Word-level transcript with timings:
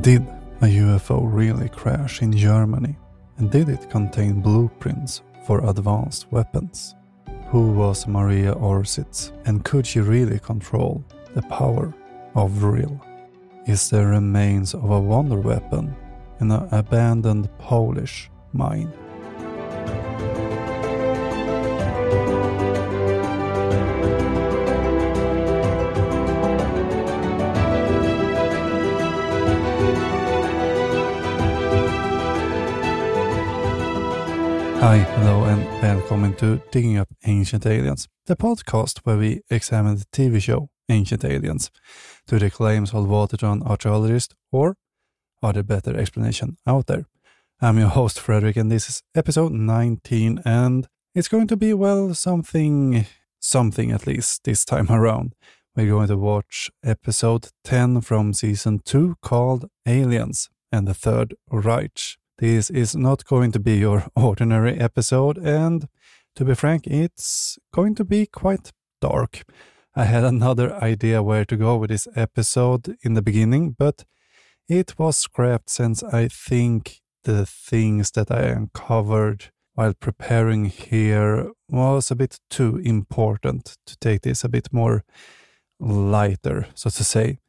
Did 0.00 0.22
a 0.60 0.66
UFO 0.66 1.22
really 1.24 1.68
crash 1.68 2.22
in 2.22 2.30
Germany? 2.30 2.96
And 3.38 3.50
did 3.50 3.68
it 3.68 3.90
contain 3.90 4.40
blueprints 4.40 5.22
for 5.44 5.68
advanced 5.68 6.30
weapons? 6.30 6.94
Who 7.48 7.72
was 7.72 8.06
Maria 8.06 8.54
Orsic? 8.54 9.32
And 9.44 9.64
could 9.64 9.84
she 9.84 9.98
really 9.98 10.38
control 10.38 11.04
the 11.34 11.42
power 11.42 11.92
of 12.36 12.52
Vril? 12.52 13.00
Is 13.66 13.90
there 13.90 14.06
remains 14.06 14.72
of 14.72 14.88
a 14.88 15.00
wonder 15.00 15.40
weapon 15.40 15.96
in 16.40 16.52
an 16.52 16.68
abandoned 16.70 17.48
Polish 17.58 18.30
mine? 18.52 18.92
Hi, 34.80 34.98
hello, 34.98 35.42
and 35.42 35.64
welcome 35.82 36.32
to 36.34 36.62
Digging 36.70 36.98
Up 36.98 37.08
Ancient 37.26 37.66
Aliens, 37.66 38.06
the 38.26 38.36
podcast 38.36 39.00
where 39.02 39.16
we 39.16 39.40
examine 39.50 39.96
the 39.96 40.04
TV 40.12 40.40
show 40.40 40.70
Ancient 40.88 41.24
Aliens 41.24 41.72
to 42.28 42.38
the 42.38 42.48
claims 42.48 42.94
of 42.94 43.08
Waterton 43.08 43.64
archaeologists, 43.64 44.36
or 44.52 44.76
are 45.42 45.52
there 45.52 45.64
better 45.64 45.98
explanation 45.98 46.58
out 46.64 46.86
there? 46.86 47.06
I'm 47.60 47.76
your 47.76 47.88
host, 47.88 48.20
Frederick, 48.20 48.56
and 48.56 48.70
this 48.70 48.88
is 48.88 49.02
episode 49.16 49.50
19, 49.50 50.42
and 50.44 50.86
it's 51.12 51.26
going 51.26 51.48
to 51.48 51.56
be, 51.56 51.74
well, 51.74 52.14
something, 52.14 53.04
something 53.40 53.90
at 53.90 54.06
least 54.06 54.44
this 54.44 54.64
time 54.64 54.86
around. 54.90 55.34
We're 55.74 55.88
going 55.88 56.06
to 56.06 56.16
watch 56.16 56.70
episode 56.84 57.48
10 57.64 58.02
from 58.02 58.32
season 58.32 58.80
2 58.84 59.16
called 59.22 59.68
Aliens 59.86 60.48
and 60.70 60.86
the 60.86 60.94
Third 60.94 61.34
Reich. 61.50 62.16
This 62.38 62.70
is 62.70 62.94
not 62.94 63.24
going 63.24 63.50
to 63.52 63.58
be 63.58 63.78
your 63.78 64.04
ordinary 64.16 64.78
episode, 64.78 65.38
and 65.38 65.88
to 66.36 66.44
be 66.44 66.54
frank, 66.54 66.86
it's 66.86 67.58
going 67.74 67.96
to 67.96 68.04
be 68.04 68.26
quite 68.26 68.70
dark. 69.00 69.42
I 69.96 70.04
had 70.04 70.22
another 70.22 70.72
idea 70.76 71.20
where 71.20 71.44
to 71.44 71.56
go 71.56 71.76
with 71.76 71.90
this 71.90 72.06
episode 72.14 72.96
in 73.02 73.14
the 73.14 73.22
beginning, 73.22 73.74
but 73.76 74.04
it 74.68 74.96
was 74.96 75.16
scrapped 75.16 75.68
since 75.68 76.04
I 76.04 76.28
think 76.28 77.00
the 77.24 77.44
things 77.44 78.12
that 78.12 78.30
I 78.30 78.42
uncovered 78.42 79.50
while 79.74 79.94
preparing 79.94 80.66
here 80.66 81.50
was 81.68 82.12
a 82.12 82.16
bit 82.16 82.38
too 82.50 82.76
important 82.84 83.76
to 83.86 83.96
take 83.96 84.22
this 84.22 84.44
a 84.44 84.48
bit 84.48 84.72
more 84.72 85.02
lighter, 85.80 86.68
so 86.74 86.88
to 86.88 87.02
say. 87.02 87.40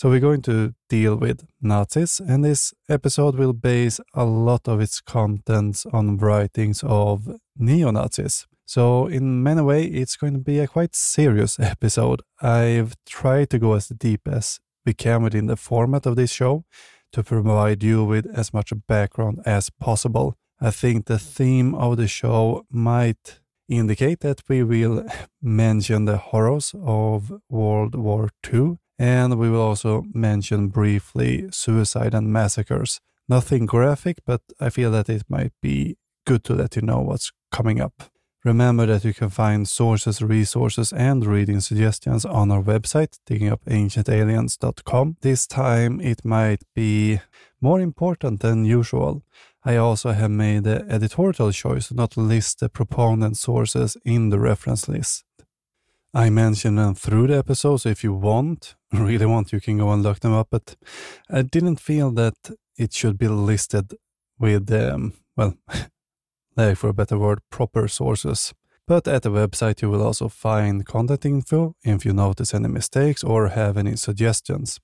So 0.00 0.08
we're 0.08 0.18
going 0.18 0.40
to 0.42 0.72
deal 0.88 1.14
with 1.14 1.46
Nazis, 1.60 2.20
and 2.20 2.42
this 2.42 2.72
episode 2.88 3.34
will 3.34 3.52
base 3.52 4.00
a 4.14 4.24
lot 4.24 4.66
of 4.66 4.80
its 4.80 4.98
contents 4.98 5.84
on 5.92 6.16
writings 6.16 6.82
of 6.82 7.28
neo-Nazis. 7.58 8.46
So 8.64 9.08
in 9.08 9.42
many 9.42 9.60
ways, 9.60 9.90
it's 9.92 10.16
going 10.16 10.32
to 10.32 10.38
be 10.38 10.58
a 10.58 10.66
quite 10.66 10.96
serious 10.96 11.60
episode. 11.60 12.22
I've 12.40 12.94
tried 13.04 13.50
to 13.50 13.58
go 13.58 13.74
as 13.74 13.88
deep 13.88 14.26
as 14.26 14.58
we 14.86 14.94
can 14.94 15.22
within 15.22 15.48
the 15.48 15.56
format 15.56 16.06
of 16.06 16.16
this 16.16 16.32
show 16.32 16.64
to 17.12 17.22
provide 17.22 17.82
you 17.82 18.02
with 18.02 18.24
as 18.34 18.54
much 18.54 18.72
background 18.88 19.40
as 19.44 19.68
possible. 19.68 20.34
I 20.62 20.70
think 20.70 21.04
the 21.04 21.18
theme 21.18 21.74
of 21.74 21.98
the 21.98 22.08
show 22.08 22.64
might 22.70 23.40
indicate 23.68 24.20
that 24.20 24.40
we 24.48 24.62
will 24.62 25.04
mention 25.42 26.06
the 26.06 26.16
horrors 26.16 26.74
of 26.82 27.34
World 27.50 27.94
War 27.96 28.30
II 28.50 28.78
and 29.00 29.38
we 29.38 29.48
will 29.48 29.62
also 29.62 30.04
mention 30.12 30.68
briefly 30.68 31.48
suicide 31.50 32.12
and 32.12 32.30
massacres. 32.30 33.00
Nothing 33.30 33.64
graphic, 33.64 34.18
but 34.26 34.42
I 34.60 34.68
feel 34.68 34.90
that 34.90 35.08
it 35.08 35.22
might 35.26 35.52
be 35.62 35.96
good 36.26 36.44
to 36.44 36.54
let 36.54 36.76
you 36.76 36.82
know 36.82 37.00
what's 37.00 37.32
coming 37.50 37.80
up. 37.80 38.10
Remember 38.44 38.84
that 38.84 39.04
you 39.04 39.14
can 39.14 39.30
find 39.30 39.66
sources, 39.66 40.20
resources, 40.20 40.92
and 40.92 41.24
reading 41.24 41.60
suggestions 41.60 42.26
on 42.26 42.50
our 42.50 42.62
website, 42.62 43.18
diggingupancientaliens.com. 43.26 45.16
This 45.22 45.46
time 45.46 46.00
it 46.02 46.22
might 46.22 46.62
be 46.74 47.20
more 47.58 47.80
important 47.80 48.40
than 48.40 48.66
usual. 48.66 49.22
I 49.64 49.76
also 49.76 50.12
have 50.12 50.30
made 50.30 50.64
the 50.64 50.84
editorial 50.90 51.52
choice 51.52 51.90
not 51.90 52.12
to 52.12 52.20
not 52.20 52.28
list 52.28 52.60
the 52.60 52.68
proponent 52.68 53.38
sources 53.38 53.96
in 54.04 54.28
the 54.28 54.38
reference 54.38 54.88
list. 54.88 55.24
I 56.12 56.28
mentioned 56.28 56.78
them 56.78 56.94
through 56.94 57.28
the 57.28 57.38
episode, 57.38 57.76
so 57.78 57.88
if 57.88 58.02
you 58.02 58.12
want, 58.12 58.74
really 58.92 59.26
want, 59.26 59.52
you 59.52 59.60
can 59.60 59.78
go 59.78 59.90
and 59.92 60.02
look 60.02 60.20
them 60.20 60.32
up. 60.32 60.48
But 60.50 60.76
I 61.30 61.42
didn't 61.42 61.80
feel 61.80 62.10
that 62.12 62.34
it 62.76 62.92
should 62.92 63.16
be 63.16 63.28
listed 63.28 63.94
with, 64.38 64.72
um, 64.72 65.12
well, 65.36 65.54
like 66.56 66.76
for 66.76 66.88
a 66.88 66.94
better 66.94 67.18
word, 67.18 67.40
proper 67.50 67.86
sources. 67.86 68.52
But 68.88 69.06
at 69.06 69.22
the 69.22 69.30
website, 69.30 69.82
you 69.82 69.90
will 69.90 70.02
also 70.02 70.28
find 70.28 70.84
contact 70.84 71.24
info 71.24 71.76
if 71.84 72.04
you 72.04 72.12
notice 72.12 72.54
any 72.54 72.66
mistakes 72.66 73.22
or 73.22 73.48
have 73.48 73.76
any 73.76 73.94
suggestions. 73.94 74.80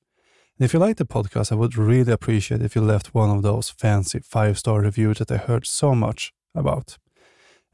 And 0.59 0.65
if 0.65 0.73
you 0.73 0.79
like 0.79 0.97
the 0.97 1.05
podcast, 1.05 1.51
I 1.51 1.57
would 1.57 1.77
really 1.77 2.13
appreciate 2.13 2.63
if 2.63 2.77
you 2.77 2.83
left 2.83 3.15
one 3.15 3.31
of 3.31 3.43
those 3.43 3.69
fancy 3.69 4.21
five 4.21 4.59
star 4.59 4.81
reviews 4.81 5.19
that 5.19 5.33
I 5.33 5.39
heard 5.39 5.67
so 5.67 5.93
much 5.95 6.33
about. 6.55 6.99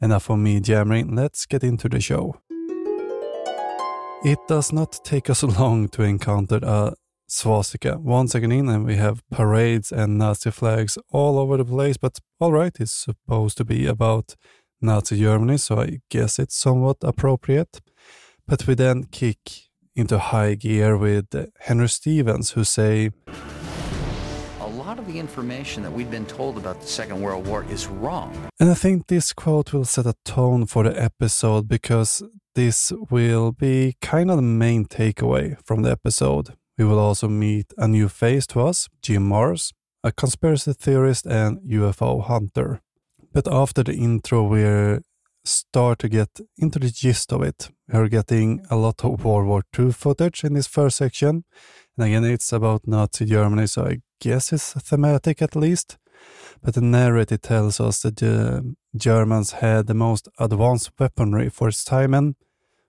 Enough 0.00 0.30
of 0.30 0.38
me 0.38 0.58
jammering, 0.60 1.14
let's 1.14 1.44
get 1.44 1.62
into 1.62 1.88
the 1.90 2.00
show. 2.00 2.40
It 4.24 4.38
does 4.46 4.72
not 4.72 5.00
take 5.02 5.28
us 5.28 5.42
long 5.58 5.88
to 5.88 6.02
encounter 6.04 6.60
a 6.62 6.94
swastika. 7.26 7.98
Once 7.98 8.36
again 8.36 8.52
in, 8.52 8.68
and 8.68 8.86
we 8.86 8.94
have 8.94 9.28
parades 9.30 9.90
and 9.90 10.16
Nazi 10.16 10.52
flags 10.52 10.96
all 11.10 11.40
over 11.40 11.56
the 11.56 11.64
place, 11.64 11.96
but 11.96 12.20
alright, 12.40 12.78
it's 12.78 12.92
supposed 12.92 13.56
to 13.56 13.64
be 13.64 13.84
about 13.86 14.36
Nazi 14.80 15.18
Germany, 15.18 15.58
so 15.58 15.80
I 15.80 16.02
guess 16.08 16.38
it's 16.38 16.54
somewhat 16.54 16.98
appropriate. 17.02 17.80
But 18.46 18.64
we 18.68 18.74
then 18.74 19.04
kick 19.10 19.38
into 19.96 20.18
high 20.18 20.54
gear 20.54 20.96
with 20.96 21.26
Henry 21.58 21.88
Stevens, 21.88 22.52
who 22.52 22.62
say, 22.62 23.10
a 24.60 24.68
lot 24.68 25.00
of 25.00 25.06
the 25.08 25.18
information 25.18 25.82
that 25.82 25.90
we've 25.90 26.10
been 26.12 26.26
told 26.26 26.58
about 26.58 26.80
the 26.80 26.86
Second 26.86 27.20
World 27.20 27.48
War 27.48 27.64
is 27.68 27.88
wrong. 27.88 28.32
And 28.60 28.70
I 28.70 28.74
think 28.74 29.08
this 29.08 29.32
quote 29.32 29.72
will 29.72 29.84
set 29.84 30.06
a 30.06 30.14
tone 30.24 30.66
for 30.66 30.84
the 30.84 31.02
episode 31.02 31.66
because 31.66 32.22
this 32.54 32.92
will 33.10 33.52
be 33.52 33.96
kind 34.00 34.30
of 34.30 34.36
the 34.36 34.42
main 34.42 34.84
takeaway 34.84 35.56
from 35.64 35.82
the 35.82 35.90
episode. 35.90 36.54
We 36.78 36.84
will 36.84 36.98
also 36.98 37.28
meet 37.28 37.72
a 37.78 37.88
new 37.88 38.08
face 38.08 38.46
to 38.48 38.60
us, 38.60 38.88
Jim 39.02 39.28
Marrs, 39.28 39.72
a 40.04 40.12
conspiracy 40.12 40.72
theorist 40.72 41.26
and 41.26 41.60
UFO 41.60 42.22
hunter. 42.24 42.80
But 43.32 43.48
after 43.50 43.82
the 43.82 43.94
intro, 43.94 44.42
we 44.44 45.00
start 45.44 45.98
to 46.00 46.08
get 46.08 46.28
into 46.58 46.78
the 46.78 46.90
gist 46.90 47.32
of 47.32 47.42
it. 47.42 47.70
We're 47.92 48.08
getting 48.08 48.64
a 48.70 48.76
lot 48.76 49.04
of 49.04 49.24
World 49.24 49.46
War 49.46 49.62
II 49.78 49.92
footage 49.92 50.44
in 50.44 50.54
this 50.54 50.66
first 50.66 50.96
section. 50.96 51.44
And 51.96 52.06
again, 52.06 52.24
it's 52.24 52.52
about 52.52 52.86
Nazi 52.86 53.24
Germany, 53.26 53.66
so 53.66 53.86
I 53.86 54.00
guess 54.20 54.52
it's 54.52 54.72
thematic 54.72 55.42
at 55.42 55.56
least. 55.56 55.98
But 56.62 56.74
the 56.74 56.80
narrative 56.80 57.42
tells 57.42 57.80
us 57.80 58.02
that 58.02 58.16
the 58.16 58.74
Germans 58.96 59.52
had 59.52 59.86
the 59.86 59.94
most 59.94 60.28
advanced 60.38 60.92
weaponry 60.98 61.48
for 61.48 61.68
its 61.68 61.84
time, 61.84 62.14
and 62.14 62.34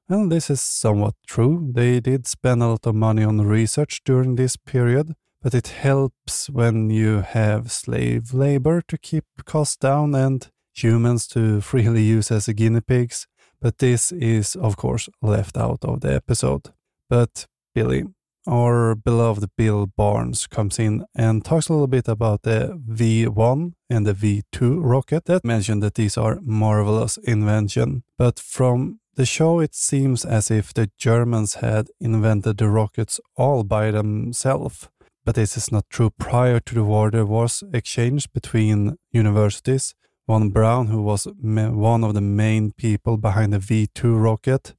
well, 0.10 0.28
this 0.28 0.50
is 0.50 0.62
somewhat 0.62 1.16
true. 1.26 1.72
They 1.74 2.00
did 2.00 2.28
spend 2.28 2.62
a 2.62 2.68
lot 2.68 2.86
of 2.86 2.94
money 2.94 3.24
on 3.24 3.42
research 3.42 4.02
during 4.04 4.36
this 4.36 4.58
period, 4.58 5.14
but 5.42 5.54
it 5.54 5.68
helps 5.70 6.50
when 6.50 6.90
you 6.90 7.22
have 7.22 7.72
slave 7.72 8.34
labor 8.34 8.82
to 8.90 8.98
keep 8.98 9.26
costs 9.46 9.78
down 9.78 10.14
and 10.14 10.48
humans 10.74 11.26
to 11.28 11.62
freely 11.70 12.04
use 12.04 12.32
as 12.32 12.48
guinea 12.48 12.82
pigs. 12.82 13.28
But 13.62 13.78
this 13.78 14.12
is, 14.12 14.56
of 14.56 14.76
course, 14.76 15.08
left 15.22 15.58
out 15.58 15.86
of 15.86 16.02
the 16.02 16.14
episode. 16.14 16.74
But 17.10 17.48
Billy, 17.74 18.04
our 18.48 18.96
beloved 18.96 19.50
Bill 19.58 19.88
Birnes 19.88 20.50
comes 20.50 20.80
in 20.80 21.06
and 21.16 21.44
talks 21.44 21.70
a 21.70 21.74
little 21.74 21.88
bit 21.88 22.08
about 22.08 22.44
the 22.44 22.80
V1 22.90 23.74
and 23.90 24.06
the 24.06 24.14
V2 24.14 24.80
rocket 24.84 25.26
that 25.26 25.46
mentioned 25.46 25.82
that 25.84 25.96
these 25.96 26.18
are 26.18 26.40
marvelous 26.42 27.18
invention. 27.18 28.04
But 28.18 28.40
from 28.40 29.00
the 29.16 29.26
show 29.26 29.60
it 29.60 29.76
seems 29.76 30.26
as 30.26 30.50
if 30.50 30.74
the 30.74 30.90
Germans 30.98 31.56
had 31.56 31.88
invented 32.00 32.58
the 32.58 32.70
rockets 32.70 33.20
all 33.36 33.64
by 33.64 33.92
themselves. 33.92 34.90
But 35.26 35.36
this 35.36 35.56
is 35.56 35.72
not 35.72 35.90
true. 35.90 36.10
Prior 36.10 36.60
to 36.60 36.76
the 36.76 36.84
war, 36.84 37.10
there 37.10 37.26
was 37.26 37.64
exchange 37.74 38.32
between 38.34 38.98
universities. 39.12 39.96
Von 40.28 40.50
Braun, 40.50 40.88
who 40.88 41.02
was 41.02 41.28
one 41.42 42.04
of 42.04 42.14
the 42.14 42.22
main 42.22 42.72
people 42.72 43.18
behind 43.18 43.54
the 43.54 43.60
V2 43.60 44.22
rocket, 44.22 44.74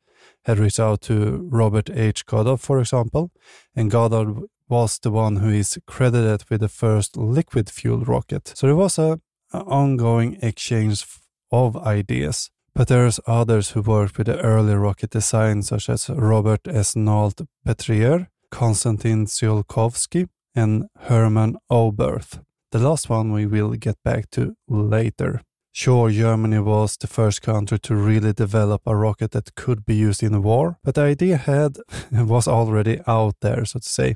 had 0.45 0.59
reached 0.59 0.81
out 0.81 1.01
to 1.03 1.49
Robert 1.51 1.91
H. 1.91 2.27
Goddard, 2.27 2.59
for 2.59 2.81
example, 2.81 3.31
and 3.75 3.91
Goddard 3.91 4.45
was 4.69 4.99
the 4.99 5.11
one 5.11 5.37
who 5.37 5.51
is 5.51 5.79
credited 5.87 6.45
with 6.49 6.61
the 6.61 6.69
first 6.69 7.17
liquid 7.17 7.71
fueled 7.71 8.09
rocket. 8.09 8.53
So 8.57 8.67
there 8.67 8.77
was 8.77 8.99
a, 8.99 9.21
ongoing 9.53 10.37
exchange 10.43 11.05
of 11.53 11.77
ideas. 11.77 12.51
But 12.75 12.89
there's 12.89 13.21
others 13.27 13.71
who 13.71 13.83
worked 13.83 14.19
with 14.19 14.27
the 14.27 14.41
early 14.41 14.75
rocket 14.75 15.11
design, 15.11 15.63
such 15.63 15.89
as 15.89 16.11
Robert 16.11 16.67
S. 16.67 16.97
Nault 16.97 17.43
Petrier, 17.65 18.29
Konstantin 18.51 19.27
Tsiolkovsky, 19.27 20.29
and 20.57 20.87
Hermann 20.99 21.57
Oberth. 21.71 22.43
The 22.73 22.81
last 22.81 23.09
one 23.09 23.31
we 23.33 23.47
will 23.47 23.71
get 23.75 23.97
back 24.03 24.31
to 24.31 24.57
later. 24.69 25.43
Sure, 25.77 26.09
Germany 26.09 26.61
was 26.61 26.97
the 26.97 27.09
first 27.09 27.43
country 27.43 27.81
to 27.81 27.97
really 27.97 28.33
develop 28.33 28.83
a 28.87 28.95
rocket 28.95 29.33
that 29.33 29.57
could 29.57 29.85
be 29.85 29.97
used 29.97 30.23
in 30.23 30.41
war, 30.41 30.79
but 30.85 30.95
the 30.95 31.01
idea 31.01 31.37
had 31.37 31.79
was 32.13 32.47
already 32.47 33.01
out 33.09 33.35
there, 33.41 33.65
so 33.65 33.81
to 33.81 33.89
say. 33.89 34.15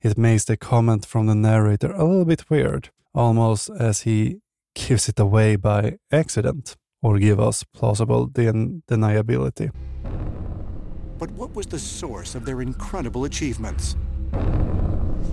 It 0.00 0.16
makes 0.16 0.44
the 0.44 0.56
comment 0.56 1.04
from 1.04 1.26
the 1.26 1.34
narrator 1.34 1.90
a 1.90 2.04
little 2.04 2.24
bit 2.24 2.48
weird, 2.48 2.90
almost 3.12 3.70
as 3.70 4.02
he 4.02 4.36
gives 4.76 5.08
it 5.08 5.18
away 5.18 5.56
by 5.56 5.98
accident, 6.12 6.76
or 7.02 7.18
give 7.18 7.40
us 7.40 7.64
plausible 7.64 8.26
den- 8.26 8.84
deniability. 8.86 9.72
But 11.18 11.32
what 11.32 11.52
was 11.56 11.66
the 11.66 11.80
source 11.80 12.36
of 12.36 12.44
their 12.44 12.62
incredible 12.62 13.24
achievements? 13.24 13.96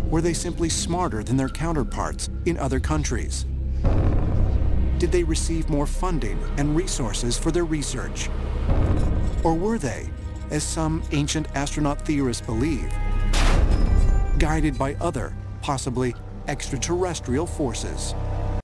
Were 0.09 0.21
they 0.21 0.33
simply 0.33 0.69
smarter 0.69 1.23
than 1.23 1.37
their 1.37 1.49
counterparts 1.49 2.31
in 2.47 2.57
other 2.57 2.79
countries? 2.79 3.45
Did 4.99 5.11
they 5.11 5.23
receive 5.23 5.69
more 5.69 5.85
funding 5.85 6.39
and 6.57 6.75
resources 6.75 7.37
for 7.37 7.51
their 7.51 7.65
research? 7.65 8.29
Or 9.43 9.53
were 9.53 9.77
they, 9.77 10.09
as 10.49 10.63
some 10.63 11.03
ancient 11.11 11.47
astronaut 11.55 12.01
theorists 12.01 12.45
believe, 12.45 12.91
guided 14.39 14.77
by 14.77 14.95
other, 14.95 15.35
possibly 15.61 16.15
extraterrestrial 16.47 17.45
forces? 17.45 18.15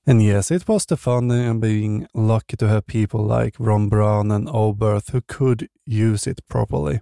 And 0.06 0.22
yes, 0.22 0.50
it 0.50 0.68
was 0.68 0.84
the 0.84 0.96
funding 0.96 1.40
and 1.40 1.60
being 1.60 2.08
lucky 2.12 2.56
to 2.56 2.68
have 2.68 2.86
people 2.86 3.24
like 3.24 3.56
von 3.56 3.88
Braun 3.88 4.30
and 4.30 4.48
Oberth 4.48 5.10
who 5.12 5.22
could 5.22 5.68
use 5.86 6.26
it 6.26 6.40
properly. 6.48 7.00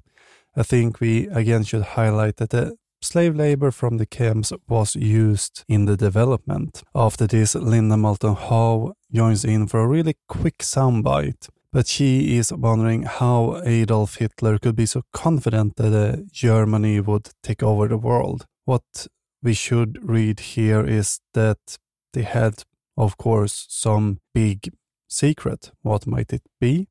I 0.55 0.63
think 0.63 1.01
we 1.01 1.29
again 1.29 1.65
should 1.65 1.83
highlight 1.83 2.37
that 2.37 2.51
the 2.51 2.77
slave 3.03 3.37
labor 3.37 3.71
from 3.71 3.99
the 3.99 4.07
camps 4.07 4.53
was 4.69 4.95
used 4.95 5.65
in 5.69 5.87
the 5.87 5.97
development. 5.97 6.83
After 6.95 7.27
this, 7.27 7.55
Linda 7.55 7.97
Moulton 7.97 8.35
Howe 8.35 8.95
joins 9.13 9.45
in 9.45 9.67
for 9.67 9.81
a 9.81 9.87
really 9.87 10.17
quick 10.29 10.59
soundbite. 10.59 11.49
But 11.73 11.87
she 11.87 12.37
is 12.37 12.53
wondering 12.53 13.05
how 13.05 13.63
Adolf 13.65 14.17
Hitler 14.17 14.59
could 14.59 14.77
be 14.77 14.87
so 14.87 15.03
confident 15.13 15.77
that 15.77 15.95
uh, 15.95 16.23
Germany 16.31 17.01
would 17.01 17.31
take 17.43 17.63
over 17.63 17.89
the 17.89 17.97
world. 17.97 18.47
What 18.67 19.07
we 19.43 19.55
should 19.55 19.99
read 20.03 20.41
here 20.41 20.85
is 20.87 21.21
that 21.33 21.79
they 22.13 22.23
had, 22.23 22.65
of 22.97 23.17
course, 23.17 23.67
some 23.71 24.21
big 24.35 24.71
secret. 25.09 25.73
What 25.81 26.07
might 26.07 26.33
it 26.33 26.43
be? 26.61 26.89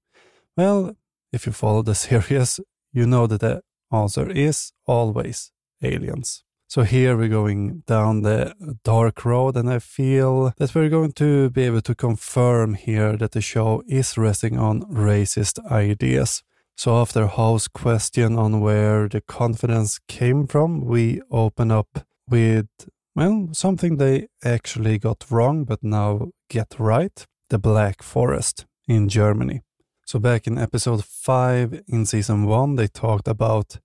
Well, 0.57 0.95
if 1.31 1.45
you 1.45 1.51
follow 1.51 1.83
the 1.83 1.95
series, 2.07 2.59
you 2.91 3.05
know 3.05 3.27
that 3.27 3.41
the 3.41 3.61
answer 3.91 4.29
is 4.31 4.73
always 4.87 5.51
aliens. 5.81 6.43
So 6.67 6.83
here 6.83 7.17
we're 7.17 7.27
going 7.27 7.83
down 7.85 8.21
the 8.21 8.53
dark 8.83 9.25
road, 9.25 9.57
and 9.57 9.69
I 9.69 9.79
feel 9.79 10.53
that 10.57 10.73
we're 10.73 10.87
going 10.87 11.11
to 11.13 11.49
be 11.49 11.63
able 11.63 11.81
to 11.81 11.93
confirm 11.93 12.75
here 12.75 13.17
that 13.17 13.33
the 13.33 13.41
show 13.41 13.83
is 13.87 14.17
resting 14.17 14.57
on 14.57 14.83
racist 14.83 15.59
ideas. 15.69 16.43
So 16.77 16.95
after 17.01 17.27
Howe's 17.27 17.67
question 17.67 18.39
on 18.39 18.61
where 18.61 19.09
the 19.09 19.19
confidence 19.19 19.99
came 20.07 20.47
from, 20.47 20.85
we 20.85 21.21
open 21.29 21.71
up 21.71 22.05
with, 22.29 22.69
well, 23.15 23.49
something 23.51 23.97
they 23.97 24.29
actually 24.41 24.97
got 24.97 25.25
wrong, 25.29 25.65
but 25.65 25.83
now 25.83 26.29
get 26.49 26.75
right 26.79 27.27
the 27.49 27.59
Black 27.59 28.01
Forest 28.01 28.65
in 28.87 29.09
Germany. 29.09 29.61
So 30.05 30.19
back 30.19 30.47
in 30.47 30.57
episode 30.57 31.03
5 31.03 31.81
in 31.87 32.05
season 32.05 32.45
1, 32.45 32.77
they 32.77 32.87
talked 32.87 33.27
about 33.27 33.79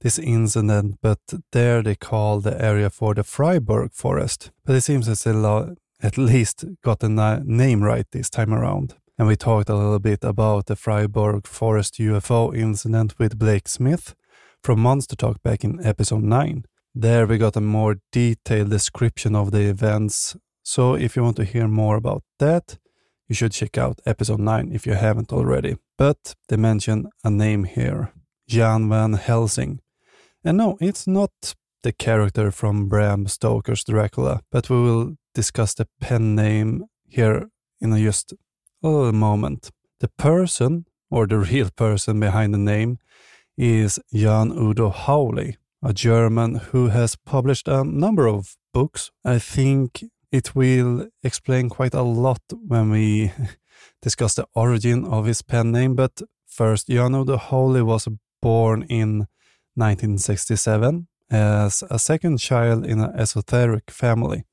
this 0.00 0.18
incident, 0.18 0.96
but 1.02 1.18
there 1.52 1.82
they 1.82 1.94
call 1.94 2.40
the 2.40 2.62
area 2.62 2.90
for 2.90 3.14
the 3.14 3.24
Freiburg 3.24 3.92
Forest. 3.92 4.50
But 4.64 4.76
it 4.76 4.82
seems 4.82 5.06
they 5.06 5.32
at 6.02 6.18
least 6.18 6.64
got 6.82 7.00
the 7.00 7.08
na- 7.08 7.40
name 7.44 7.82
right 7.82 8.06
this 8.10 8.30
time 8.30 8.52
around. 8.52 8.94
And 9.18 9.26
we 9.26 9.36
talked 9.36 9.70
a 9.70 9.74
little 9.74 9.98
bit 9.98 10.22
about 10.22 10.66
the 10.66 10.76
Freiburg 10.76 11.46
Forest 11.46 11.98
UFO 11.98 12.54
incident 12.54 13.18
with 13.18 13.38
Blake 13.38 13.66
Smith 13.66 14.14
from 14.62 14.80
Monster 14.80 15.16
Talk 15.16 15.42
back 15.42 15.64
in 15.64 15.84
episode 15.84 16.22
9. 16.22 16.64
There 16.94 17.26
we 17.26 17.38
got 17.38 17.56
a 17.56 17.60
more 17.60 17.96
detailed 18.12 18.70
description 18.70 19.34
of 19.34 19.52
the 19.52 19.62
events. 19.62 20.36
So 20.62 20.94
if 20.94 21.16
you 21.16 21.22
want 21.22 21.36
to 21.36 21.44
hear 21.44 21.66
more 21.68 21.96
about 21.96 22.24
that, 22.38 22.78
you 23.28 23.34
should 23.34 23.52
check 23.52 23.78
out 23.78 24.00
episode 24.04 24.40
9 24.40 24.70
if 24.72 24.86
you 24.86 24.94
haven't 24.94 25.32
already. 25.32 25.76
But 25.96 26.34
they 26.48 26.56
mention 26.56 27.08
a 27.24 27.30
name 27.30 27.64
here 27.64 28.12
Jan 28.48 28.88
Van 28.88 29.14
Helsing, 29.14 29.80
and 30.46 30.58
no, 30.58 30.78
it's 30.80 31.08
not 31.08 31.54
the 31.82 31.92
character 31.92 32.52
from 32.52 32.88
Bram 32.88 33.26
Stoker's 33.26 33.82
Dracula, 33.82 34.42
but 34.52 34.70
we 34.70 34.76
will 34.76 35.16
discuss 35.34 35.74
the 35.74 35.88
pen 36.00 36.36
name 36.36 36.84
here 37.08 37.50
in 37.80 37.92
a 37.92 37.98
just 37.98 38.32
a 38.32 38.88
little 38.88 39.12
moment. 39.12 39.70
The 39.98 40.08
person, 40.08 40.86
or 41.10 41.26
the 41.26 41.38
real 41.38 41.70
person 41.74 42.20
behind 42.20 42.54
the 42.54 42.58
name, 42.58 42.98
is 43.58 43.98
Jan 44.14 44.52
Udo 44.52 44.90
Holey, 44.90 45.56
a 45.82 45.92
German 45.92 46.54
who 46.70 46.88
has 46.88 47.16
published 47.16 47.66
a 47.66 47.82
number 47.82 48.28
of 48.28 48.56
books. 48.72 49.10
I 49.24 49.40
think 49.40 50.04
it 50.30 50.54
will 50.54 51.08
explain 51.24 51.68
quite 51.68 51.94
a 51.94 52.02
lot 52.02 52.42
when 52.52 52.90
we 52.90 53.32
discuss 54.00 54.34
the 54.34 54.46
origin 54.54 55.04
of 55.06 55.26
his 55.26 55.42
pen 55.42 55.72
name, 55.72 55.96
but 55.96 56.22
first, 56.46 56.86
Jan 56.86 57.16
Udo 57.16 57.36
Holey 57.36 57.84
was 57.84 58.06
born 58.40 58.84
in 58.84 59.26
1967 59.76 61.06
as 61.30 61.84
a 61.90 61.98
second 61.98 62.38
child 62.38 62.84
in 62.84 63.00
an 63.00 63.12
esoteric 63.18 63.90
family. 63.90 64.44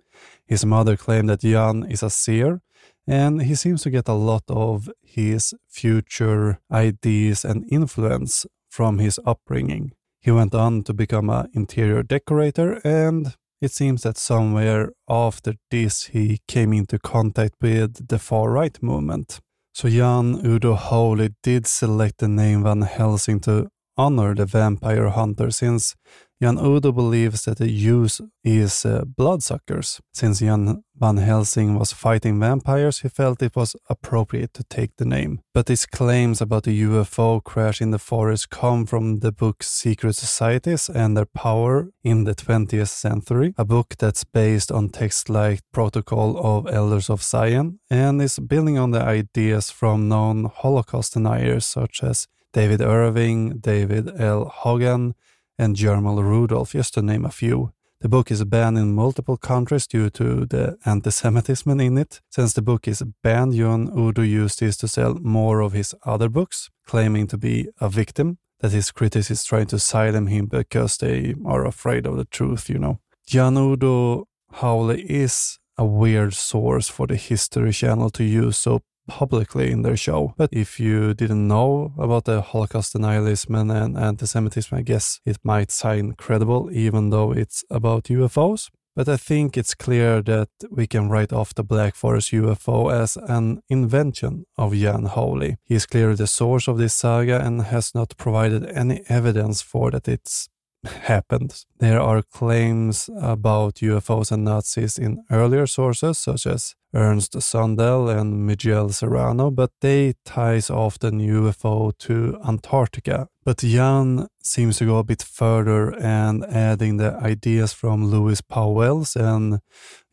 His 0.46 0.66
mother 0.66 0.98
claimed 0.98 1.30
that 1.30 1.42
Jan 1.42 1.84
is 1.90 2.04
a 2.04 2.10
seer, 2.10 2.62
and 3.08 3.42
he 3.42 3.56
seems 3.56 3.82
to 3.84 3.90
get 3.90 4.08
a 4.08 4.14
lot 4.14 4.44
of 4.48 4.90
his 5.02 5.54
future 5.70 6.60
ideas 6.72 7.46
and 7.46 7.66
influence 7.72 8.46
from 8.70 9.00
his 9.00 9.20
upbringing. 9.26 9.92
He 10.20 10.32
went 10.32 10.56
on 10.56 10.84
to 10.84 10.94
become 10.94 11.30
an 11.30 11.50
interior 11.54 12.04
decorator, 12.04 12.80
and 12.84 13.36
it 13.62 13.72
seems 13.72 14.04
that 14.04 14.18
somewhere 14.18 14.92
after 15.10 15.54
this 15.70 16.08
he 16.08 16.40
came 16.48 16.74
into 16.74 17.00
contact 17.00 17.56
with 17.62 18.08
the 18.08 18.20
far 18.20 18.52
right 18.52 18.82
movement. 18.82 19.40
So 19.74 19.90
Jan 19.90 20.46
Udo 20.46 20.76
Holey 20.76 21.34
did 21.42 21.66
select 21.66 22.20
the 22.20 22.28
name 22.28 22.64
Van 22.64 22.84
Helsing 22.84 23.40
to 23.42 23.70
honor 23.98 24.36
the 24.36 24.46
vampire 24.46 25.10
hunter 25.10 25.52
since 25.52 25.96
Jan 26.44 26.58
Udo 26.58 26.92
believes 26.92 27.46
that 27.46 27.58
the 27.60 27.72
use 27.72 28.20
is 28.44 28.86
uh, 28.86 29.06
bloodsuckers. 29.06 30.02
Since 30.12 30.40
Jan 30.40 30.84
Van 30.96 31.18
Helsing 31.18 31.80
was 31.80 31.94
fighting 31.94 32.38
vampires, 32.38 33.00
he 33.00 33.08
felt 33.08 33.42
it 33.42 33.56
was 33.56 33.78
appropriate 33.90 34.54
to 34.54 34.64
take 34.66 34.92
the 34.98 35.06
name. 35.06 35.40
But 35.54 35.70
his 35.70 35.86
claims 35.86 36.42
about 36.42 36.64
the 36.64 36.82
UFO 36.84 37.42
crash 37.42 37.82
in 37.82 37.92
the 37.92 38.00
forest 38.00 38.50
come 38.50 38.86
from 38.86 39.20
the 39.20 39.32
book 39.32 39.64
Secret 39.64 40.16
Societies 40.16 40.90
and 40.90 41.16
Their 41.16 41.26
Power 41.26 41.90
in 42.04 42.26
the 42.26 42.36
20th 42.36 42.90
Century, 42.90 43.54
a 43.58 43.64
book 43.64 43.96
that's 43.98 44.26
based 44.26 44.70
on 44.70 44.90
texts 44.90 45.30
like 45.30 45.62
Protocol 45.72 46.38
of 46.38 46.68
Elders 46.68 47.10
of 47.10 47.24
Zion 47.24 47.80
and 47.90 48.22
is 48.22 48.38
building 48.38 48.78
on 48.78 48.92
the 48.92 49.02
ideas 49.02 49.72
from 49.72 50.10
known 50.10 50.52
Holocaust 50.54 51.14
deniers 51.14 51.66
such 51.66 52.04
as 52.04 52.28
David 52.54 52.82
Irving, 52.82 53.58
David 53.58 54.20
L. 54.20 54.46
Hoggan, 54.46 55.16
and 55.58 55.76
Germar 55.76 56.24
Rudolf, 56.24 56.74
just 56.74 56.94
to 56.94 57.02
name 57.02 57.26
a 57.26 57.32
few. 57.32 57.74
The 58.02 58.10
book 58.10 58.30
is 58.32 58.44
banned 58.44 58.78
in 58.78 58.94
multiple 58.94 59.38
countries 59.38 59.88
due 59.88 60.10
to 60.12 60.46
the 60.46 60.78
anti-Semitism 60.86 61.80
in 61.80 61.98
it. 61.98 62.22
Since 62.30 62.54
the 62.54 62.62
book 62.62 62.88
is 62.88 63.02
banned, 63.24 63.56
Jan 63.56 63.90
Udo 63.98 64.22
used 64.22 64.60
this 64.60 64.78
to 64.78 64.88
sell 64.88 65.16
more 65.16 65.62
of 65.62 65.72
his 65.72 65.96
other 66.06 66.30
books, 66.30 66.70
claiming 66.86 67.28
to 67.28 67.38
be 67.38 67.70
a 67.80 67.90
victim, 67.90 68.38
that 68.60 68.72
his 68.72 68.92
critics 68.92 69.32
is 69.32 69.44
trying 69.44 69.68
to 69.68 69.80
silence 69.80 70.30
him 70.30 70.46
because 70.46 70.98
they 70.98 71.34
are 71.46 71.66
afraid 71.66 72.06
of 72.06 72.18
the 72.18 72.26
truth, 72.26 72.70
you 72.70 72.78
know. 72.78 73.00
Jan 73.26 73.58
Udo 73.58 74.28
Holey 74.56 75.04
is 75.06 75.60
a 75.78 75.86
weird 75.86 76.34
source 76.34 76.90
for 76.90 77.08
the 77.08 77.16
History 77.16 77.72
Channel 77.72 78.10
to 78.12 78.24
use, 78.24 78.58
so 78.58 78.82
publicly 79.08 79.72
in 79.72 79.82
their 79.82 79.98
show. 79.98 80.34
But 80.38 80.50
if 80.52 80.80
you 80.80 81.14
didn't 81.14 81.48
know 81.48 81.94
about 81.98 82.26
the 82.26 82.42
Holocaust 82.42 82.94
denialism 82.94 83.60
and 83.60 83.98
anti-Semitism, 83.98 84.78
I 84.78 84.82
guess 84.82 85.20
it 85.26 85.38
might 85.44 85.72
sound 85.72 86.18
credible, 86.18 86.70
even 86.72 87.10
though 87.10 87.32
it's 87.32 87.64
about 87.70 88.06
UFOs. 88.06 88.70
But 88.96 89.10
I 89.10 89.18
think 89.18 89.58
it's 89.58 89.74
clear 89.74 90.22
that 90.22 90.50
we 90.70 90.86
can 90.86 91.10
write 91.10 91.34
off 91.34 91.56
the 91.56 91.64
Black 91.64 91.96
Forest 91.96 92.32
UFO 92.32 92.94
as 92.94 93.18
an 93.18 93.64
invention 93.68 94.46
of 94.56 94.74
Jan 94.74 95.08
Holey. 95.08 95.56
He 95.64 95.74
is 95.74 95.88
clearly 95.88 96.16
the 96.16 96.28
source 96.28 96.68
of 96.68 96.78
this 96.78 96.94
saga 96.94 97.44
and 97.44 97.64
has 97.64 97.96
not 97.96 98.16
provided 98.18 98.70
any 98.70 99.02
evidence 99.10 99.64
for 99.64 99.90
that 99.90 100.08
it's 100.08 100.48
happened. 100.86 101.64
There 101.80 102.00
are 102.00 102.22
claims 102.22 103.10
about 103.20 103.76
UFOs 103.76 104.32
and 104.32 104.44
Nazis 104.44 104.98
in 104.98 105.24
earlier 105.32 105.68
sources, 105.68 106.18
such 106.18 106.46
as 106.46 106.76
Ernst 106.94 107.34
Zundel 107.34 108.10
and 108.10 108.46
Miguel 108.46 108.90
Serrano, 108.90 109.50
but 109.50 109.72
they 109.82 110.14
ties 110.26 110.70
often 110.70 111.20
UFO 111.20 111.98
to 112.00 112.38
Antarctica. 112.48 113.28
But 113.44 113.58
Jan 113.58 114.28
seems 114.44 114.78
to 114.78 114.86
go 114.86 115.00
a 115.00 115.04
bit 115.04 115.24
further 115.24 115.94
and 116.00 116.46
adding 116.46 116.98
the 116.98 117.16
ideas 117.16 117.74
from 117.74 118.06
Louis 118.06 118.42
Pauwels 118.42 119.16
and 119.16 119.60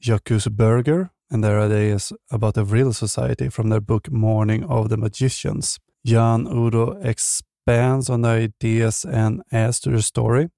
Jacques 0.00 0.50
Bergier 0.50 1.10
and 1.30 1.44
their 1.44 1.60
ideas 1.60 2.12
about 2.30 2.54
the 2.54 2.64
Vril 2.64 2.92
Society 2.92 3.48
from 3.48 3.68
their 3.68 3.80
book 3.80 4.10
Morning 4.10 4.64
of 4.64 4.88
the 4.88 4.96
Magicians. 4.96 5.78
Jan 6.04 6.46
Udo 6.46 6.98
expands 7.02 8.08
on 8.08 8.22
the 8.22 8.28
ideas 8.28 9.04
and 9.04 9.42
adds 9.52 9.80
to 9.80 9.90
the 9.90 10.02
story. 10.02 10.48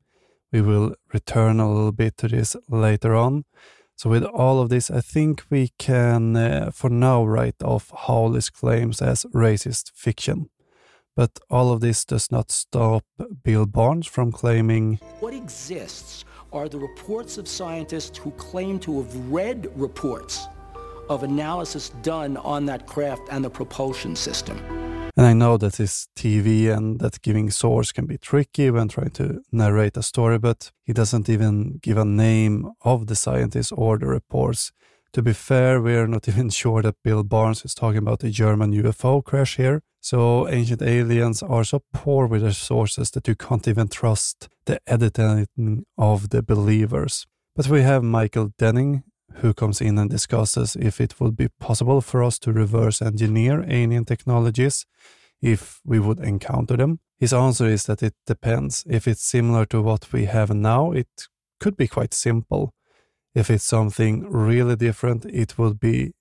We 0.53 0.61
will 0.61 0.95
return 1.13 1.61
a 1.61 1.73
little 1.73 1.93
bit 1.93 2.17
to 2.19 2.29
this 2.29 2.57
later 2.69 3.15
on. 3.15 3.45
So, 3.97 4.11
with 4.11 4.25
all 4.25 4.61
of 4.61 4.69
this, 4.69 4.91
I 4.91 5.01
think 5.01 5.45
we 5.49 5.71
can, 5.79 6.37
uh, 6.37 6.71
for 6.73 6.91
now, 6.91 7.25
write 7.25 7.63
off 7.63 7.91
Holey's 7.91 8.51
claims 8.51 9.01
as 9.01 9.25
racist 9.35 9.93
fiction. 9.95 10.51
But 11.15 11.39
all 11.51 11.73
of 11.73 11.81
this 11.81 12.05
does 12.05 12.31
not 12.31 12.51
stop 12.51 13.05
Bill 13.45 13.67
Birnes 13.67 14.09
from 14.09 14.33
claiming 14.33 14.99
What 15.21 15.35
exists 15.35 16.25
are 16.53 16.69
the 16.69 16.79
reports 16.79 17.39
of 17.39 17.47
scientists 17.47 18.19
who 18.19 18.31
claim 18.33 18.79
to 18.81 19.03
have 19.03 19.15
read 19.31 19.71
reports 19.77 20.49
of 21.09 21.23
analysis 21.23 21.91
done 22.03 22.37
on 22.39 22.67
that 22.67 22.87
craft 22.87 23.23
and 23.31 23.45
the 23.45 23.51
propulsion 23.51 24.17
system. 24.17 24.59
And 25.17 25.27
I 25.27 25.35
know 25.35 25.59
that 25.59 25.79
it's 25.79 26.09
TV 26.17 26.75
and 26.75 26.99
that 27.01 27.21
giving 27.21 27.51
source 27.51 27.93
can 27.93 28.07
be 28.07 28.17
tricky 28.17 28.71
when 28.71 28.89
trying 28.89 29.11
to 29.11 29.43
narrate 29.53 29.99
a 29.99 30.03
story, 30.03 30.39
but 30.39 30.73
he 30.85 30.95
doesn't 30.95 31.29
even 31.29 31.81
give 31.83 31.99
a 31.99 32.05
name 32.05 32.73
of 32.81 33.07
the 33.07 33.17
scientist 33.17 33.73
or 33.77 33.99
the 33.99 34.07
reports. 34.07 34.73
To 35.13 35.23
be 35.23 35.35
fair, 35.35 35.83
we're 35.83 36.07
not 36.07 36.29
even 36.29 36.49
sure 36.49 36.81
that 36.83 37.03
Bill 37.05 37.25
Birnes 37.25 37.65
is 37.65 37.75
talking 37.75 37.99
about 37.99 38.21
the 38.21 38.31
German 38.31 38.73
UFO 38.73 39.23
crash 39.23 39.57
here. 39.57 39.83
So 40.01 40.49
ancient 40.49 40.83
aliens 40.83 41.43
are 41.43 41.63
so 41.63 41.83
poor 41.93 42.27
with 42.27 42.43
their 42.43 42.53
sources 42.53 43.11
that 43.11 43.29
you 43.29 43.35
can't 43.35 43.69
even 43.69 43.89
trust 43.89 44.49
the 44.65 44.81
editing 44.87 45.85
of 45.99 46.31
the 46.31 46.43
believers. 46.43 47.27
But 47.55 47.69
we 47.69 47.83
have 47.83 48.03
Michael 48.03 48.53
Dennin, 48.59 49.05
who 49.37 49.55
comes 49.55 49.81
in 49.81 49.99
and 49.99 50.11
discusses 50.11 50.77
if 50.77 51.01
it 51.01 51.21
would 51.21 51.37
be 51.37 51.49
possible 51.61 52.01
for 52.01 52.23
us 52.23 52.39
to 52.41 52.53
reverse 52.53 53.03
engineer 53.03 53.65
alien 53.69 54.05
technologies 54.05 54.87
if 55.41 55.81
we 55.85 55.99
would 55.99 56.21
encounter 56.21 56.77
them. 56.77 57.01
His 57.19 57.33
answer 57.33 57.67
is 57.67 57.85
that 57.87 58.03
it 58.03 58.15
depends. 58.27 58.85
If 58.89 59.07
it's 59.07 59.23
similar 59.23 59.65
to 59.67 59.83
what 59.83 60.13
we 60.13 60.25
have 60.27 60.55
now, 60.55 60.93
it 60.93 61.29
could 61.61 61.77
be 61.77 61.89
quite 61.89 62.15
simple. 62.15 62.75
If 63.35 63.51
it's 63.51 63.65
something 63.65 64.31
really 64.31 64.77
different, 64.77 65.25
it 65.27 65.59
would 65.59 65.81
be 65.81 66.13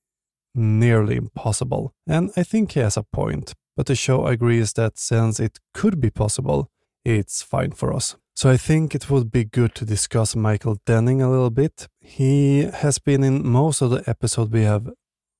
nearly 0.53 1.15
impossible. 1.15 1.93
And 2.07 2.31
I 2.37 2.43
think 2.43 2.73
he 2.73 2.79
has 2.79 2.97
a 2.97 3.03
point, 3.03 3.53
but 3.75 3.85
the 3.85 3.95
show 3.95 4.27
agrees 4.27 4.73
that 4.73 4.97
since 4.97 5.39
it 5.39 5.59
could 5.73 5.99
be 5.99 6.09
possible, 6.09 6.69
it's 7.03 7.41
fine 7.41 7.71
for 7.71 7.93
us. 7.93 8.15
So 8.35 8.49
I 8.49 8.57
think 8.57 8.95
it 8.95 9.09
would 9.09 9.31
be 9.31 9.43
good 9.43 9.75
to 9.75 9.85
discuss 9.85 10.35
Michael 10.35 10.77
Dennin 10.85 11.21
a 11.21 11.29
little 11.29 11.49
bit. 11.49 11.87
He 11.99 12.63
has 12.63 12.97
been 12.97 13.23
in 13.23 13.47
most 13.47 13.81
of 13.81 13.91
the 13.91 14.03
episodes 14.07 14.51
we 14.51 14.63
have 14.63 14.89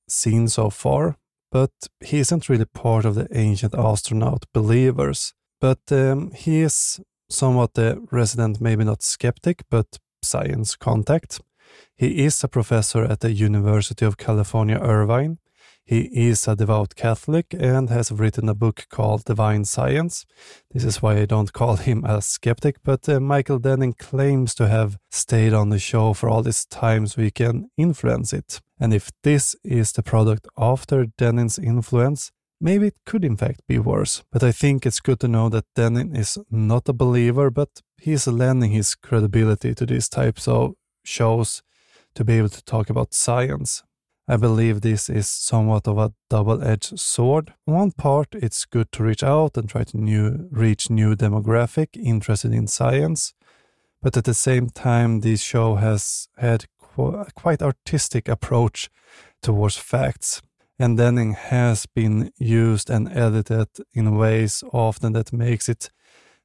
seen 0.08 0.48
so 0.48 0.70
far, 0.70 1.16
but 1.50 1.70
he 2.00 2.18
isn't 2.18 2.48
really 2.48 2.66
part 2.66 3.04
of 3.04 3.14
the 3.14 3.26
ancient 3.32 3.74
astronaut 3.74 4.44
believers. 4.52 5.34
But 5.60 5.80
um, 5.90 6.32
he 6.32 6.60
is 6.60 7.00
somewhat 7.30 7.78
a 7.78 7.98
resident, 8.10 8.60
maybe 8.60 8.84
not 8.84 9.02
skeptic, 9.02 9.62
but 9.70 9.98
science 10.22 10.76
contact. 10.76 11.40
He 11.96 12.24
is 12.24 12.44
a 12.44 12.48
professor 12.48 13.04
at 13.04 13.20
the 13.20 13.32
University 13.32 14.04
of 14.04 14.16
California, 14.16 14.78
Irvine. 14.78 15.38
He 15.84 16.02
is 16.28 16.46
a 16.46 16.54
devout 16.54 16.94
Catholic 16.94 17.54
and 17.58 17.90
has 17.90 18.12
written 18.12 18.48
a 18.48 18.54
book 18.54 18.86
called 18.88 19.24
Divine 19.24 19.64
Science. 19.64 20.24
This 20.70 20.84
is 20.84 21.02
why 21.02 21.18
I 21.18 21.26
don't 21.26 21.52
call 21.52 21.76
him 21.76 22.04
a 22.04 22.22
skeptic, 22.22 22.76
but 22.84 23.08
uh, 23.08 23.18
Michael 23.18 23.58
Dennin 23.58 23.92
claims 23.94 24.54
to 24.54 24.68
have 24.68 24.96
stayed 25.10 25.52
on 25.52 25.70
the 25.70 25.80
show 25.80 26.12
for 26.14 26.28
all 26.28 26.42
this 26.42 26.64
time 26.64 27.06
so 27.08 27.20
he 27.20 27.32
can 27.32 27.68
influence 27.76 28.32
it. 28.32 28.60
And 28.78 28.94
if 28.94 29.10
this 29.22 29.56
is 29.64 29.92
the 29.92 30.02
product 30.02 30.46
after 30.56 31.06
Dennin's 31.18 31.58
influence, 31.58 32.30
maybe 32.60 32.86
it 32.86 32.96
could 33.04 33.24
in 33.24 33.36
fact 33.36 33.62
be 33.66 33.78
worse. 33.78 34.22
But 34.30 34.44
I 34.44 34.52
think 34.52 34.86
it's 34.86 35.00
good 35.00 35.18
to 35.20 35.28
know 35.28 35.48
that 35.48 35.66
Dennin 35.74 36.14
is 36.14 36.38
not 36.48 36.88
a 36.88 36.92
believer, 36.92 37.50
but 37.50 37.82
he's 38.00 38.28
lending 38.28 38.70
his 38.70 38.94
credibility 38.94 39.74
to 39.74 39.84
these 39.84 40.08
types 40.08 40.46
of 40.46 40.74
shows 41.04 41.62
to 42.14 42.24
be 42.24 42.34
able 42.34 42.50
to 42.50 42.64
talk 42.64 42.88
about 42.88 43.14
science. 43.14 43.82
I 44.28 44.36
believe 44.36 44.80
this 44.80 45.10
is 45.10 45.28
somewhat 45.28 45.88
of 45.88 45.98
a 45.98 46.12
double-edged 46.30 46.98
sword. 46.98 47.52
On 47.66 47.74
one 47.74 47.90
part, 47.92 48.28
it's 48.34 48.64
good 48.64 48.92
to 48.92 49.02
reach 49.02 49.22
out 49.22 49.56
and 49.56 49.68
try 49.68 49.82
to 49.84 49.96
new, 49.96 50.48
reach 50.50 50.88
new 50.88 51.16
demographic 51.16 51.96
interested 51.96 52.52
in 52.52 52.68
science, 52.68 53.34
but 54.00 54.16
at 54.16 54.24
the 54.24 54.34
same 54.34 54.70
time, 54.70 55.20
this 55.20 55.42
show 55.42 55.74
has 55.74 56.28
had 56.38 56.66
qu- 56.78 57.24
quite 57.34 57.62
artistic 57.62 58.28
approach 58.28 58.90
towards 59.42 59.76
facts, 59.76 60.40
and 60.78 60.96
Dennin 60.96 61.32
has 61.34 61.86
been 61.86 62.30
used 62.38 62.90
and 62.90 63.08
edited 63.08 63.68
in 63.92 64.16
ways 64.16 64.62
often 64.72 65.14
that 65.14 65.32
makes 65.32 65.68
it 65.68 65.90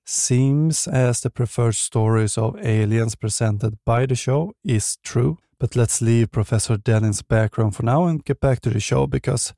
seems 0.03 0.87
as 0.87 1.21
the 1.21 1.29
preferred 1.29 1.75
stories 1.75 2.37
of 2.37 2.57
aliens 2.65 3.15
presented 3.15 3.77
by 3.85 4.05
the 4.05 4.15
show 4.15 4.53
is 4.63 4.97
true. 5.03 5.37
But 5.59 5.75
let's 5.75 6.01
leave 6.01 6.31
Professor 6.31 6.77
Dennin's 6.77 7.23
background 7.23 7.75
for 7.75 7.83
now 7.83 8.05
and 8.05 8.23
get 8.23 8.39
back 8.39 8.61
to 8.61 8.69
the 8.69 8.79
show 8.79 9.07
because 9.07 9.53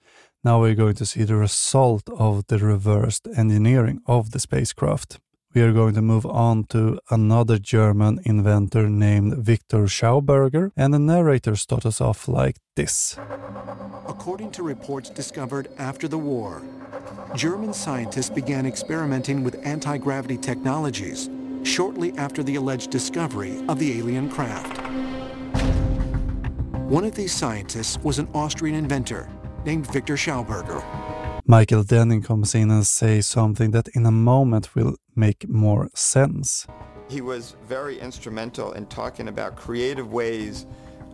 now 0.45 0.61
we're 0.61 0.75
going 0.75 0.95
to 0.95 1.05
see 1.05 1.23
the 1.23 1.35
result 1.35 2.03
of 2.17 2.47
the 2.47 2.57
reversed 2.57 3.27
engineering 3.35 3.99
of 4.05 4.31
the 4.31 4.39
spacecraft. 4.39 5.19
We 5.53 5.61
are 5.61 5.73
going 5.73 5.95
to 5.95 6.01
move 6.01 6.25
on 6.25 6.65
to 6.65 6.99
another 7.09 7.57
German 7.57 8.19
inventor 8.23 8.87
named 8.87 9.43
Victor 9.43 9.87
Schauberger, 9.87 10.71
and 10.77 10.93
the 10.93 10.99
narrator 10.99 11.55
starts 11.55 11.87
us 11.87 11.99
off 11.99 12.27
like 12.27 12.57
this. 12.75 13.17
According 14.07 14.51
to 14.51 14.63
reports 14.63 15.09
discovered 15.09 15.67
after 15.77 16.07
the 16.07 16.19
war, 16.19 16.61
German 17.35 17.73
scientists 17.73 18.29
began 18.29 18.65
experimenting 18.65 19.43
with 19.43 19.59
anti-gravity 19.65 20.37
technologies 20.37 21.29
shortly 21.63 22.13
after 22.17 22.43
the 22.43 22.55
alleged 22.55 22.91
discovery 22.91 23.61
of 23.67 23.79
the 23.79 23.97
alien 23.99 24.29
craft. 24.29 24.79
One 26.89 27.05
of 27.05 27.13
these 27.13 27.31
scientists 27.31 27.99
was 27.99 28.17
an 28.17 28.27
Austrian 28.33 28.75
inventor 28.75 29.29
named 29.63 29.85
Victor 29.93 30.15
Schauberger. 30.15 30.83
Michael 31.45 31.83
Dennin 31.83 32.23
comes 32.23 32.55
in 32.55 32.71
and 32.71 32.83
says 32.83 33.27
something 33.27 33.69
that 33.69 33.89
in 33.89 34.07
a 34.07 34.11
moment 34.11 34.73
will 34.73 34.95
make 35.15 35.47
more 35.47 35.91
sense. 35.93 36.65
He 37.07 37.21
was 37.21 37.55
very 37.67 37.99
instrumental 37.99 38.71
in 38.71 38.87
talking 38.87 39.27
about 39.27 39.55
creative 39.55 40.11
ways 40.11 40.65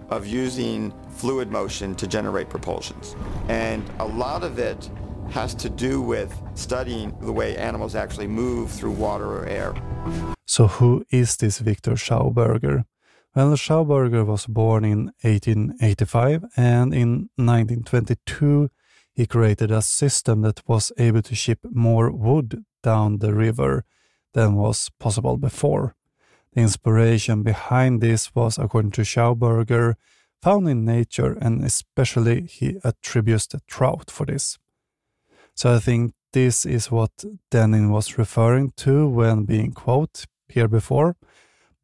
of 0.09 0.25
using 0.25 0.93
fluid 1.09 1.51
motion 1.51 1.93
to 1.95 2.07
generate 2.07 2.47
propulsions. 2.47 3.17
And 3.49 3.83
a 3.99 4.05
lot 4.05 4.45
of 4.45 4.57
it 4.59 4.89
has 5.31 5.53
to 5.55 5.69
do 5.69 6.01
with 6.01 6.33
studying 6.53 7.13
the 7.19 7.33
way 7.33 7.57
animals 7.57 7.95
actually 7.95 8.27
move 8.27 8.71
through 8.71 8.91
water 8.91 9.25
or 9.25 9.45
air. 9.45 9.75
So, 10.45 10.67
who 10.67 11.03
is 11.09 11.35
this 11.35 11.59
Victor 11.59 11.95
Schauberger? 11.95 12.85
Well, 13.35 13.51
Schauberger 13.57 14.25
was 14.25 14.45
born 14.45 14.85
in 14.85 15.11
1885 15.21 16.45
and 16.55 16.93
in 16.93 17.29
1922 17.35 18.69
he 19.13 19.25
created 19.25 19.71
a 19.71 19.81
system 19.81 20.41
that 20.43 20.61
was 20.65 20.93
able 20.97 21.21
to 21.23 21.35
ship 21.35 21.59
more 21.69 22.09
wood 22.11 22.63
down 22.81 23.17
the 23.17 23.33
river 23.33 23.83
than 24.33 24.55
was 24.55 24.89
possible 25.01 25.35
before. 25.35 25.95
The 26.53 26.61
inspiration 26.61 27.43
behind 27.43 27.99
this 27.99 28.33
was, 28.33 28.57
according 28.57 28.91
to 28.91 29.01
Schauberger, 29.01 29.95
found 30.41 30.69
in 30.69 30.85
nature, 30.85 31.37
and 31.41 31.61
especially 31.65 32.43
he 32.43 32.77
attributes 32.85 33.47
the 33.47 33.59
trout 33.67 34.09
for 34.09 34.25
this. 34.25 34.57
So 35.55 35.75
I 35.75 35.79
think 35.79 36.13
this 36.31 36.65
is 36.65 36.89
what 36.89 37.25
Dennin 37.51 37.89
was 37.89 38.17
referring 38.17 38.71
to 38.77 39.09
when 39.09 39.43
being 39.43 39.73
quote 39.73 40.23
here 40.47 40.69
before, 40.69 41.17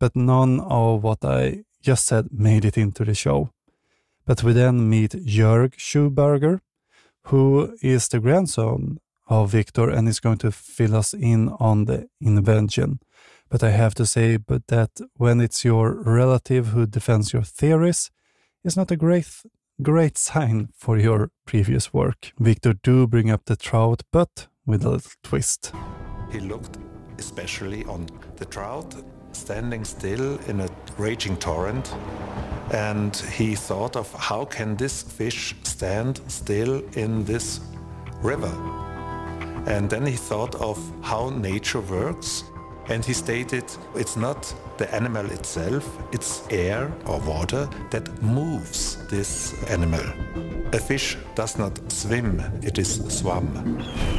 but 0.02 0.16
none 0.16 0.60
of 0.62 1.04
what 1.04 1.24
I 1.24 1.64
just 1.80 2.08
said 2.08 2.30
made 2.32 2.66
it 2.66 2.76
into 2.76 3.06
the 3.06 3.14
show. 3.14 3.52
But 4.26 4.42
we 4.44 4.52
then 4.52 4.90
meet 4.90 5.12
Jörg 5.12 5.76
Schauberger, 5.78 6.60
who 7.26 7.76
is 7.84 8.08
the 8.08 8.20
grandson 8.20 8.98
of 9.28 9.52
Victor 9.52 9.92
and 9.92 10.08
is 10.08 10.20
going 10.20 10.40
to 10.40 10.52
fill 10.52 10.96
us 10.96 11.14
in 11.14 11.50
on 11.60 11.86
the 11.86 12.08
invention. 12.20 13.00
But 13.48 13.64
I 13.64 13.70
have 13.70 13.94
to 13.96 14.06
say 14.08 14.38
but 14.38 14.66
that 14.68 14.90
when 15.18 15.40
it's 15.40 15.64
your 15.64 16.02
relative 16.04 16.70
who 16.70 16.88
defends 16.88 17.32
your 17.32 17.44
theories, 17.44 18.10
it's 18.64 18.78
not 18.78 18.92
a 18.92 18.98
great 18.98 19.30
great 19.84 20.18
sign 20.18 20.70
for 20.76 20.98
your 20.98 21.30
previous 21.46 21.94
work. 21.94 22.32
Victor 22.40 22.74
do 22.84 23.08
bring 23.08 23.30
up 23.30 23.46
the 23.46 23.56
trout, 23.56 24.02
but 24.12 24.48
with 24.66 24.84
a 24.84 24.90
little 24.90 25.12
twist. 25.24 25.72
He 26.32 26.40
looked 26.40 26.78
especially 27.20 27.84
on 27.86 28.08
the 28.38 28.46
trout 28.46 28.96
standing 29.34 29.84
still 29.84 30.40
in 30.48 30.62
a 30.62 30.70
raging 30.98 31.38
torrent 31.38 31.94
and 32.72 33.16
he 33.16 33.56
thought 33.56 33.96
of 33.96 34.12
how 34.14 34.46
can 34.46 34.76
this 34.78 35.02
fish 35.02 35.56
stand 35.64 36.22
still 36.28 36.82
in 36.94 37.24
this 37.26 37.60
river 38.22 38.54
and 39.68 39.90
then 39.90 40.06
he 40.06 40.16
thought 40.16 40.56
of 40.56 40.78
how 41.02 41.30
nature 41.30 41.82
works 41.82 42.44
and 42.88 43.06
he 43.06 43.14
stated 43.14 43.64
it's 43.96 44.18
not 44.18 44.54
the 44.78 44.94
animal 44.94 45.26
itself, 45.32 45.86
it's 46.12 46.44
air 46.50 46.92
or 47.06 47.20
water 47.20 47.70
that 47.92 48.22
moves 48.22 48.98
this 49.08 49.54
animal. 49.70 50.04
A 50.74 50.80
fish 50.80 51.18
does 51.36 51.58
not 51.58 51.92
swim, 51.92 52.40
it 52.64 52.80
is 52.80 52.96
swum. 53.20 53.46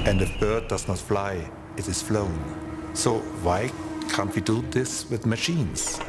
And 0.06 0.22
a 0.22 0.38
bird 0.38 0.68
does 0.68 0.86
not 0.86 0.98
fly, 0.98 1.44
it 1.76 1.88
is 1.88 2.00
flown. 2.00 2.38
So 2.94 3.18
why 3.42 3.70
can't 4.08 4.34
we 4.34 4.40
do 4.40 4.62
this 4.70 5.08
with 5.10 5.26
machines? 5.26 6.00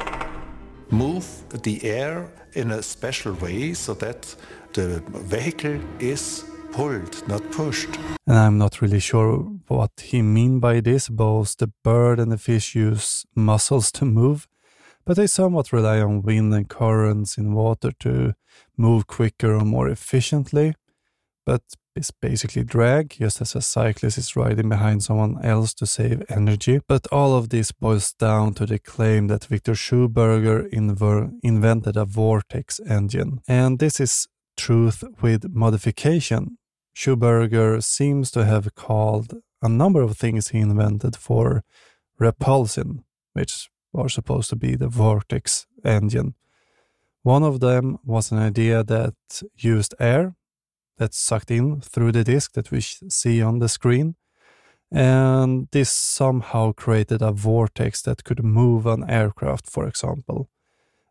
Move 0.90 1.26
the 1.62 1.82
air 1.84 2.30
in 2.52 2.70
a 2.70 2.82
special 2.82 3.32
way 3.34 3.74
so 3.74 3.94
that 3.94 4.34
the 4.72 5.02
vehicle 5.10 5.80
is 5.98 6.44
pulled, 6.72 7.26
not 7.28 7.42
pushed. 7.52 7.88
And 8.26 8.36
I'm 8.36 8.58
not 8.58 8.80
really 8.82 9.00
sure 9.00 9.38
what 9.68 9.92
he 10.02 10.22
mean 10.22 10.60
by 10.60 10.80
this. 10.80 11.08
Both 11.08 11.56
the 11.56 11.72
bird 11.82 12.18
and 12.18 12.32
the 12.32 12.38
fish 12.38 12.74
use 12.74 13.24
muscles 13.34 13.92
to 13.92 14.04
move, 14.04 14.48
but 15.04 15.16
they 15.16 15.26
somewhat 15.26 15.72
rely 15.72 16.00
on 16.00 16.22
wind 16.22 16.52
and 16.54 16.68
currents 16.68 17.38
in 17.38 17.54
water 17.54 17.92
to 18.00 18.34
move 18.76 19.06
quicker 19.06 19.54
or 19.54 19.64
more 19.64 19.88
efficiently. 19.88 20.74
But 21.46 21.62
it's 21.96 22.10
basically 22.10 22.64
drag, 22.64 23.10
just 23.20 23.40
as 23.40 23.54
a 23.54 23.60
cyclist 23.60 24.18
is 24.18 24.36
riding 24.36 24.68
behind 24.68 25.02
someone 25.02 25.44
else 25.44 25.72
to 25.74 25.86
save 25.86 26.24
energy. 26.28 26.80
But 26.88 27.06
all 27.12 27.36
of 27.36 27.50
this 27.50 27.72
boils 27.72 28.12
down 28.12 28.54
to 28.54 28.66
the 28.66 28.78
claim 28.78 29.28
that 29.28 29.44
Victor 29.44 29.72
Schauberger 29.74 30.68
inver- 30.72 31.32
invented 31.42 31.96
a 31.96 32.04
vortex 32.04 32.80
engine. 32.80 33.40
And 33.46 33.78
this 33.78 34.00
is 34.00 34.26
truth 34.56 35.04
with 35.20 35.54
modification. 35.54 36.58
Schauberger 36.96 37.82
seems 37.82 38.30
to 38.32 38.44
have 38.44 38.74
called 38.74 39.34
a 39.62 39.68
number 39.68 40.02
of 40.02 40.16
things 40.16 40.48
he 40.48 40.58
invented 40.58 41.16
for 41.16 41.62
repulsion, 42.18 43.04
which 43.32 43.70
are 43.94 44.08
supposed 44.08 44.50
to 44.50 44.56
be 44.56 44.76
the 44.76 44.88
vortex 44.88 45.66
engine. 45.84 46.34
One 47.22 47.42
of 47.42 47.60
them 47.60 47.98
was 48.04 48.30
an 48.32 48.38
idea 48.38 48.84
that 48.84 49.14
used 49.56 49.94
air 49.98 50.34
that's 50.96 51.18
sucked 51.18 51.50
in 51.50 51.80
through 51.80 52.12
the 52.12 52.24
disk 52.24 52.52
that 52.52 52.70
we 52.70 52.80
see 52.80 53.42
on 53.42 53.58
the 53.58 53.68
screen. 53.68 54.16
And 54.90 55.68
this 55.72 55.90
somehow 55.90 56.72
created 56.72 57.22
a 57.22 57.32
vortex 57.32 58.02
that 58.02 58.24
could 58.24 58.44
move 58.44 58.86
an 58.86 59.08
aircraft, 59.10 59.68
for 59.68 59.86
example. 59.88 60.48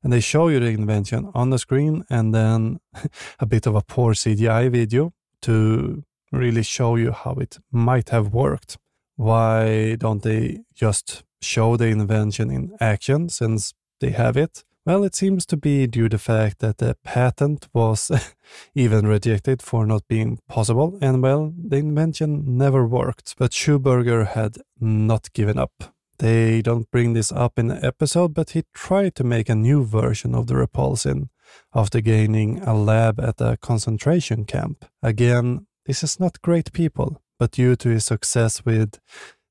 And 0.02 0.12
they 0.12 0.20
show 0.20 0.48
you 0.50 0.60
the 0.60 0.68
invention 0.68 1.32
on 1.34 1.50
the 1.50 1.60
screen 1.60 2.04
and 2.10 2.34
then 2.34 2.80
a 3.40 3.46
bit 3.46 3.66
of 3.66 3.76
a 3.76 3.82
poor 3.82 4.14
CGI 4.14 4.70
video 4.72 5.14
to 5.42 6.04
really 6.32 6.64
show 6.64 6.96
you 6.96 7.12
how 7.12 7.34
it 7.34 7.58
might 7.72 8.10
have 8.10 8.34
worked. 8.34 8.78
Why 9.16 9.96
don't 9.96 10.24
they 10.24 10.60
just 10.74 11.24
show 11.42 11.78
the 11.78 11.88
invention 11.88 12.50
in 12.52 12.76
action 12.80 13.30
since 13.30 13.74
they 14.00 14.10
have 14.10 14.38
it? 14.38 14.64
Well, 14.86 15.06
it 15.06 15.16
seems 15.16 15.46
to 15.46 15.56
be 15.56 15.88
due 15.88 16.10
to 16.10 16.18
the 16.18 16.20
fact 16.20 16.60
that 16.60 16.80
the 16.80 16.98
patent 17.06 17.70
was 17.74 18.12
even 18.76 19.08
rejected 19.08 19.62
for 19.62 19.86
not 19.86 20.06
being 20.10 20.40
possible, 20.50 20.98
and 21.02 21.24
well, 21.24 21.54
the 21.58 21.78
invention 21.78 22.58
never 22.58 22.86
worked. 22.86 23.36
But 23.38 23.52
Schauberger 23.52 24.28
had 24.28 24.58
not 24.82 25.32
given 25.32 25.58
up. 25.58 25.96
They 26.20 26.62
don't 26.62 26.92
bring 26.92 27.14
this 27.14 27.32
up 27.32 27.58
in 27.58 27.68
the 27.68 27.86
episode, 27.86 28.34
but 28.34 28.50
he 28.50 28.66
tried 28.74 29.16
to 29.16 29.24
make 29.24 29.48
a 29.48 29.56
new 29.56 29.86
version 29.86 30.36
of 30.36 30.48
the 30.48 30.58
repulsion 30.58 31.30
after 31.74 32.02
gaining 32.02 32.62
a 32.62 32.74
lab 32.74 33.22
at 33.22 33.40
a 33.40 33.58
concentration 33.62 34.44
camp. 34.44 34.84
Again, 35.02 35.66
this 35.86 36.04
is 36.04 36.20
not 36.20 36.42
great 36.42 36.74
people, 36.74 37.22
but 37.40 37.52
due 37.52 37.78
to 37.78 37.90
his 37.90 38.04
success 38.04 38.66
with 38.66 39.00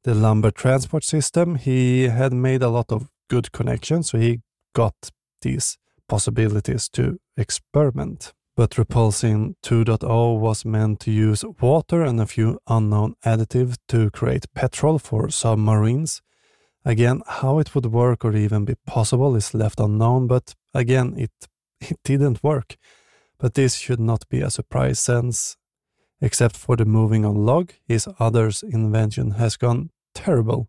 the 0.04 0.14
lumber 0.14 0.50
transport 0.50 1.04
system, 1.04 1.54
he 1.54 2.08
had 2.08 2.34
made 2.34 2.62
a 2.62 2.68
lot 2.68 2.92
of 2.92 3.08
good 3.30 3.50
connections, 3.52 4.10
so 4.10 4.18
he 4.18 4.40
got 4.74 5.10
these 5.42 5.78
possibilities 6.08 6.88
to 6.90 7.18
experiment. 7.36 8.32
But 8.54 8.76
Repulsing 8.76 9.56
2.0 9.62 10.38
was 10.38 10.64
meant 10.64 11.00
to 11.00 11.10
use 11.10 11.44
water 11.60 12.02
and 12.02 12.20
a 12.20 12.26
few 12.26 12.58
unknown 12.66 13.14
additives 13.24 13.76
to 13.88 14.10
create 14.10 14.52
petrol 14.54 14.98
for 14.98 15.30
submarines. 15.30 16.20
Again, 16.84 17.22
how 17.26 17.58
it 17.60 17.74
would 17.74 17.86
work 17.86 18.24
or 18.24 18.36
even 18.36 18.64
be 18.64 18.74
possible 18.86 19.36
is 19.36 19.54
left 19.54 19.80
unknown, 19.80 20.26
but 20.26 20.54
again, 20.74 21.14
it 21.16 21.30
it 21.80 21.98
didn't 22.04 22.42
work. 22.42 22.76
But 23.38 23.54
this 23.54 23.76
should 23.76 24.00
not 24.00 24.28
be 24.28 24.40
a 24.40 24.50
surprise 24.50 25.00
since, 25.00 25.56
except 26.20 26.56
for 26.56 26.76
the 26.76 26.84
moving 26.84 27.24
on 27.24 27.46
log, 27.46 27.72
his 27.88 28.08
other's 28.18 28.62
invention 28.62 29.32
has 29.32 29.56
gone 29.56 29.90
terrible, 30.14 30.68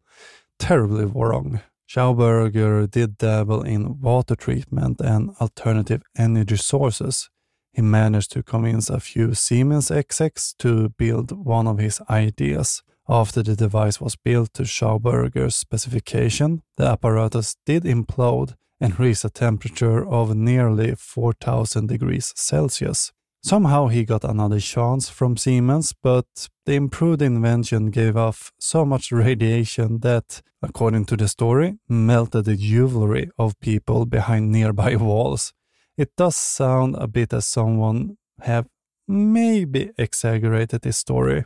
terribly 0.57 1.05
wrong. 1.05 1.61
Schauberger 1.93 2.89
did 2.89 3.19
dabble 3.19 3.61
in 3.61 4.01
water 4.01 4.35
treatment 4.35 4.99
and 4.99 5.29
alternative 5.39 6.01
energy 6.17 6.55
sources. 6.55 7.29
He 7.71 7.83
managed 7.83 8.31
to 8.31 8.41
convince 8.41 8.89
a 8.89 8.99
few 8.99 9.35
Siemens 9.35 9.91
execs 9.91 10.55
to 10.57 10.89
build 10.89 11.45
one 11.45 11.67
of 11.67 11.77
his 11.77 12.01
ideas. 12.09 12.81
After 13.07 13.43
the 13.43 13.55
device 13.55 14.01
was 14.01 14.15
built 14.15 14.55
to 14.55 14.63
Schauberger's 14.63 15.53
specification, 15.53 16.63
the 16.77 16.85
apparatus 16.85 17.57
did 17.63 17.83
implode 17.83 18.55
and 18.81 18.99
reached 18.99 19.25
a 19.25 19.29
temperature 19.29 20.03
of 20.03 20.35
nearly 20.35 20.95
4000 20.95 21.87
degrees 21.87 22.33
Celsius. 22.35 23.11
Somehow 23.45 23.87
he 23.87 24.05
got 24.05 24.23
another 24.23 24.61
chance 24.61 25.09
from 25.09 25.35
Siemens, 25.35 25.93
but 26.01 26.47
the 26.65 26.75
improved 26.75 27.21
invention 27.21 27.91
gave 27.91 28.15
off 28.15 28.53
so 28.57 28.85
much 28.85 29.11
radiation 29.11 29.99
that, 29.99 30.41
according 30.61 31.03
to 31.05 31.17
the 31.17 31.27
story, 31.27 31.77
melted 31.89 32.45
the 32.45 32.55
jewelry 32.55 33.29
of 33.37 33.59
people 33.59 34.05
behind 34.05 34.49
nearby 34.49 34.95
walls. 35.09 35.51
It 35.97 36.15
does 36.15 36.37
sound 36.37 36.95
a 36.97 37.05
bit 37.05 37.33
as 37.33 37.45
someone 37.45 38.17
have 38.39 38.67
maybe 39.09 39.91
exaggerated 39.97 40.81
this 40.81 40.97
story, 40.97 41.43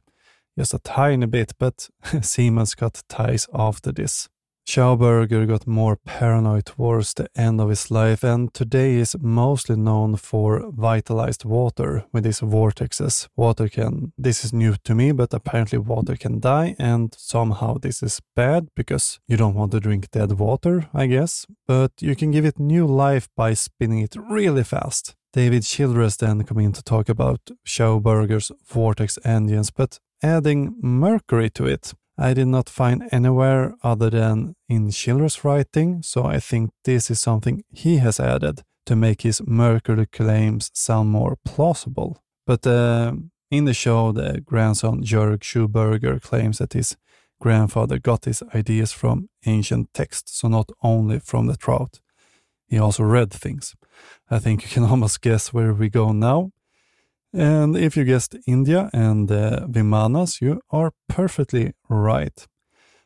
just 0.56 0.76
a 0.76 0.80
tiny 0.80 1.26
bit, 1.26 1.54
but 1.58 1.90
Siemens 2.22 2.76
got 2.76 3.02
ties 3.10 3.48
after 3.56 3.92
this. 3.92 4.30
Schauberger 4.68 5.48
got 5.48 5.66
more 5.66 5.96
paranoid 5.96 6.66
towards 6.66 7.14
the 7.14 7.30
end 7.38 7.62
of 7.62 7.70
his 7.70 7.90
life 7.90 8.22
and 8.22 8.54
today 8.54 8.96
is 8.96 9.16
mostly 9.22 9.78
known 9.78 10.18
for 10.18 10.70
vitalized 10.70 11.46
water 11.46 12.04
with 12.12 12.26
his 12.26 12.42
vortexes. 12.42 13.30
Water 13.38 13.70
can, 13.70 14.12
this 14.18 14.44
is 14.44 14.52
new 14.52 14.76
to 14.84 14.94
me, 14.94 15.14
but 15.14 15.34
apparently 15.34 15.78
water 15.78 16.18
can 16.18 16.42
die 16.42 16.76
and 16.78 17.16
somehow 17.18 17.78
this 17.78 18.04
is 18.04 18.20
bad 18.36 18.68
because 18.76 19.20
you 19.26 19.38
don't 19.38 19.56
want 19.56 19.72
to 19.72 19.80
drink 19.80 20.12
dead 20.12 20.34
water, 20.34 20.90
I 20.94 21.08
guess. 21.08 21.46
But 21.66 21.94
you 22.02 22.14
can 22.18 22.32
give 22.32 22.44
it 22.44 22.60
new 22.60 22.86
life 22.86 23.30
by 23.38 23.54
spinning 23.54 24.00
it 24.00 24.18
really 24.18 24.66
fast. 24.66 25.16
David 25.32 25.64
Childress 25.64 26.18
then 26.18 26.44
come 26.44 26.60
in 26.60 26.74
to 26.74 26.84
talk 26.84 27.08
about 27.08 27.40
Schauberger's 27.66 28.52
vortex 28.66 29.18
engines, 29.24 29.72
but 29.72 30.00
adding 30.22 30.76
mercury 30.82 31.50
to 31.52 31.68
it. 31.68 31.94
I 32.18 32.34
did 32.34 32.48
not 32.48 32.70
find 32.70 33.08
anywhere 33.12 33.76
other 33.84 34.10
than 34.10 34.56
in 34.68 34.90
Schiller's 34.90 35.44
writing, 35.44 36.02
so 36.02 36.26
I 36.26 36.40
think 36.40 36.72
this 36.84 37.12
is 37.12 37.20
something 37.20 37.64
he 37.72 37.98
has 37.98 38.20
added 38.20 38.64
to 38.88 38.96
make 38.96 39.22
his 39.22 39.42
Mercury 39.46 40.08
claims 40.08 40.72
sound 40.74 41.10
more 41.10 41.38
plausible. 41.46 42.24
But 42.48 42.66
uh, 42.66 43.14
in 43.52 43.66
the 43.66 43.74
show, 43.74 44.12
the 44.12 44.42
grandson 44.42 45.04
Jörg 45.04 45.40
Schauberger 45.42 46.20
claims 46.20 46.58
that 46.58 46.74
his 46.74 46.98
grandfather 47.40 48.00
got 48.00 48.26
his 48.26 48.42
ideas 48.56 48.92
from 48.92 49.30
ancient 49.46 49.94
texts, 49.94 50.40
so 50.40 50.48
not 50.48 50.72
only 50.82 51.20
from 51.20 51.48
the 51.48 51.56
trout. 51.56 52.00
He 52.68 52.80
also 52.80 53.04
read 53.04 53.32
things. 53.32 53.76
I 54.30 54.40
think 54.40 54.64
you 54.64 54.70
can 54.70 54.84
almost 54.92 55.22
guess 55.22 55.54
where 55.54 55.74
we 55.74 55.90
go 55.90 56.12
now. 56.12 56.52
And 57.38 57.78
if 57.78 57.96
you 57.96 58.04
guessed 58.04 58.36
India 58.48 58.90
and 58.94 59.28
the 59.28 59.68
Vimanas, 59.70 60.42
you 60.42 60.60
are 60.72 60.92
perfectly 61.08 61.74
right. 61.88 62.48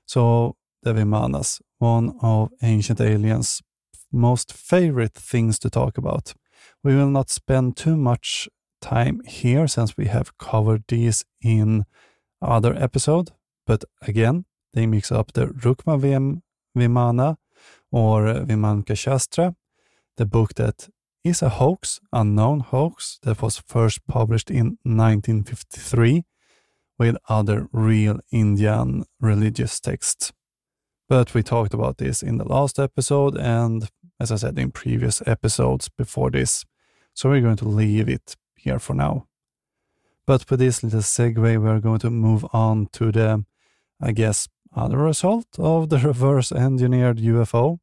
So, 0.05 0.55
the 0.83 0.93
Vimanas, 0.93 1.59
one 1.79 2.15
of 2.21 2.49
Ancient 2.63 3.01
Aliens' 3.01 3.61
most 4.09 4.53
favorite 4.53 5.15
things 5.15 5.59
to 5.59 5.69
talk 5.69 5.97
about. 5.97 6.33
We 6.81 6.95
will 6.95 7.09
not 7.09 7.29
spend 7.29 7.75
too 7.75 7.97
much 7.97 8.47
time 8.81 9.19
here 9.25 9.67
since 9.67 9.97
we 9.97 10.05
have 10.05 10.37
covered 10.37 10.85
these 10.87 11.25
in 11.41 11.83
other 12.41 12.73
episode, 12.73 13.31
but 13.67 13.83
again, 14.01 14.45
they 14.73 14.87
mix 14.87 15.11
up 15.11 15.33
the 15.33 15.47
Rukma 15.47 16.41
Vimana 16.77 17.35
or 17.91 18.27
uh, 18.27 18.45
Vaimanika 18.45 18.97
Shastra, 18.97 19.55
the 20.15 20.25
book 20.25 20.53
that 20.53 20.87
is 21.23 21.41
a 21.41 21.49
hoax, 21.49 21.99
unknown 22.11 22.61
hoax, 22.61 23.19
that 23.23 23.41
was 23.41 23.63
first 23.67 24.05
published 24.07 24.49
in 24.49 24.77
1953 24.83 26.23
with 26.97 27.17
other 27.29 27.67
real 27.71 28.19
Indian 28.31 29.05
religious 29.19 29.79
texts. 29.79 30.31
But 31.09 31.33
we 31.33 31.43
talked 31.43 31.73
about 31.73 31.97
this 31.97 32.23
in 32.23 32.37
the 32.37 32.47
last 32.47 32.79
episode 32.79 33.37
and, 33.37 33.89
as 34.19 34.31
I 34.31 34.37
said, 34.37 34.57
in 34.57 34.71
previous 34.71 35.21
episodes 35.27 35.89
before 35.89 36.31
this. 36.31 36.65
So 37.13 37.29
we're 37.29 37.41
going 37.41 37.57
to 37.57 37.67
leave 37.67 38.07
it 38.07 38.35
here 38.55 38.79
for 38.79 38.93
now. 38.93 39.27
But 40.25 40.49
with 40.49 40.59
this 40.59 40.83
little 40.83 41.01
segue, 41.01 41.35
we're 41.35 41.79
going 41.79 41.99
to 41.99 42.09
move 42.09 42.45
on 42.53 42.87
to 42.93 43.11
the, 43.11 43.43
I 43.99 44.11
guess, 44.11 44.47
other 44.75 44.97
result 44.97 45.47
of 45.57 45.89
the 45.89 45.97
reverse 46.11 46.51
engineered 46.51 47.17
UFO, 47.17 47.79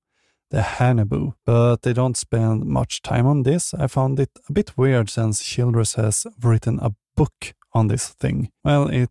the 0.50 0.60
Haunebu. 0.60 1.34
But 1.44 1.82
they 1.82 1.92
don't 1.92 2.16
spend 2.16 2.64
much 2.64 3.02
time 3.02 3.26
on 3.26 3.42
this. 3.42 3.74
I 3.74 3.86
found 3.86 4.20
it 4.20 4.30
a 4.48 4.52
bit 4.52 4.76
weird 4.76 5.10
since 5.10 5.42
Childress 5.42 5.94
has 5.94 6.26
written 6.42 6.78
a 6.80 6.94
book 7.16 7.54
on 7.72 7.88
this 7.88 8.08
thing. 8.08 8.50
Well, 8.64 8.88
it 8.88 9.10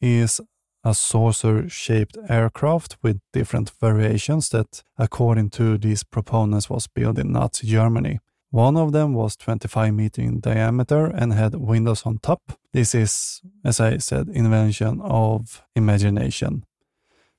is 0.00 0.40
a 0.84 0.94
saucer 0.94 1.68
shaped 1.68 2.18
aircraft 2.28 2.98
with 3.02 3.20
different 3.32 3.72
variations 3.80 4.50
that, 4.50 4.82
according 4.98 5.50
to 5.50 5.78
these 5.78 6.04
proponents, 6.04 6.68
was 6.68 6.86
built 6.86 7.18
in 7.18 7.32
Nazi 7.32 7.66
Germany. 7.66 8.20
One 8.50 8.76
of 8.76 8.92
them 8.92 9.14
was 9.14 9.36
25 9.36 9.94
meter 9.94 10.22
in 10.22 10.40
diameter 10.40 11.06
and 11.06 11.32
had 11.32 11.54
windows 11.54 12.02
on 12.04 12.18
top. 12.18 12.40
This 12.72 12.94
is, 12.94 13.40
as 13.64 13.80
I 13.80 13.96
said, 13.98 14.28
invention 14.28 15.00
of 15.00 15.62
imagination, 15.74 16.64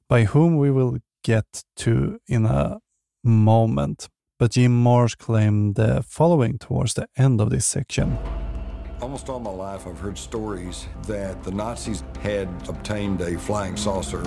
by 0.10 0.24
whom 0.26 0.58
we 0.58 0.72
will 0.72 0.98
get 1.24 1.64
to 1.78 2.20
in 2.28 2.46
a 2.46 2.80
moment. 3.26 4.08
But 4.38 4.52
Jim 4.52 4.84
Marrs 4.84 5.18
claimed 5.18 5.76
the 5.76 6.04
following 6.08 6.58
towards 6.58 6.94
the 6.94 7.08
end 7.18 7.42
of 7.42 7.50
this 7.50 7.66
section. 7.66 8.18
Almost 9.02 9.30
all 9.30 9.40
my 9.40 9.52
life, 9.52 9.88
I've 9.88 10.00
heard 10.00 10.18
stories 10.18 10.88
that 11.08 11.44
the 11.44 11.52
Nazis 11.52 12.04
had 12.22 12.48
obtained 12.68 13.22
a 13.22 13.38
flying 13.38 13.76
saucer. 13.76 14.22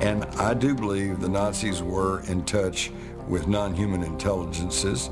And 0.00 0.24
I 0.36 0.54
do 0.54 0.74
believe 0.74 1.20
the 1.20 1.28
Nazis 1.28 1.82
were 1.82 2.22
in 2.22 2.44
touch 2.44 2.92
with 3.26 3.48
non-human 3.48 4.02
intelligences 4.02 5.10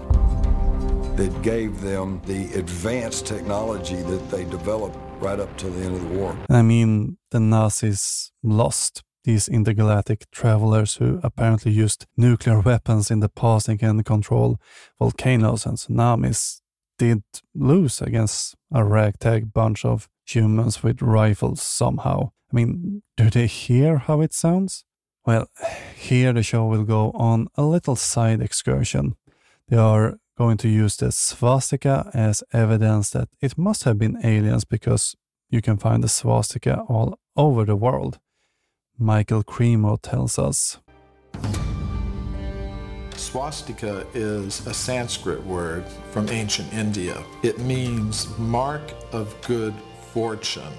that 1.16 1.32
gave 1.42 1.80
them 1.80 2.20
the 2.26 2.52
advanced 2.54 3.26
technology 3.26 3.96
that 4.02 4.30
they 4.30 4.44
developed 4.44 4.96
right 5.18 5.40
up 5.40 5.56
to 5.59 5.68
the 5.70 5.85
end 5.85 5.96
of 5.96 6.09
the 6.09 6.18
war. 6.18 6.37
I 6.50 6.62
mean, 6.62 7.18
the 7.30 7.40
Nazis 7.40 8.32
lost 8.42 9.02
these 9.27 9.49
intergalactic 9.49 10.31
travelers 10.31 10.95
who 10.97 11.19
apparently 11.23 11.73
used 11.73 12.07
nuclear 12.17 12.61
weapons 12.61 13.11
in 13.11 13.21
the 13.21 13.29
past 13.29 13.69
and 13.69 13.81
can 13.81 14.03
control 14.05 14.59
volcanoes 15.01 15.67
and 15.67 15.77
tsunamis 15.77 16.61
did 16.99 17.23
lose 17.55 18.01
against 18.01 18.55
a 18.73 18.85
ragtag 18.85 19.53
bunch 19.53 19.85
of 19.85 20.09
humans 20.25 20.83
with 20.83 21.03
rifles 21.03 21.61
somehow. 21.61 22.31
I 22.53 22.57
mean, 22.57 23.03
do 23.17 23.29
they 23.29 23.49
hear 23.49 23.99
how 23.99 24.21
it 24.21 24.33
sounds? 24.33 24.85
Well, 25.27 25.49
here 25.97 26.33
the 26.33 26.45
show 26.45 26.65
will 26.67 26.85
go 26.85 27.11
on 27.11 27.49
a 27.57 27.62
little 27.62 27.97
side 27.97 28.41
excursion. 28.41 29.17
They 29.69 29.77
are 29.77 30.19
going 30.39 30.57
to 30.59 30.69
use 30.69 30.97
the 30.97 31.11
swastika 31.11 32.11
as 32.15 32.45
evidence 32.53 33.11
that 33.11 33.29
it 33.41 33.59
must 33.59 33.83
have 33.85 33.99
been 33.99 34.25
aliens 34.25 34.65
because 34.65 35.17
you 35.51 35.61
can 35.61 35.79
find 35.79 36.05
the 36.05 36.09
swastika 36.09 36.81
all 36.89 37.19
over 37.37 37.65
the 37.65 37.77
world. 37.77 38.21
Michael 38.98 39.44
Cremo 39.44 40.00
tells 40.00 40.38
us. 40.38 40.78
Swastika 43.14 44.06
is 44.14 44.66
a 44.66 44.72
Sanskrit 44.72 45.44
word 45.44 45.85
from 46.12 46.28
ancient 46.30 46.72
India. 46.72 47.22
It 47.42 47.59
means 47.59 48.26
mark 48.38 48.82
of 49.12 49.35
good 49.46 49.74
fortune. 50.12 50.72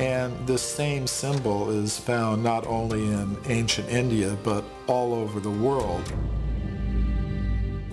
And 0.00 0.34
this 0.46 0.62
same 0.62 1.06
symbol 1.06 1.70
is 1.70 1.96
found 1.96 2.42
not 2.42 2.66
only 2.66 3.04
in 3.04 3.36
ancient 3.46 3.88
India, 3.88 4.36
but 4.42 4.64
all 4.88 5.14
over 5.14 5.38
the 5.38 5.50
world 5.50 6.12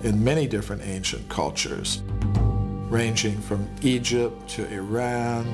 in 0.02 0.24
many 0.24 0.46
different 0.46 0.82
ancient 0.82 1.28
cultures, 1.28 2.02
ranging 2.88 3.36
from 3.38 3.68
Egypt 3.82 4.48
to 4.48 4.66
Iran 4.72 5.44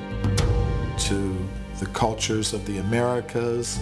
to 0.97 1.37
the 1.79 1.85
cultures 1.87 2.53
of 2.53 2.65
the 2.65 2.77
Americas. 2.77 3.79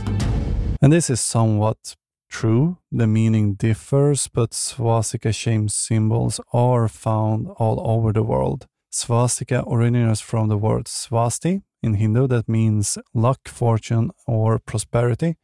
And 0.81 0.91
this 0.91 1.09
is 1.09 1.21
somewhat 1.21 1.95
true. 2.29 2.77
The 2.91 3.07
meaning 3.07 3.53
differs, 3.53 4.27
but 4.27 4.53
swastika 4.53 5.31
shame 5.31 5.69
symbols 5.69 6.39
are 6.51 6.87
found 6.87 7.47
all 7.57 7.79
over 7.85 8.11
the 8.11 8.23
world. 8.23 8.67
Swastika 8.89 9.63
originates 9.67 10.21
from 10.21 10.49
the 10.49 10.57
word 10.57 10.85
swasti, 10.85 11.61
in 11.81 11.95
Hindu 11.95 12.27
that 12.27 12.47
means 12.47 12.97
luck, 13.13 13.47
fortune, 13.47 14.11
or 14.25 14.59
prosperity. 14.59 15.35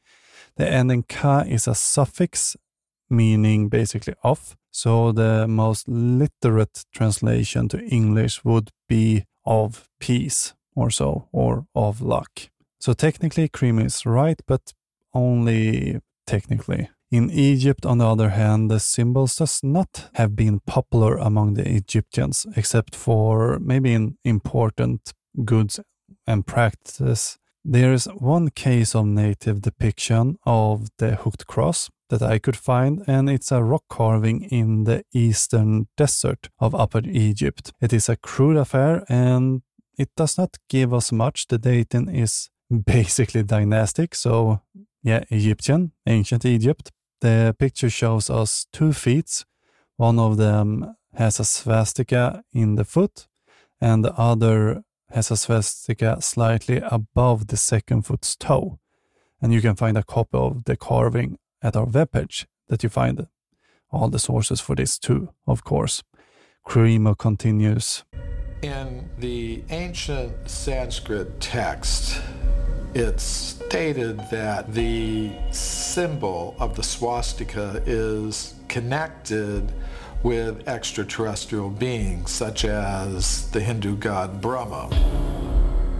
The 0.56 0.68
ending 0.68 1.04
ka 1.04 1.42
is 1.42 1.68
a 1.68 1.76
suffix 1.76 2.56
meaning 3.10 3.70
basically 3.70 4.14
of. 4.24 4.56
So 4.72 5.12
the 5.12 5.48
most 5.48 5.88
literate 5.88 6.86
translation 6.94 7.68
to 7.70 7.80
English 7.86 8.44
would 8.44 8.72
be 8.88 9.26
of 9.46 9.88
peace 10.00 10.54
or 10.80 10.90
so, 10.90 11.28
or 11.32 11.66
of 11.76 12.02
luck. 12.02 12.50
So 12.80 12.94
technically, 12.94 13.50
Cremo 13.50 13.86
is 13.86 14.06
right, 14.06 14.40
but 14.48 14.74
only 15.14 16.00
technically. 16.26 16.90
In 17.12 17.32
Egypt, 17.32 17.86
on 17.86 17.98
the 17.98 18.08
other 18.08 18.30
hand, 18.30 18.70
the 18.70 18.80
symbols 18.80 19.36
does 19.36 19.62
not 19.64 20.10
have 20.14 20.36
been 20.36 20.60
popular 20.60 21.18
among 21.18 21.56
the 21.56 21.68
Egyptians, 21.68 22.46
except 22.56 22.96
for 22.96 23.60
maybe 23.60 23.94
in 23.94 24.18
important 24.24 25.14
goods 25.44 25.80
and 26.28 26.46
practices. 26.46 27.40
There 27.66 27.94
is 27.94 28.06
one 28.06 28.50
case 28.50 28.96
of 28.96 29.06
native 29.06 29.62
depiction 29.62 30.38
of 30.46 30.90
the 31.00 31.16
hooked 31.16 31.48
cross 31.48 31.90
that 32.10 32.22
I 32.22 32.40
could 32.40 32.56
find, 32.56 33.04
and 33.08 33.30
it's 33.30 33.52
a 33.52 33.64
rock 33.64 33.84
carving 33.90 34.44
in 34.44 34.84
the 34.84 35.04
eastern 35.14 35.88
desert 35.98 36.50
of 36.60 36.74
Upper 36.76 37.02
Egypt. 37.06 37.74
It 37.82 37.92
is 37.92 38.08
a 38.08 38.16
crude 38.16 38.58
affair 38.58 39.04
and 39.10 39.62
it 40.00 40.10
does 40.16 40.38
not 40.38 40.58
give 40.70 40.94
us 40.94 41.12
much. 41.12 41.48
The 41.48 41.58
dating 41.58 42.08
is 42.16 42.50
basically 42.86 43.44
dynastic, 43.44 44.16
so 44.16 44.62
yeah, 45.04 45.24
Egyptian, 45.30 45.92
ancient 46.08 46.46
Egypt. 46.46 46.92
The 47.20 47.54
picture 47.60 47.90
shows 47.90 48.30
us 48.30 48.66
two 48.72 48.94
feet. 48.94 49.44
One 49.98 50.18
of 50.18 50.38
them 50.38 50.96
has 51.16 51.40
a 51.40 51.44
swastika 51.44 52.44
in 52.54 52.76
the 52.76 52.86
foot, 52.86 53.28
and 53.82 54.06
the 54.06 54.14
other 54.14 54.84
has 55.10 55.32
a 55.32 55.38
swastika 55.38 56.22
slightly 56.22 56.78
above 56.78 57.48
the 57.48 57.58
second 57.58 58.04
foot's 58.04 58.38
toe. 58.38 58.80
And 59.42 59.54
you 59.54 59.62
can 59.62 59.76
find 59.76 59.98
a 59.98 60.04
copy 60.04 60.38
of 60.38 60.64
the 60.64 60.78
carving 60.78 61.40
at 61.62 61.76
our 61.76 61.86
webpage 61.86 62.46
that 62.68 62.84
you 62.84 62.90
find 62.90 63.28
all 63.92 64.10
the 64.10 64.20
sources 64.20 64.62
for 64.62 64.76
this 64.76 64.98
too, 64.98 65.30
of 65.46 65.64
course. 65.66 66.04
Cremo 66.66 67.18
continues. 67.18 68.06
In 68.62 69.10
the 69.18 69.64
ancient 69.70 70.50
Sanskrit 70.50 71.40
text, 71.40 72.22
it's 72.94 73.24
stated 73.24 74.20
that 74.32 74.74
the 74.74 75.32
symbol 75.52 76.58
of 76.60 76.76
the 76.76 76.84
swastika 76.84 77.82
is 77.86 78.56
connected 78.68 79.72
with 80.24 80.68
extraterrestrial 80.68 81.70
beings, 81.70 82.32
such 82.32 82.66
as 82.66 83.50
the 83.52 83.62
Hindu 83.62 83.96
god 83.96 84.42
Brahma. 84.42 84.90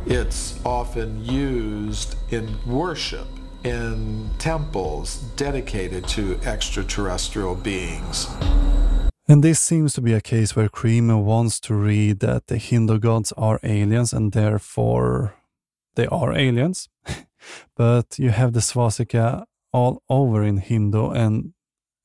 It's 0.06 0.60
often 0.66 1.24
used 1.24 2.16
in 2.34 2.58
worship 2.66 3.28
in 3.64 4.30
temples 4.38 5.20
dedicated 5.38 6.06
to 6.10 6.38
extraterrestrial 6.44 7.56
beings. 7.56 8.28
And 9.30 9.44
this 9.44 9.60
seems 9.60 9.94
to 9.94 10.02
be 10.02 10.14
a 10.14 10.22
case 10.22 10.56
where 10.56 10.70
Cremo 10.70 11.24
wants 11.24 11.60
to 11.60 11.76
read 11.76 12.20
that 12.22 12.48
the 12.48 12.58
Hindu 12.58 12.98
gods 12.98 13.32
are 13.38 13.60
aliens 13.62 14.12
and 14.12 14.32
therefore 14.32 15.36
they 15.94 16.08
are 16.08 16.36
aliens. 16.36 16.90
but 17.76 18.18
you 18.18 18.32
have 18.32 18.54
the 18.54 18.62
swastika 18.62 19.46
all 19.72 20.02
over 20.10 20.44
in 20.44 20.58
Hindu 20.58 21.12
and 21.12 21.54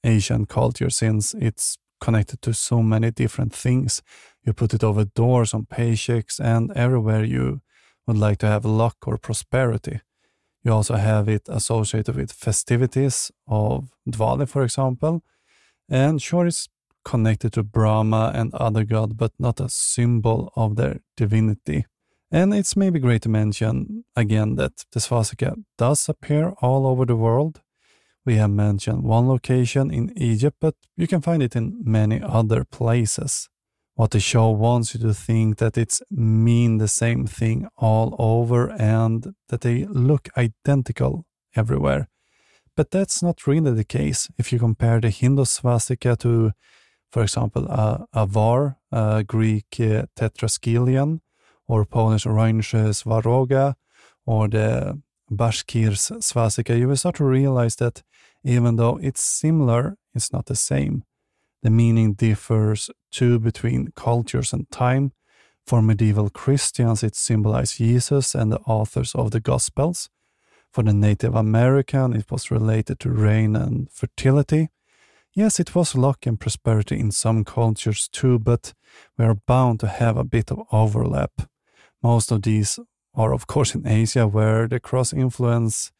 Asian 0.04 0.44
culture 0.44 0.90
since 0.90 1.32
it's 1.32 1.78
connected 1.98 2.42
to 2.42 2.52
so 2.52 2.82
many 2.82 3.10
different 3.10 3.54
things. 3.54 4.02
You 4.44 4.52
put 4.52 4.74
it 4.74 4.84
over 4.84 5.06
doors, 5.06 5.54
on 5.54 5.64
paychecks, 5.64 6.38
and 6.38 6.70
everywhere 6.76 7.24
you 7.24 7.62
would 8.06 8.18
like 8.18 8.36
to 8.40 8.48
have 8.48 8.66
luck 8.66 8.96
or 9.06 9.16
prosperity. 9.16 10.02
You 10.62 10.72
also 10.74 10.96
have 10.96 11.30
it 11.30 11.48
associated 11.48 12.16
with 12.16 12.32
festivities 12.32 13.32
of 13.48 13.88
Diwali, 14.06 14.46
for 14.46 14.62
example. 14.62 15.22
And 15.88 16.20
sure, 16.20 16.46
it's 16.46 16.68
connected 17.04 17.52
to 17.52 17.62
Brahma 17.62 18.32
and 18.34 18.54
other 18.54 18.84
gods, 18.84 19.14
but 19.14 19.32
not 19.38 19.60
a 19.60 19.68
symbol 19.68 20.52
of 20.56 20.76
their 20.76 21.00
divinity. 21.16 21.86
And 22.30 22.52
it's 22.52 22.76
maybe 22.76 22.98
great 22.98 23.22
to 23.22 23.28
mention 23.28 24.04
again 24.16 24.56
that 24.56 24.84
the 24.92 25.00
swastika 25.00 25.54
does 25.78 26.08
appear 26.08 26.54
all 26.60 26.86
over 26.86 27.06
the 27.06 27.16
world. 27.16 27.60
We 28.26 28.36
have 28.36 28.50
mentioned 28.50 29.04
one 29.04 29.28
location 29.28 29.90
in 29.90 30.12
Egypt, 30.16 30.56
but 30.60 30.74
you 30.96 31.06
can 31.06 31.20
find 31.20 31.42
it 31.42 31.54
in 31.54 31.82
many 31.84 32.20
other 32.22 32.64
places. 32.64 33.48
What 33.94 34.10
the 34.10 34.18
show 34.18 34.50
wants 34.50 34.94
you 34.94 35.00
to 35.00 35.14
think 35.14 35.58
that 35.58 35.78
it's 35.78 36.02
mean 36.10 36.78
the 36.78 36.88
same 36.88 37.26
thing 37.26 37.68
all 37.76 38.16
over 38.18 38.72
and 38.72 39.34
that 39.48 39.60
they 39.60 39.84
look 39.84 40.28
identical 40.36 41.26
everywhere. 41.54 42.08
But 42.76 42.90
that's 42.90 43.22
not 43.22 43.46
really 43.46 43.72
the 43.72 43.84
case. 43.84 44.28
If 44.36 44.52
you 44.52 44.58
compare 44.58 45.00
the 45.00 45.10
Hindu 45.10 45.44
swastika 45.44 46.16
to, 46.16 46.52
for 47.14 47.22
example, 47.22 47.64
a, 47.66 48.08
a 48.12 48.26
var, 48.26 48.76
a 48.90 49.22
Greek 49.22 49.76
uh, 49.78 50.02
tetraskelion, 50.16 51.20
or 51.68 51.84
Polish 51.84 52.24
Rajnish 52.24 52.74
Svaroga, 52.92 53.76
or 54.26 54.48
the 54.48 55.00
Bashkir's 55.30 56.10
swastika, 56.18 56.76
you 56.76 56.88
will 56.88 56.96
start 56.96 57.14
to 57.14 57.24
realize 57.24 57.76
that 57.76 58.02
even 58.42 58.74
though 58.74 58.98
it's 59.00 59.22
similar, 59.22 59.96
it's 60.12 60.32
not 60.32 60.46
the 60.46 60.56
same. 60.56 61.04
The 61.62 61.70
meaning 61.70 62.14
differs 62.14 62.90
too 63.12 63.38
between 63.38 63.92
cultures 63.94 64.52
and 64.52 64.68
time. 64.72 65.12
For 65.64 65.80
medieval 65.80 66.30
Christians, 66.30 67.04
it 67.04 67.14
symbolized 67.14 67.76
Jesus 67.76 68.34
and 68.34 68.50
the 68.50 68.60
authors 68.66 69.14
of 69.14 69.30
the 69.30 69.40
Gospels. 69.40 70.10
For 70.72 70.82
the 70.82 70.92
Native 70.92 71.36
American, 71.36 72.12
it 72.16 72.32
was 72.32 72.50
related 72.50 72.98
to 72.98 73.10
rain 73.10 73.54
and 73.54 73.88
fertility. 73.88 74.70
Yes, 75.36 75.58
it 75.58 75.74
was 75.74 75.96
luck 75.96 76.26
and 76.26 76.38
prosperity 76.38 76.98
in 76.98 77.10
some 77.10 77.42
cultures 77.42 78.08
too, 78.08 78.38
but 78.38 78.72
we 79.18 79.24
are 79.24 79.34
bound 79.34 79.80
to 79.80 79.88
have 79.88 80.16
a 80.16 80.22
bit 80.24 80.52
of 80.52 80.60
overlap. 80.70 81.32
Most 82.02 82.30
of 82.30 82.42
these 82.42 82.78
are, 83.14 83.34
of 83.34 83.48
course, 83.48 83.74
in 83.74 83.84
Asia, 83.84 84.28
where 84.28 84.68
the 84.68 84.78
cross 84.78 85.12
influence 85.12 85.90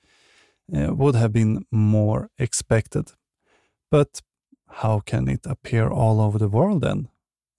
uh, 0.73 0.95
would 0.95 1.17
have 1.17 1.33
been 1.33 1.65
more 1.73 2.31
expected. 2.39 3.11
But 3.91 4.23
how 4.69 5.01
can 5.01 5.29
it 5.29 5.47
appear 5.47 5.89
all 5.89 6.21
over 6.21 6.39
the 6.39 6.49
world 6.49 6.83
then? 6.83 7.09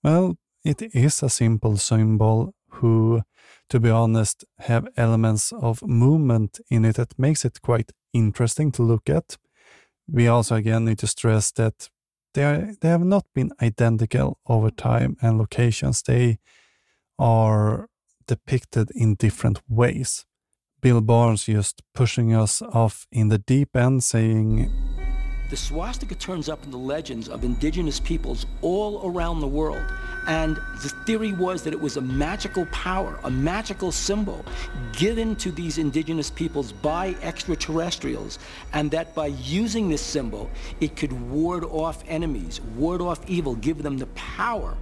Well, 0.02 0.38
it 0.64 0.80
is 0.94 1.22
a 1.22 1.28
simple 1.28 1.76
symbol 1.76 2.54
who, 2.70 3.22
to 3.68 3.80
be 3.80 3.90
honest, 3.90 4.44
have 4.60 4.88
elements 4.96 5.52
of 5.52 5.82
movement 5.82 6.58
in 6.70 6.86
it 6.86 6.96
that 6.96 7.18
makes 7.18 7.44
it 7.44 7.60
quite 7.60 7.92
interesting 8.14 8.72
to 8.72 8.82
look 8.82 9.10
at. 9.10 9.36
We 10.08 10.28
also 10.28 10.56
again 10.56 10.84
need 10.84 10.98
to 10.98 11.06
stress 11.06 11.52
that 11.52 11.88
they 12.34 12.44
are, 12.44 12.72
they 12.80 12.88
have 12.88 13.04
not 13.04 13.24
been 13.34 13.52
identical 13.60 14.38
over 14.46 14.68
mm-hmm. 14.68 14.88
time 14.88 15.16
and 15.22 15.38
locations. 15.38 16.02
They 16.02 16.38
are 17.18 17.88
depicted 18.26 18.90
in 18.94 19.14
different 19.14 19.60
ways. 19.68 20.26
Bill 20.82 21.00
Birnes 21.00 21.46
just 21.46 21.82
pushing 21.94 22.34
us 22.34 22.60
off 22.62 23.06
in 23.10 23.28
the 23.28 23.38
deep 23.38 23.74
end, 23.74 24.04
saying, 24.04 24.70
The 25.48 25.56
swastika 25.56 26.16
turns 26.16 26.48
up 26.48 26.64
in 26.64 26.72
the 26.72 26.78
legends 26.78 27.28
of 27.28 27.44
indigenous 27.44 28.00
peoples 28.00 28.46
all 28.62 29.08
around 29.08 29.40
the 29.40 29.46
world. 29.46 29.84
And 30.26 30.56
the 30.82 30.88
theory 31.06 31.32
was 31.32 31.62
that 31.62 31.72
it 31.72 31.80
was 31.80 31.96
a 31.96 32.00
magical 32.00 32.66
power, 32.66 33.20
a 33.22 33.30
magical 33.30 33.92
symbol 33.92 34.44
given 34.92 35.36
to 35.36 35.52
these 35.52 35.78
indigenous 35.78 36.30
peoples 36.30 36.72
by 36.72 37.14
extraterrestrials, 37.22 38.40
and 38.72 38.90
that 38.90 39.14
by 39.14 39.28
using 39.28 39.88
this 39.88 40.02
symbol, 40.02 40.50
it 40.80 40.96
could 40.96 41.12
ward 41.30 41.62
off 41.62 42.02
enemies, 42.08 42.60
ward 42.74 43.00
off 43.00 43.20
evil, 43.28 43.54
give 43.54 43.84
them 43.84 43.98
the 43.98 44.06
power 44.06 44.76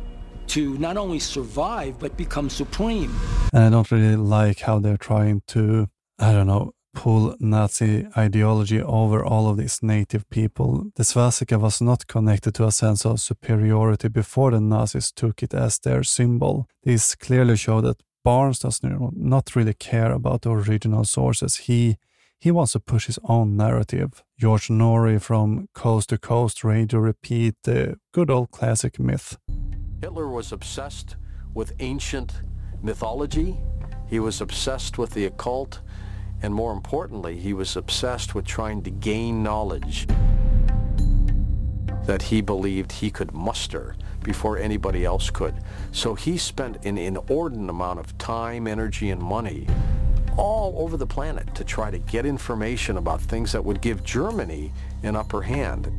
to 0.46 0.78
not 0.78 0.96
only 0.96 1.18
survive 1.18 1.98
but 1.98 2.16
become 2.16 2.48
supreme. 2.48 3.14
And 3.52 3.64
I 3.64 3.68
don't 3.68 3.90
really 3.90 4.16
like 4.16 4.60
how 4.60 4.78
they're 4.78 4.96
trying 4.96 5.42
to, 5.48 5.88
I 6.18 6.32
don't 6.32 6.46
know, 6.46 6.72
pull 6.94 7.36
Nazi 7.40 8.06
ideology 8.16 8.80
over 8.80 9.24
all 9.24 9.48
of 9.48 9.56
these 9.56 9.82
native 9.82 10.28
people. 10.30 10.90
The 10.96 11.04
swastika 11.04 11.58
was 11.58 11.80
not 11.80 12.06
connected 12.06 12.54
to 12.54 12.66
a 12.66 12.72
sense 12.72 13.04
of 13.04 13.20
superiority 13.20 14.08
before 14.08 14.52
the 14.52 14.60
Nazis 14.60 15.12
took 15.12 15.42
it 15.42 15.52
as 15.54 15.78
their 15.78 16.02
symbol. 16.02 16.66
This 16.82 17.14
clearly 17.14 17.56
show 17.56 17.80
that 17.80 18.02
Birnes 18.24 18.60
does 18.60 18.80
not 18.82 19.54
really 19.54 19.74
care 19.74 20.12
about 20.12 20.42
the 20.42 20.50
original 20.50 21.04
sources. 21.04 21.56
He 21.56 21.96
he 22.40 22.50
wants 22.50 22.72
to 22.72 22.80
push 22.80 23.06
his 23.06 23.18
own 23.24 23.56
narrative. 23.56 24.22
George 24.38 24.68
Noory 24.68 25.18
from 25.18 25.68
Coast 25.74 26.10
to 26.10 26.18
Coast 26.18 26.62
Radio 26.62 27.00
repeat 27.00 27.54
the 27.62 27.96
good 28.12 28.30
old 28.30 28.50
classic 28.50 28.98
myth. 28.98 29.38
Hitler 30.02 30.28
was 30.28 30.52
obsessed 30.52 31.16
with 31.54 31.72
ancient 31.80 32.42
mythology. 32.82 33.56
He 34.06 34.20
was 34.20 34.42
obsessed 34.42 34.98
with 34.98 35.10
the 35.10 35.24
occult. 35.24 35.80
And 36.44 36.54
more 36.54 36.74
importantly, 36.74 37.38
he 37.38 37.54
was 37.54 37.74
obsessed 37.74 38.34
with 38.34 38.44
trying 38.44 38.82
to 38.82 38.90
gain 38.90 39.42
knowledge 39.42 40.06
that 42.04 42.20
he 42.20 42.42
believed 42.42 42.92
he 42.92 43.10
could 43.10 43.32
muster 43.32 43.96
before 44.22 44.58
anybody 44.58 45.06
else 45.06 45.30
could. 45.30 45.54
So 45.90 46.14
he 46.14 46.36
spent 46.36 46.84
an 46.84 46.98
inordinate 46.98 47.70
amount 47.70 47.98
of 47.98 48.18
time, 48.18 48.66
energy, 48.66 49.08
and 49.08 49.22
money 49.22 49.66
all 50.36 50.74
over 50.76 50.98
the 50.98 51.06
planet 51.06 51.54
to 51.54 51.64
try 51.64 51.90
to 51.90 51.98
get 51.98 52.26
information 52.26 52.98
about 52.98 53.22
things 53.22 53.52
that 53.52 53.64
would 53.64 53.80
give 53.80 54.04
Germany 54.04 54.70
an 55.02 55.16
upper 55.16 55.40
hand. 55.40 55.90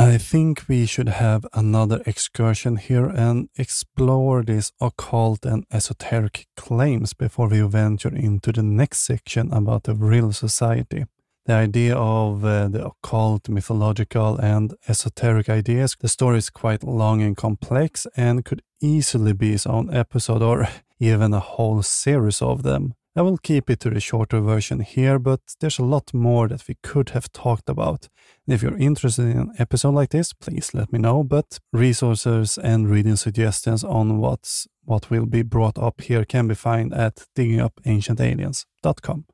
I 0.00 0.16
think 0.16 0.62
we 0.68 0.86
should 0.86 1.08
have 1.08 1.44
another 1.52 2.00
excursion 2.06 2.76
here 2.76 3.06
and 3.06 3.48
explore 3.56 4.44
these 4.44 4.70
occult 4.80 5.44
and 5.44 5.64
esoteric 5.72 6.46
claims 6.56 7.14
before 7.14 7.48
we 7.48 7.62
venture 7.62 8.14
into 8.14 8.52
the 8.52 8.62
next 8.62 8.98
section 8.98 9.52
about 9.52 9.82
the 9.82 9.94
Vril 9.94 10.30
Society. 10.32 11.06
The 11.46 11.54
idea 11.54 11.96
of 11.96 12.44
uh, 12.44 12.68
the 12.68 12.86
occult, 12.86 13.48
mythological, 13.48 14.36
and 14.36 14.72
esoteric 14.86 15.48
ideas, 15.48 15.96
the 15.98 16.06
story 16.06 16.38
is 16.38 16.48
quite 16.48 16.84
long 16.84 17.20
and 17.20 17.36
complex 17.36 18.06
and 18.16 18.44
could 18.44 18.62
easily 18.80 19.32
be 19.32 19.54
its 19.54 19.66
own 19.66 19.92
episode 19.92 20.42
or 20.42 20.68
even 21.00 21.34
a 21.34 21.40
whole 21.40 21.82
series 21.82 22.40
of 22.40 22.62
them. 22.62 22.94
I 23.18 23.22
will 23.22 23.36
keep 23.36 23.68
it 23.68 23.80
to 23.80 23.90
the 23.90 23.98
shorter 23.98 24.40
version 24.40 24.78
here, 24.78 25.18
but 25.18 25.40
there's 25.58 25.80
a 25.80 25.84
lot 25.84 26.14
more 26.14 26.46
that 26.46 26.68
we 26.68 26.76
could 26.84 27.10
have 27.10 27.32
talked 27.32 27.68
about. 27.68 28.08
And 28.46 28.54
if 28.54 28.62
you're 28.62 28.78
interested 28.78 29.24
in 29.24 29.38
an 29.38 29.52
episode 29.58 29.94
like 29.94 30.10
this, 30.10 30.32
please 30.32 30.72
let 30.72 30.92
me 30.92 31.00
know. 31.00 31.24
But 31.24 31.58
resources 31.72 32.58
and 32.58 32.88
reading 32.88 33.16
suggestions 33.16 33.82
on 33.82 34.18
what's 34.18 34.68
what 34.84 35.10
will 35.10 35.26
be 35.26 35.42
brought 35.42 35.78
up 35.78 36.00
here 36.00 36.24
can 36.24 36.46
be 36.46 36.54
found 36.54 36.94
at 36.94 37.26
diggingupancientaliens.com. 37.36 39.24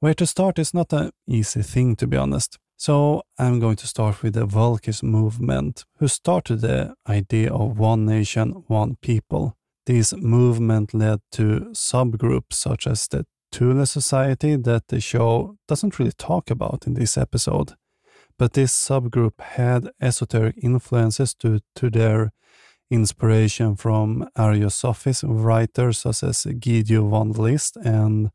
Where 0.00 0.14
to 0.14 0.26
start 0.26 0.58
is 0.58 0.74
not 0.74 0.92
an 0.92 1.12
easy 1.28 1.62
thing, 1.62 1.94
to 1.94 2.08
be 2.08 2.16
honest. 2.16 2.58
So 2.76 3.22
I'm 3.38 3.60
going 3.60 3.76
to 3.76 3.86
start 3.86 4.20
with 4.20 4.34
the 4.34 4.48
Volkish 4.48 5.04
movement, 5.04 5.84
who 5.98 6.08
started 6.08 6.62
the 6.62 6.94
idea 7.08 7.52
of 7.52 7.78
one 7.78 8.04
nation, 8.04 8.64
one 8.66 8.96
people. 9.00 9.57
This 9.88 10.12
movement 10.12 10.92
led 10.92 11.20
to 11.32 11.70
subgroups 11.72 12.52
such 12.52 12.86
as 12.86 13.08
the 13.08 13.24
Thule 13.50 13.86
Society 13.86 14.54
that 14.54 14.88
the 14.88 15.00
show 15.00 15.56
doesn't 15.66 15.98
really 15.98 16.12
talk 16.12 16.50
about 16.50 16.86
in 16.86 16.92
this 16.92 17.16
episode. 17.16 17.72
But 18.38 18.52
this 18.52 18.70
subgroup 18.70 19.40
had 19.40 19.88
esoteric 19.98 20.56
influences 20.62 21.32
due 21.32 21.60
to 21.76 21.88
their 21.88 22.32
inspiration 22.90 23.76
from 23.76 24.28
Ariosophist 24.36 25.24
writers 25.26 26.00
such 26.00 26.22
as 26.22 26.44
Guido 26.44 27.08
von 27.08 27.32
List 27.32 27.78
and 27.78 28.28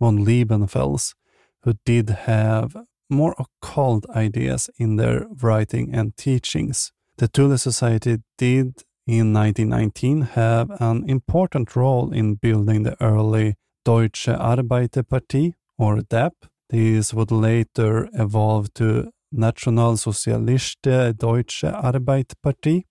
von 0.00 0.24
Liebenfels, 0.24 1.14
who 1.62 1.74
did 1.84 2.10
have 2.26 2.76
more 3.08 3.36
occult 3.38 4.10
ideas 4.10 4.70
in 4.76 4.96
their 4.96 5.28
writing 5.40 5.94
and 5.94 6.16
teachings. 6.16 6.90
The 7.18 7.28
Thule 7.28 7.56
Society 7.58 8.18
did 8.36 8.82
in 9.06 9.32
1919 9.32 10.22
have 10.34 10.70
an 10.80 11.08
important 11.08 11.76
role 11.76 12.12
in 12.12 12.34
building 12.34 12.82
the 12.82 12.96
early 13.00 13.54
Deutsche 13.84 14.26
Arbeiterpartei, 14.26 15.54
or 15.78 16.00
DAP. 16.00 16.34
This 16.70 17.14
would 17.14 17.30
later 17.30 18.08
evolve 18.12 18.74
to 18.74 19.12
Nationalsozialistische 19.32 21.16
Deutsche 21.16 21.62
Arbeiterpartei, 21.62 22.84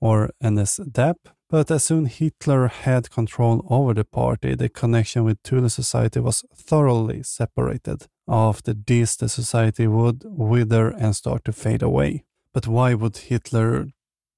or 0.00 0.30
NSDAP. 0.42 1.16
But 1.48 1.70
as 1.70 1.84
soon 1.84 2.06
Hitler 2.06 2.68
had 2.68 3.10
control 3.10 3.64
over 3.68 3.94
the 3.94 4.04
party, 4.04 4.54
the 4.54 4.68
connection 4.68 5.24
with 5.24 5.38
Thule 5.44 5.68
Society 5.68 6.20
was 6.20 6.44
thoroughly 6.54 7.22
separated. 7.22 8.06
After 8.28 8.74
this, 8.74 9.16
the 9.16 9.28
society 9.28 9.86
would 9.86 10.24
wither 10.24 10.88
and 10.88 11.14
start 11.14 11.44
to 11.44 11.52
fade 11.52 11.82
away. 11.82 12.24
But 12.52 12.66
why 12.66 12.94
would 12.94 13.16
Hitler 13.16 13.86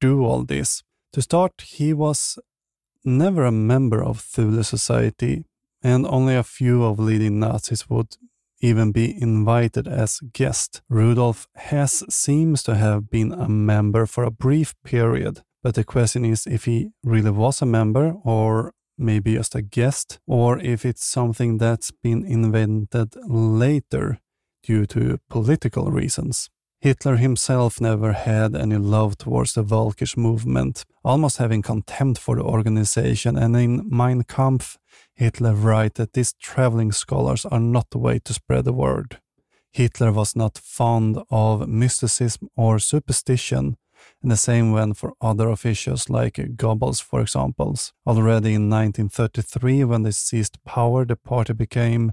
do 0.01 0.25
all 0.25 0.45
this? 0.45 0.83
To 1.15 1.23
start, 1.23 1.61
he 1.61 1.93
was 1.93 2.41
never 3.05 3.45
a 3.45 3.53
member 3.53 4.03
of 4.03 4.19
Thule 4.19 4.65
Society, 4.65 5.45
and 5.81 6.05
only 6.09 6.35
a 6.35 6.43
few 6.43 6.83
of 6.83 6.99
leading 6.99 7.39
Nazis 7.39 7.89
would 7.89 8.17
even 8.61 8.91
be 8.91 9.23
invited 9.23 9.87
as 9.87 10.19
guest. 10.33 10.83
Rudolf 10.89 11.47
Hess 11.55 12.03
seems 12.11 12.65
to 12.65 12.75
have 12.75 13.11
been 13.11 13.33
a 13.33 13.49
member 13.49 14.07
for 14.07 14.25
a 14.25 14.33
brief 14.33 14.75
period, 14.83 15.43
but 15.63 15.77
the 15.77 15.85
question 15.85 16.25
is 16.25 16.49
if 16.49 16.65
he 16.65 16.91
really 17.05 17.31
was 17.31 17.63
a 17.63 17.67
member 17.67 18.17
or 18.25 18.73
maybe 18.99 19.35
just 19.35 19.55
a 19.55 19.63
guest, 19.63 20.19
or 20.27 20.59
if 20.59 20.85
it's 20.85 21.05
something 21.05 21.59
that's 21.59 21.93
been 21.93 22.25
invented 22.25 23.15
later 23.25 24.19
due 24.65 24.85
to 24.87 25.21
political 25.31 25.93
reasons. 25.93 26.51
Hitler 26.85 27.17
himself 27.17 27.81
never 27.81 28.13
had 28.13 28.55
any 28.55 28.77
love 28.77 29.17
towards 29.17 29.55
the 29.55 29.65
Volkisch 29.65 30.19
movement, 30.19 30.85
almost 31.03 31.39
having 31.39 31.63
contempt 31.63 32.21
for 32.21 32.37
the 32.37 32.43
organization, 32.43 33.39
and 33.39 33.57
in 33.57 33.89
Mein 33.89 34.23
Kampf, 34.25 34.77
Hitler 35.15 35.55
writes 35.55 35.97
that 35.97 36.13
these 36.13 36.35
traveling 36.35 36.93
scholars 36.93 37.47
are 37.47 37.59
not 37.59 37.89
the 37.89 37.97
way 37.97 38.19
to 38.19 38.35
spread 38.35 38.67
the 38.67 38.75
word. 38.75 39.19
Hitler 39.73 40.13
was 40.13 40.37
not 40.37 40.59
fond 40.59 41.23
of 41.31 41.67
mysticism 41.67 42.51
or 42.55 42.79
superstition, 42.79 43.79
and 44.21 44.31
the 44.31 44.37
same 44.37 44.71
went 44.71 44.99
for 44.99 45.15
other 45.23 45.49
officials 45.49 46.11
like 46.11 46.35
Goebbels, 46.35 47.03
for 47.03 47.23
example. 47.23 47.79
Already 48.07 48.53
in 48.53 48.69
1933, 48.69 49.85
when 49.85 50.03
they 50.03 50.11
seized 50.11 50.63
power, 50.67 51.07
the 51.07 51.17
party 51.17 51.55
became 51.55 52.13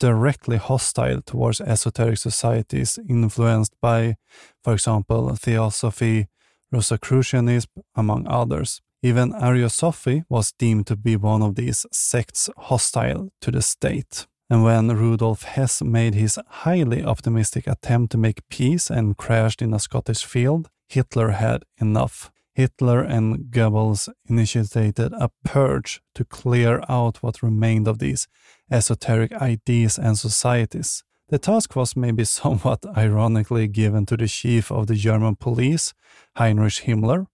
directly 0.00 0.56
hostile 0.56 1.22
towards 1.22 1.60
esoteric 1.60 2.18
societies 2.18 2.98
influenced 3.08 3.74
by, 3.80 4.16
for 4.64 4.72
example, 4.72 5.36
Theosophy, 5.36 6.26
Rosicrucianism, 6.72 7.70
among 7.94 8.26
others. 8.26 8.80
Even 9.02 9.32
Ariosophy 9.32 10.24
was 10.28 10.52
deemed 10.58 10.86
to 10.88 10.96
be 10.96 11.16
one 11.16 11.42
of 11.42 11.54
these 11.54 11.86
sects 11.92 12.50
hostile 12.56 13.28
to 13.40 13.50
the 13.50 13.62
state. 13.62 14.26
And 14.50 14.64
when 14.64 14.88
Rudolf 14.88 15.44
Hess 15.44 15.80
made 15.80 16.14
his 16.14 16.38
highly 16.48 17.04
optimistic 17.04 17.66
attempt 17.66 18.12
to 18.12 18.18
make 18.18 18.48
peace 18.48 18.90
and 18.90 19.16
crashed 19.16 19.62
in 19.62 19.72
a 19.72 19.78
Scottish 19.78 20.24
field, 20.24 20.68
Hitler 20.88 21.30
had 21.30 21.64
enough. 21.80 22.32
Hitler 22.60 23.00
and 23.00 23.50
Goebbels 23.50 24.10
initiated 24.28 25.12
a 25.14 25.30
purge 25.44 26.02
to 26.14 26.26
clear 26.26 26.82
out 26.90 27.22
what 27.22 27.42
remained 27.42 27.88
of 27.88 28.00
these 28.00 28.28
esoteric 28.70 29.32
ideas 29.32 29.98
and 29.98 30.18
societies. 30.18 31.02
The 31.30 31.38
task 31.38 31.74
was 31.74 31.96
maybe 31.96 32.24
somewhat 32.40 32.84
ironically 32.96 33.66
given 33.66 34.04
to 34.06 34.16
the 34.16 34.28
chief 34.28 34.70
of 34.70 34.88
the 34.88 34.94
German 34.94 35.36
police, 35.36 35.94
Heinrich 36.36 36.84
Himmler, 36.84 37.26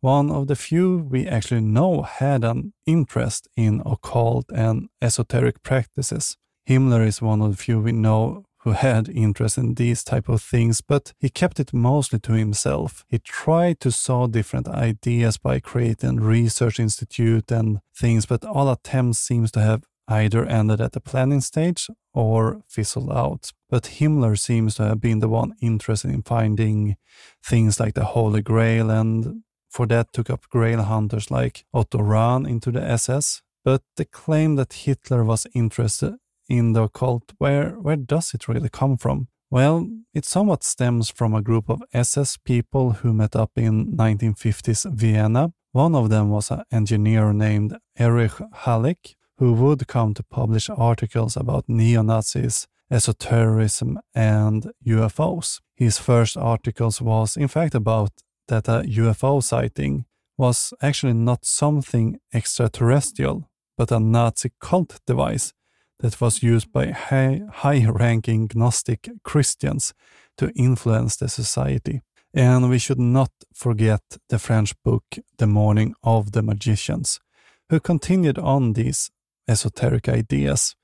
one 0.00 0.30
of 0.30 0.46
the 0.46 0.56
few 0.56 0.98
we 0.98 1.26
actually 1.26 1.62
know 1.62 2.02
had 2.02 2.44
an 2.44 2.72
interest 2.86 3.48
in 3.56 3.82
occult 3.84 4.46
and 4.54 4.88
esoteric 5.02 5.64
practices. 5.64 6.36
Himmler 6.68 7.04
is 7.04 7.20
one 7.20 7.42
of 7.42 7.50
the 7.50 7.56
few 7.56 7.80
we 7.80 7.90
know 7.92 8.44
who 8.60 8.72
had 8.72 9.08
interest 9.08 9.56
in 9.56 9.74
these 9.74 10.04
type 10.04 10.28
of 10.28 10.42
things, 10.42 10.80
but 10.80 11.12
he 11.18 11.28
kept 11.28 11.58
it 11.60 11.72
mostly 11.72 12.18
to 12.20 12.32
himself. 12.32 13.04
He 13.08 13.18
tried 13.18 13.80
to 13.80 13.90
sow 13.90 14.26
different 14.26 14.68
ideas 14.68 15.38
by 15.38 15.60
creating 15.60 16.16
research 16.16 16.78
institute 16.78 17.50
and 17.50 17.80
things, 17.94 18.26
but 18.26 18.44
all 18.44 18.70
attempts 18.70 19.18
seems 19.18 19.50
to 19.52 19.60
have 19.60 19.84
either 20.08 20.44
ended 20.44 20.80
at 20.80 20.92
the 20.92 21.00
planning 21.00 21.40
stage 21.40 21.88
or 22.12 22.62
fizzled 22.68 23.10
out. 23.10 23.52
But 23.70 23.84
Himmler 23.84 24.38
seems 24.38 24.74
to 24.74 24.84
have 24.84 25.00
been 25.00 25.20
the 25.20 25.28
one 25.28 25.54
interested 25.62 26.10
in 26.10 26.22
finding 26.22 26.96
things 27.42 27.78
like 27.80 27.94
the 27.94 28.04
Holy 28.04 28.42
Grail 28.42 28.90
and 28.90 29.42
for 29.70 29.86
that 29.86 30.12
took 30.12 30.28
up 30.28 30.48
grail 30.50 30.82
hunters 30.82 31.30
like 31.30 31.64
Otto 31.72 32.00
Rahn 32.00 32.44
into 32.44 32.72
the 32.72 32.82
SS. 32.82 33.42
But 33.64 33.82
the 33.96 34.04
claim 34.04 34.56
that 34.56 34.72
Hitler 34.72 35.22
was 35.22 35.46
interested 35.54 36.14
in 36.50 36.72
the 36.72 36.82
occult, 36.82 37.32
where, 37.38 37.70
where 37.80 37.96
does 37.96 38.34
it 38.34 38.48
really 38.48 38.68
come 38.68 38.98
from? 38.98 39.28
Well, 39.50 39.88
it 40.12 40.24
somewhat 40.24 40.64
stems 40.64 41.08
from 41.08 41.34
a 41.34 41.42
group 41.42 41.70
of 41.70 41.82
SS 41.94 42.36
people 42.36 42.92
who 42.92 43.12
met 43.12 43.34
up 43.34 43.52
in 43.56 43.96
1950s 43.96 44.92
Vienna. 44.92 45.52
One 45.72 45.94
of 45.94 46.10
them 46.10 46.30
was 46.30 46.50
an 46.50 46.64
engineer 46.72 47.32
named 47.32 47.76
Erich 47.96 48.38
Halik, 48.64 49.14
who 49.38 49.52
would 49.52 49.86
come 49.86 50.12
to 50.14 50.22
publish 50.24 50.68
articles 50.68 51.36
about 51.36 51.64
neo-Nazis, 51.68 52.66
esotericism, 52.90 54.00
and 54.14 54.70
UFOs. 54.86 55.60
His 55.76 55.98
first 55.98 56.36
articles 56.36 57.00
was 57.00 57.36
in 57.36 57.48
fact 57.48 57.74
about 57.74 58.10
that 58.48 58.68
a 58.68 58.82
UFO 58.82 59.42
sighting 59.42 60.04
was 60.36 60.74
actually 60.82 61.12
not 61.12 61.44
something 61.44 62.18
extraterrestrial, 62.34 63.48
but 63.76 63.92
a 63.92 64.00
Nazi 64.00 64.50
cult 64.60 65.00
device 65.06 65.52
that 66.00 66.20
was 66.20 66.42
used 66.42 66.72
by 66.72 66.90
high 66.90 67.86
ranking 67.86 68.50
Gnostic 68.54 69.08
Christians 69.22 69.94
to 70.38 70.50
influence 70.56 71.16
the 71.16 71.28
society. 71.28 72.00
And 72.32 72.70
we 72.70 72.78
should 72.78 72.98
not 72.98 73.30
forget 73.54 74.02
the 74.28 74.38
French 74.38 74.74
book 74.82 75.04
The 75.38 75.46
Morning 75.46 75.94
of 76.02 76.32
the 76.32 76.42
Magicians, 76.42 77.20
who 77.68 77.80
continued 77.80 78.38
on 78.38 78.72
these 78.72 79.10
esoteric 79.48 80.08
ideas, 80.08 80.76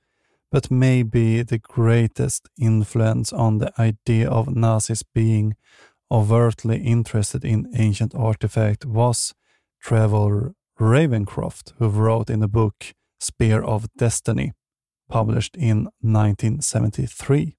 but 0.51 0.71
maybe 0.71 1.43
the 1.43 1.59
greatest 1.59 2.49
influence 2.59 3.33
on 3.33 3.59
the 3.59 3.73
idea 3.81 4.29
of 4.29 4.55
Nazis 4.55 5.03
being 5.03 5.55
overtly 6.11 6.79
interested 6.79 7.45
in 7.45 7.73
ancient 7.77 8.15
artifact 8.15 8.85
was 8.85 9.35
Trevor 9.81 10.55
Ravenscroft, 10.79 11.73
who 11.79 11.89
wrote 11.89 12.29
in 12.29 12.41
the 12.41 12.49
book 12.49 12.93
Spear 13.21 13.63
of 13.63 13.87
Destiny 13.97 14.53
published 15.09 15.57
in 15.57 15.89
1973. 16.01 17.57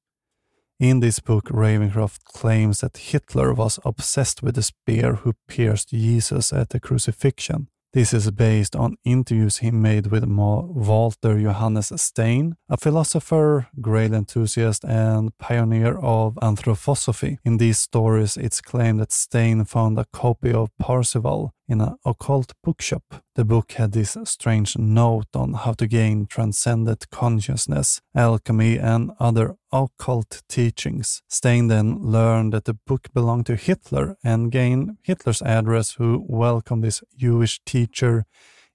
In 0.80 1.00
this 1.00 1.20
book, 1.20 1.46
Ravenscroft 1.46 2.24
claims 2.24 2.82
that 2.82 2.98
Hitler 2.98 3.54
was 3.54 3.80
obsessed 3.84 4.44
with 4.44 4.56
the 4.56 4.62
spear 4.62 5.16
who 5.16 5.34
pierced 5.48 5.90
Jesus 5.90 6.54
at 6.54 6.70
the 6.70 6.80
crucifixion. 6.80 7.68
This 7.94 8.14
is 8.14 8.30
based 8.30 8.76
on 8.76 8.98
interviews 9.04 9.58
he 9.58 9.72
made 9.72 10.08
with 10.08 10.26
Walter 10.26 11.40
Johannes 11.40 11.92
Stein, 12.00 12.56
a 12.70 12.78
philosopher, 12.78 13.70
Grail 13.82 14.14
enthusiast, 14.14 14.84
and 14.84 15.36
pioneer 15.40 15.98
of 15.98 16.36
anthroposophy. 16.36 17.38
In 17.44 17.58
these 17.58 17.80
stories, 17.80 18.38
it's 18.38 18.62
claimed 18.62 19.00
that 19.00 19.12
Stein 19.12 19.66
found 19.66 19.98
a 19.98 20.06
copy 20.06 20.52
of 20.52 20.70
Parzival 20.78 21.56
in 21.68 21.82
an 21.82 21.96
occult 22.06 22.54
bookshop. 22.64 23.04
The 23.36 23.46
book 23.46 23.74
had 23.74 23.92
this 23.92 24.18
strange 24.24 24.78
note 24.78 25.36
on 25.36 25.54
how 25.54 25.74
to 25.74 25.88
gain 25.88 26.26
transcendent 26.26 27.10
consciousness, 27.10 28.02
alchemy, 28.16 28.78
and 28.78 29.12
other 29.20 29.56
occult 29.72 30.44
teachings. 30.48 31.22
Stein 31.28 31.68
then 31.68 32.00
learned 32.00 32.54
that 32.54 32.66
the 32.66 32.74
book 32.74 33.10
belonged 33.14 33.48
to 33.48 33.56
Hitler 33.56 34.18
and 34.24 34.52
gained 34.52 34.98
Hitler's 35.04 35.42
address, 35.42 35.94
who 35.94 36.26
welcomed 36.28 36.84
this 36.84 37.04
Jewish 37.16 37.60
teacher 37.66 38.26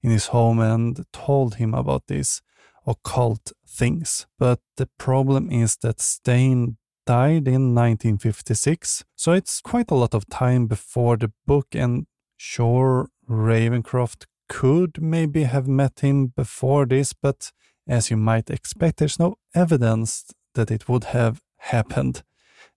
in 0.03 0.11
his 0.11 0.27
home 0.27 0.59
and 0.59 1.05
told 1.13 1.57
him 1.57 1.75
about 1.75 2.09
these 2.09 2.43
occult 2.87 3.53
things. 3.67 4.27
But 4.39 4.61
the 4.77 4.89
problem 4.99 5.51
is 5.51 5.77
that 5.79 6.01
Stein 6.01 6.77
died 7.07 7.49
in 7.49 7.75
1956, 7.75 9.05
so 9.17 9.33
it's 9.33 9.61
quite 9.61 9.91
a 9.91 9.97
lot 9.97 10.15
of 10.15 10.29
time 10.29 10.67
before 10.67 11.17
the 11.17 11.33
book 11.47 11.69
and 11.75 12.07
Sure, 12.45 13.09
Ravenscroft 13.31 14.27
could 14.49 15.01
maybe 15.01 15.45
have 15.45 15.69
met 15.69 16.01
him 16.01 16.27
before 16.27 16.85
this, 16.85 17.13
but 17.13 17.53
as 17.87 18.11
you 18.11 18.17
might 18.17 18.51
expect, 18.51 18.97
there's 18.97 19.21
no 19.21 19.37
evidence 19.55 20.25
that 20.55 20.69
it 20.69 20.89
would 20.89 21.05
have 21.05 21.41
happened. 21.59 22.25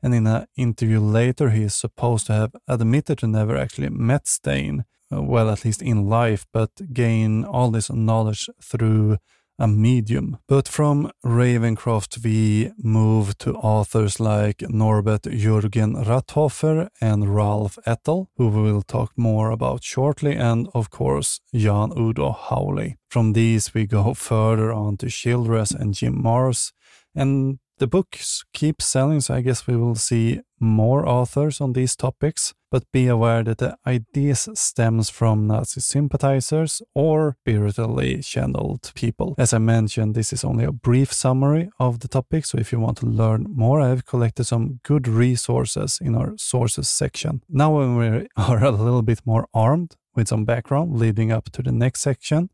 And 0.03 0.13
in 0.13 0.27
an 0.27 0.45
interview 0.55 0.99
later, 0.99 1.49
he 1.49 1.63
is 1.63 1.73
supposed 1.73 2.27
to 2.27 2.33
have 2.33 2.55
admitted 2.67 3.17
to 3.17 3.27
never 3.27 3.57
actually 3.57 3.89
met 3.89 4.27
Stein, 4.27 4.85
uh, 5.11 5.23
well, 5.23 5.49
at 5.49 5.65
least 5.65 5.81
in 5.81 6.07
life, 6.07 6.45
but 6.53 6.93
gain 6.93 7.43
all 7.43 7.71
this 7.71 7.89
knowledge 7.89 8.47
through 8.61 9.17
a 9.57 9.67
medium. 9.67 10.37
But 10.47 10.67
from 10.67 11.11
Ravenscroft, 11.23 12.23
we 12.23 12.71
move 12.77 13.37
to 13.39 13.55
authors 13.55 14.19
like 14.19 14.61
Norbert 14.69 15.23
Jürgen 15.23 16.05
Ratthofer 16.05 16.89
and 17.01 17.35
Ralph 17.35 17.77
Ettel, 17.85 18.27
who 18.37 18.49
we 18.49 18.71
will 18.71 18.81
talk 18.81 19.11
more 19.17 19.51
about 19.51 19.83
shortly, 19.83 20.35
and 20.35 20.67
of 20.73 20.89
course, 20.89 21.39
Jan 21.53 21.91
Udo 21.97 22.31
Holey. 22.31 22.95
From 23.09 23.33
these, 23.33 23.73
we 23.73 23.85
go 23.85 24.13
further 24.29 24.71
on 24.73 24.97
to 24.97 25.07
Childress 25.07 25.71
and 25.71 25.93
Jim 25.93 26.21
Marrs, 26.21 26.71
and 27.15 27.59
the 27.77 27.87
books 27.87 28.43
keep 28.53 28.81
selling, 28.81 29.21
so 29.21 29.33
I 29.33 29.41
guess 29.41 29.67
we 29.67 29.75
will 29.75 29.95
see 29.95 30.41
more 30.59 31.07
authors 31.07 31.59
on 31.59 31.73
these 31.73 31.95
topics, 31.95 32.53
but 32.75 32.91
be 32.91 33.07
aware 33.07 33.41
that 33.41 33.59
the 33.59 33.77
ideas 33.87 34.49
stems 34.53 35.09
from 35.09 35.47
Nazi 35.47 35.79
sympathizers 35.79 36.81
or 36.93 37.37
spiritually 37.39 38.21
channeled 38.21 38.91
people. 38.95 39.33
As 39.37 39.53
I 39.53 39.59
mentioned, 39.59 40.13
this 40.13 40.33
is 40.33 40.43
only 40.43 40.65
a 40.65 40.73
brief 40.73 41.13
summary 41.13 41.69
of 41.79 42.01
the 42.01 42.09
topic, 42.09 42.45
so 42.45 42.57
if 42.57 42.73
you 42.73 42.81
want 42.81 42.97
to 42.97 43.05
learn 43.05 43.45
more, 43.49 43.79
I 43.79 43.87
have 43.87 44.05
collected 44.05 44.43
some 44.43 44.81
good 44.83 45.07
resources 45.07 45.99
in 46.01 46.15
our 46.15 46.33
sources 46.35 46.89
section. 46.89 47.43
Now 47.47 47.77
when 47.77 47.95
we 47.95 48.27
are 48.35 48.61
a 48.61 48.71
little 48.71 49.03
bit 49.03 49.21
more 49.25 49.47
armed 49.53 49.95
with 50.13 50.27
some 50.27 50.43
background 50.43 50.97
leading 50.97 51.31
up 51.31 51.49
to 51.51 51.63
the 51.63 51.71
next 51.71 52.01
section, 52.01 52.49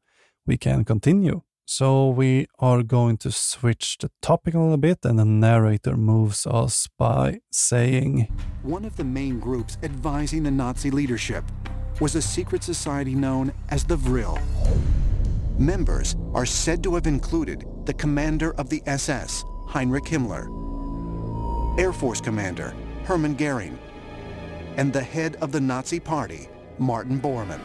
we 0.46 0.56
can 0.56 0.86
continue. 0.86 1.42
So 1.74 2.10
we 2.10 2.48
are 2.60 2.84
going 2.84 3.16
to 3.20 3.32
switch 3.32 3.98
the 3.98 4.12
topic 4.22 4.56
a 4.56 4.60
little 4.60 4.76
bit, 4.76 5.06
and 5.06 5.18
the 5.18 5.24
narrator 5.24 5.96
moves 5.96 6.46
us 6.46 6.90
by 6.98 7.40
saying 7.50 8.28
One 8.62 8.84
of 8.84 8.98
the 8.98 9.06
main 9.06 9.40
groups 9.40 9.78
advising 9.82 10.44
the 10.44 10.52
Nazi 10.52 10.92
leadership 10.92 11.46
was 12.02 12.16
a 12.16 12.22
secret 12.22 12.62
society 12.62 13.16
known 13.16 13.54
as 13.70 13.86
the 13.86 13.96
Vril. 13.96 14.38
Members 15.58 16.18
are 16.34 16.46
said 16.46 16.84
to 16.84 16.96
have 16.96 17.08
included 17.08 17.64
the 17.86 17.94
commander 17.94 18.54
of 18.56 18.70
the 18.70 18.84
SS, 18.86 19.46
Heinrich 19.70 20.04
Himmler, 20.04 20.50
Air 21.80 21.94
Force 21.94 22.20
Commander 22.20 22.76
Hermann 23.06 23.36
Goering, 23.36 23.80
and 24.76 24.92
the 24.92 25.04
head 25.04 25.38
of 25.38 25.54
the 25.54 25.62
Nazi 25.62 26.02
Party, 26.02 26.50
Martin 26.80 27.18
Bormann. 27.18 27.62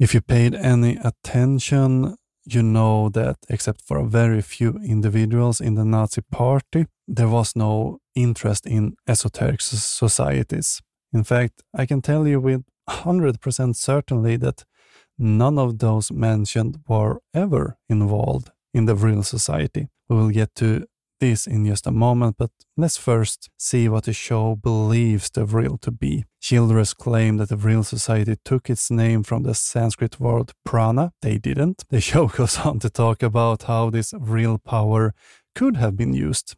If 0.00 0.14
you 0.14 0.22
paid 0.22 0.54
any 0.54 0.96
attention 1.04 2.16
you 2.54 2.62
know 2.62 3.08
that 3.10 3.36
except 3.48 3.82
for 3.82 3.98
a 3.98 4.06
very 4.06 4.42
few 4.42 4.78
individuals 4.84 5.60
in 5.60 5.74
the 5.74 5.84
Nazi 5.84 6.22
party, 6.30 6.86
there 7.06 7.28
was 7.28 7.54
no 7.56 7.98
interest 8.14 8.66
in 8.66 8.96
esoteric 9.06 9.60
societies. 9.60 10.82
In 11.12 11.24
fact, 11.24 11.62
I 11.74 11.86
can 11.86 12.02
tell 12.02 12.26
you 12.26 12.40
with 12.40 12.62
100% 12.88 13.76
certainty 13.76 14.36
that 14.36 14.64
none 15.18 15.58
of 15.58 15.78
those 15.78 16.12
mentioned 16.12 16.78
were 16.88 17.20
ever 17.34 17.78
involved 17.88 18.50
in 18.74 18.86
the 18.86 18.94
Vril 18.94 19.22
society. 19.22 19.88
We 20.08 20.16
will 20.16 20.30
get 20.30 20.54
to 20.56 20.86
this 21.18 21.46
in 21.46 21.66
just 21.66 21.86
a 21.86 21.90
moment, 21.90 22.36
but 22.38 22.50
let's 22.76 22.96
first 22.96 23.50
see 23.58 23.88
what 23.88 24.04
the 24.04 24.12
show 24.12 24.56
believes 24.56 25.30
the 25.30 25.44
Vril 25.44 25.78
to 25.78 25.90
be. 25.90 26.24
Childress 26.40 26.94
claim 26.94 27.36
that 27.38 27.48
the 27.48 27.56
Vril 27.56 27.84
Society 27.84 28.36
took 28.44 28.70
its 28.70 28.90
name 28.90 29.22
from 29.22 29.42
the 29.42 29.54
Sanskrit 29.54 30.20
word 30.20 30.52
prana. 30.64 31.12
They 31.22 31.38
didn't. 31.38 31.84
The 31.90 32.00
show 32.00 32.26
goes 32.38 32.58
on 32.58 32.78
to 32.80 32.90
talk 32.90 33.22
about 33.22 33.64
how 33.64 33.90
this 33.90 34.12
Vril 34.12 34.58
power 34.58 35.14
could 35.54 35.76
have 35.76 35.96
been 35.96 36.14
used. 36.14 36.56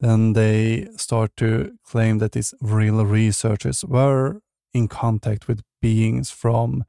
Then 0.00 0.34
they 0.34 0.88
start 0.96 1.32
to 1.38 1.76
claim 1.84 2.18
that 2.18 2.32
these 2.32 2.54
Vril 2.62 3.04
researchers 3.04 3.84
were 3.84 4.40
in 4.72 4.88
contact 4.88 5.48
with 5.48 5.62
beings 5.80 6.30
from 6.30 6.84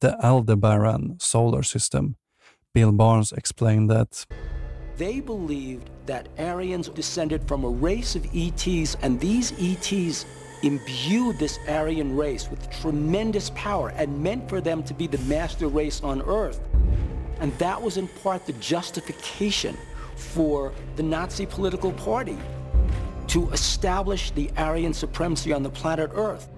the 0.00 0.16
Aldebaran 0.24 1.16
solar 1.18 1.62
system. 1.62 2.16
Bill 2.72 2.92
Birnes 2.92 3.32
explained 3.32 3.88
that 3.90 4.26
they 4.96 5.20
believed 5.20 5.90
that 6.06 6.28
Aryans 6.38 6.88
descended 6.88 7.46
from 7.48 7.64
a 7.64 7.68
race 7.68 8.16
of 8.16 8.26
ETs, 8.34 8.96
and 9.02 9.18
these 9.20 9.52
ETs 9.60 10.26
imbued 10.62 11.38
this 11.38 11.58
Aryan 11.68 12.16
race 12.16 12.50
with 12.50 12.70
tremendous 12.70 13.50
power 13.50 13.90
and 13.90 14.22
meant 14.22 14.48
for 14.48 14.60
them 14.60 14.82
to 14.84 14.94
be 14.94 15.06
the 15.06 15.18
master 15.18 15.68
race 15.68 16.02
on 16.02 16.22
Earth. 16.22 16.60
And 17.40 17.52
that 17.58 17.80
was 17.80 17.96
in 17.96 18.08
part 18.08 18.46
the 18.46 18.52
justification 18.54 19.76
for 20.16 20.72
the 20.96 21.02
Nazi 21.02 21.46
political 21.46 21.92
party 21.92 22.38
to 23.28 23.50
establish 23.50 24.30
the 24.30 24.50
Aryan 24.56 24.94
supremacy 24.94 25.52
on 25.52 25.62
the 25.62 25.70
planet 25.70 26.10
Earth. 26.14 26.48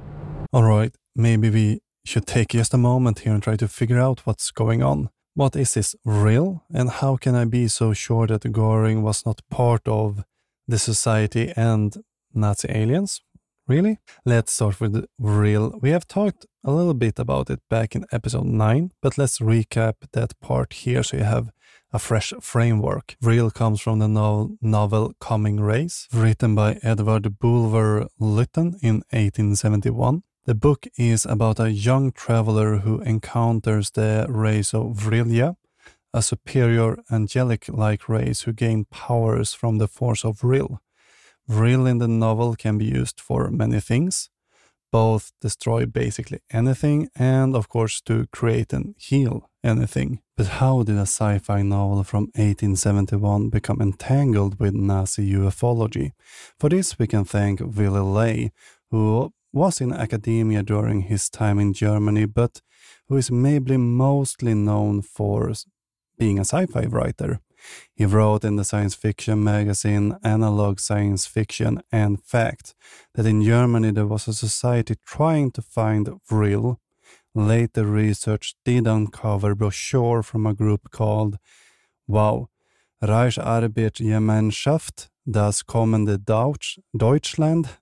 All 0.53 0.63
right, 0.63 0.95
maybe 1.15 1.51
we 1.51 1.81
should 2.05 2.27
take 2.27 2.49
just 2.49 2.75
a 2.75 2.79
moment 2.79 3.21
here 3.21 3.33
and 3.33 3.43
try 3.43 3.57
to 3.57 3.69
figure 3.69 3.99
out 3.99 4.21
what's 4.27 4.51
going 4.51 4.83
on. 4.83 5.11
What 5.37 5.55
is 5.55 5.75
this 5.75 5.95
Vril, 6.07 6.63
And 6.73 6.89
how 6.89 7.19
can 7.19 7.35
I 7.35 7.45
be 7.45 7.69
so 7.69 7.93
sure 7.93 8.27
that 8.27 8.51
Goring 8.53 9.03
was 9.03 9.27
not 9.27 9.43
part 9.51 9.87
of 9.87 10.25
the 10.67 10.79
society 10.79 11.53
and 11.55 11.95
Nazi 12.33 12.69
aliens? 12.71 13.21
Really? 13.69 13.99
Let's 14.25 14.55
start 14.55 14.81
with 14.81 14.95
the 14.95 15.07
Vril. 15.21 15.79
We 15.83 15.91
have 15.91 16.09
talked 16.09 16.47
a 16.65 16.73
little 16.73 16.95
bit 16.95 17.19
about 17.19 17.51
it 17.51 17.61
back 17.69 17.95
in 17.95 18.07
episode 18.11 18.47
9, 18.47 18.93
but 19.03 19.19
let's 19.19 19.39
recap 19.39 19.97
that 20.15 20.41
part 20.41 20.73
here 20.73 21.03
so 21.03 21.19
you 21.19 21.25
have 21.25 21.51
a 21.93 21.99
fresh 21.99 22.33
framework. 22.41 23.17
Vril 23.21 23.51
comes 23.51 23.83
from 23.83 23.99
the 23.99 24.09
novel 24.63 25.13
Coming 25.21 25.61
Race, 25.61 26.09
written 26.15 26.55
by 26.55 26.79
Edward 26.83 27.39
Bulwer 27.39 28.07
Lytton 28.19 28.79
in 28.81 29.03
1871. 29.11 30.23
The 30.47 30.55
book 30.55 30.87
is 30.97 31.27
about 31.27 31.59
a 31.59 31.73
young 31.73 32.13
traveler 32.13 32.77
who 32.77 33.01
encounters 33.01 33.91
the 33.91 34.27
race 34.29 34.73
of 34.73 34.97
Vrilya, 34.97 35.57
a 36.15 36.23
superior 36.23 36.99
angelic 37.11 37.69
like 37.69 38.09
race 38.09 38.43
who 38.43 38.53
gain 38.53 38.85
powers 38.85 39.55
from 39.55 39.79
the 39.79 39.89
force 39.89 40.25
of 40.25 40.39
Vril. 40.39 40.79
Vril 41.49 41.85
in 41.85 41.99
the 41.99 42.07
novel 42.07 42.55
can 42.55 42.79
be 42.79 42.85
used 42.85 43.21
for 43.21 43.51
many 43.51 43.81
things, 43.81 44.31
both 44.93 45.33
destroy 45.41 45.85
basically 45.85 46.39
anything 46.53 47.09
and, 47.17 47.57
of 47.57 47.69
course, 47.69 48.01
to 48.03 48.29
create 48.29 48.73
and 48.73 48.95
heal 48.99 49.51
anything. 49.65 50.21
But 50.37 50.47
how 50.47 50.85
did 50.85 50.97
a 50.97 51.09
sci 51.09 51.39
fi 51.39 51.63
novel 51.63 52.05
from 52.05 52.31
1871 52.37 53.49
become 53.49 53.83
entangled 53.83 54.61
with 54.61 54.75
Nazi 54.75 55.29
ufology? 55.33 56.13
For 56.61 56.69
this, 56.69 57.01
we 57.01 57.09
can 57.09 57.25
thank 57.25 57.59
Willy 57.59 57.99
Ley, 57.99 58.53
who 58.93 59.33
was 59.57 59.81
in 59.81 59.93
academia 59.93 60.63
during 60.63 61.01
his 61.01 61.29
time 61.31 61.59
in 61.59 61.73
Germany, 61.73 62.27
but 62.27 62.61
who 63.09 63.17
is 63.17 63.31
maybe 63.31 63.79
mostly 63.79 64.55
known 64.55 65.01
for 65.01 65.51
being 66.19 66.39
a 66.39 66.45
sci 66.45 66.67
fi 66.67 66.85
writer. 66.85 67.41
He 67.95 68.05
wrote 68.05 68.45
in 68.45 68.57
the 68.57 68.65
science 68.65 68.95
fiction 68.95 69.43
magazine 69.43 70.19
Analog 70.23 70.79
Science 70.79 71.25
Fiction 71.27 71.81
and 71.91 72.23
Fact 72.23 72.75
that 73.15 73.25
in 73.27 73.43
Germany 73.43 73.93
there 73.93 74.07
was 74.07 74.29
a 74.29 74.35
society 74.35 74.97
trying 75.07 75.53
to 75.53 75.63
find 75.63 76.21
Vril. 76.29 76.79
Later 77.35 77.87
research 77.87 78.57
did 78.65 78.87
uncover 78.87 79.55
brochure 79.55 80.23
from 80.23 80.47
a 80.47 80.55
group 80.55 80.91
called 80.91 81.39
Wow, 82.07 82.51
Reichsarbeitsgemeinschaft 83.03 85.09
das 85.27 85.63
kommende 85.63 86.19
Deutsch, 86.19 86.79
Deutschland. 86.97 87.81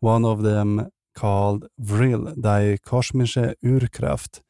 One 0.00 0.24
of 0.24 0.42
them 0.42 0.90
called 1.16 1.66
Vril, 1.78 2.34
Die 2.40 2.78
kosmische 2.84 3.54
Urkraft, 3.64 4.42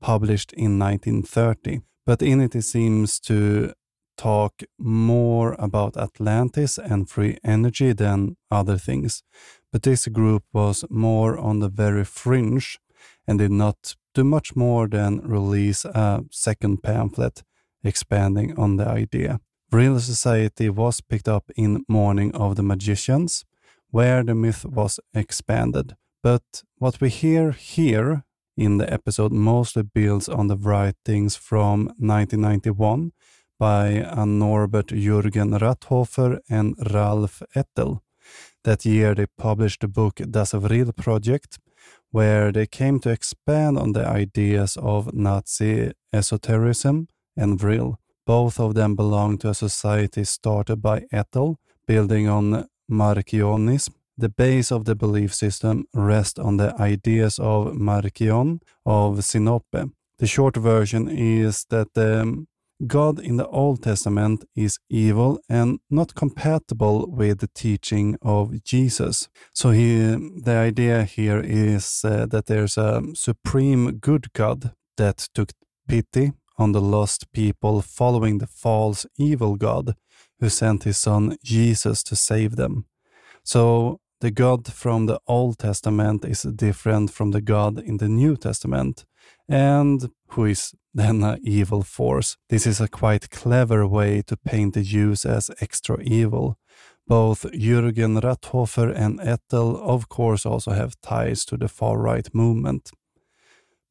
published 0.00 0.52
in 0.54 0.78
1930. 0.78 1.82
But 2.04 2.22
in 2.22 2.40
it, 2.40 2.56
it 2.56 2.62
seems 2.62 3.20
to 3.20 3.72
talk 4.16 4.62
more 4.78 5.54
about 5.58 5.96
Atlantis 5.96 6.78
and 6.78 7.08
free 7.08 7.38
energy 7.44 7.92
than 7.92 8.36
other 8.50 8.78
things. 8.78 9.22
But 9.70 9.82
this 9.82 10.08
group 10.08 10.42
was 10.52 10.84
more 10.90 11.38
on 11.38 11.60
the 11.60 11.68
very 11.68 12.04
fringe 12.04 12.78
and 13.26 13.38
did 13.38 13.52
not 13.52 13.96
do 14.14 14.24
much 14.24 14.56
more 14.56 14.88
than 14.88 15.20
release 15.20 15.84
a 15.84 16.24
second 16.30 16.82
pamphlet 16.82 17.42
expanding 17.84 18.58
on 18.58 18.76
the 18.76 18.86
idea. 18.86 19.40
Vril 19.70 20.00
Society 20.00 20.68
was 20.68 21.00
picked 21.00 21.28
up 21.28 21.50
in 21.56 21.84
Morning 21.88 22.34
of 22.34 22.56
the 22.56 22.62
Magicians, 22.62 23.44
where 23.92 24.24
the 24.24 24.34
myth 24.34 24.64
was 24.64 24.98
expanded. 25.14 25.94
But 26.22 26.64
what 26.78 27.00
we 27.00 27.08
hear 27.08 27.52
here 27.52 28.24
in 28.56 28.78
the 28.78 28.92
episode 28.92 29.32
mostly 29.32 29.82
builds 29.82 30.28
on 30.28 30.48
the 30.48 30.56
writings 30.56 31.36
from 31.36 31.86
1991 31.98 33.12
by 33.58 34.04
Norbert 34.26 34.88
Jürgen 34.88 35.58
Ratthofer 35.58 36.40
and 36.48 36.74
Ralph 36.92 37.42
Ettel. 37.54 38.00
That 38.64 38.84
year 38.84 39.14
they 39.14 39.26
published 39.38 39.80
the 39.80 39.88
book 39.88 40.20
Das 40.30 40.52
Vril 40.52 40.92
Project, 40.92 41.58
where 42.10 42.50
they 42.52 42.66
came 42.66 42.98
to 43.00 43.10
expand 43.10 43.78
on 43.78 43.92
the 43.92 44.06
ideas 44.06 44.76
of 44.76 45.12
Nazi 45.12 45.92
esotericism 46.12 47.08
and 47.36 47.58
Vril. 47.58 47.98
Both 48.26 48.60
of 48.60 48.74
them 48.74 48.94
belong 48.96 49.38
to 49.38 49.50
a 49.50 49.54
society 49.54 50.24
started 50.24 50.80
by 50.80 51.00
Ettel, 51.12 51.56
building 51.86 52.28
on 52.28 52.68
Marcionism. 52.90 53.94
The 54.18 54.28
base 54.28 54.70
of 54.70 54.84
the 54.84 54.94
belief 54.94 55.34
system 55.34 55.86
rests 55.94 56.38
on 56.38 56.58
the 56.58 56.74
ideas 56.80 57.38
of 57.38 57.74
Marcion 57.74 58.60
of 58.84 59.18
Sinope. 59.18 59.90
The 60.18 60.26
short 60.26 60.56
version 60.56 61.08
is 61.08 61.64
that 61.70 61.94
the 61.94 62.46
God 62.86 63.20
in 63.20 63.36
the 63.36 63.46
Old 63.46 63.82
Testament 63.82 64.44
is 64.56 64.78
evil 64.90 65.40
and 65.48 65.78
not 65.88 66.14
compatible 66.14 67.06
with 67.08 67.38
the 67.38 67.48
teaching 67.54 68.16
of 68.22 68.62
Jesus. 68.64 69.28
So 69.54 69.70
he, 69.70 69.98
the 70.44 70.56
idea 70.56 71.04
here 71.04 71.40
is 71.40 72.02
uh, 72.04 72.26
that 72.26 72.46
there's 72.46 72.76
a 72.76 73.02
supreme 73.14 73.98
good 73.98 74.32
God 74.32 74.72
that 74.96 75.28
took 75.32 75.52
pity 75.88 76.32
on 76.58 76.72
the 76.72 76.80
lost 76.80 77.32
people 77.32 77.82
following 77.82 78.38
the 78.38 78.46
false 78.46 79.06
evil 79.16 79.56
God 79.56 79.94
who 80.42 80.48
sent 80.48 80.82
his 80.82 80.98
son 80.98 81.36
Jesus 81.44 82.02
to 82.02 82.16
save 82.16 82.56
them. 82.56 82.84
So 83.44 84.00
the 84.20 84.32
God 84.32 84.72
from 84.72 85.06
the 85.06 85.20
Old 85.28 85.58
Testament 85.58 86.24
is 86.24 86.42
different 86.42 87.12
from 87.12 87.30
the 87.30 87.40
God 87.40 87.78
in 87.78 87.98
the 87.98 88.08
New 88.08 88.36
Testament, 88.36 89.04
and 89.48 90.10
who 90.30 90.46
is 90.46 90.74
then 90.92 91.22
an 91.22 91.38
evil 91.44 91.82
force. 91.84 92.36
This 92.48 92.66
is 92.66 92.80
a 92.80 92.88
quite 92.88 93.30
clever 93.30 93.86
way 93.86 94.20
to 94.22 94.36
paint 94.36 94.74
the 94.74 94.82
Jews 94.82 95.24
as 95.24 95.48
extra 95.60 96.02
evil. 96.02 96.58
Both 97.06 97.42
Jürgen 97.52 98.20
Ratthofer 98.20 98.92
and 98.96 99.20
Ettel, 99.20 99.80
of 99.80 100.08
course, 100.08 100.44
also 100.44 100.72
have 100.72 101.00
ties 101.02 101.44
to 101.44 101.56
the 101.56 101.68
far 101.68 101.98
right 101.98 102.28
movement. 102.34 102.90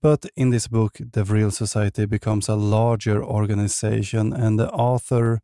But 0.02 0.26
in 0.36 0.50
this 0.50 0.68
book, 0.68 0.98
the 1.14 1.24
Vril 1.24 1.52
Society 1.52 2.06
becomes 2.06 2.50
a 2.50 2.56
larger 2.56 3.24
organization, 3.24 4.34
and 4.34 4.60
the 4.60 4.70
author 4.72 5.40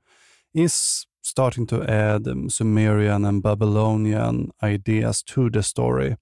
is 0.57 1.05
starting 1.21 1.67
to 1.67 1.83
add 1.83 2.27
um, 2.27 2.49
Sumerian 2.49 3.25
and 3.25 3.43
Babylonian 3.43 4.51
ideas 4.63 5.21
to 5.23 5.49
the 5.49 5.61
story. 5.61 6.15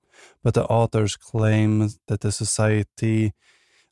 But 0.43 0.53
the 0.53 0.65
authors 0.65 1.15
claim 1.15 1.89
that 2.07 2.21
the 2.21 2.31
society 2.31 3.33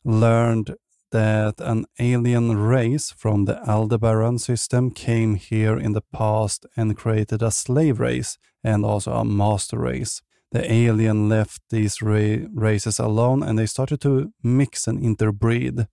learned 0.04 0.74
that 1.12 1.60
an 1.60 1.84
alien 1.98 2.56
race 2.58 3.14
from 3.16 3.44
the 3.44 3.62
Aldebaran 3.68 4.38
system 4.38 4.90
came 4.90 5.36
here 5.36 5.78
in 5.78 5.92
the 5.92 6.02
past 6.12 6.66
and 6.76 6.96
created 6.96 7.40
a 7.42 7.50
slave 7.50 8.00
race 8.00 8.36
and 8.64 8.84
also 8.84 9.12
a 9.12 9.24
master 9.24 9.78
race. 9.78 10.20
The 10.50 10.70
alien 10.72 11.28
left 11.28 11.62
these 11.70 12.02
ra- 12.02 12.46
races 12.52 12.98
alone 12.98 13.42
and 13.42 13.58
they 13.58 13.66
started 13.66 14.00
to 14.00 14.32
mix 14.42 14.88
and 14.88 15.02
interbreed. 15.02 15.86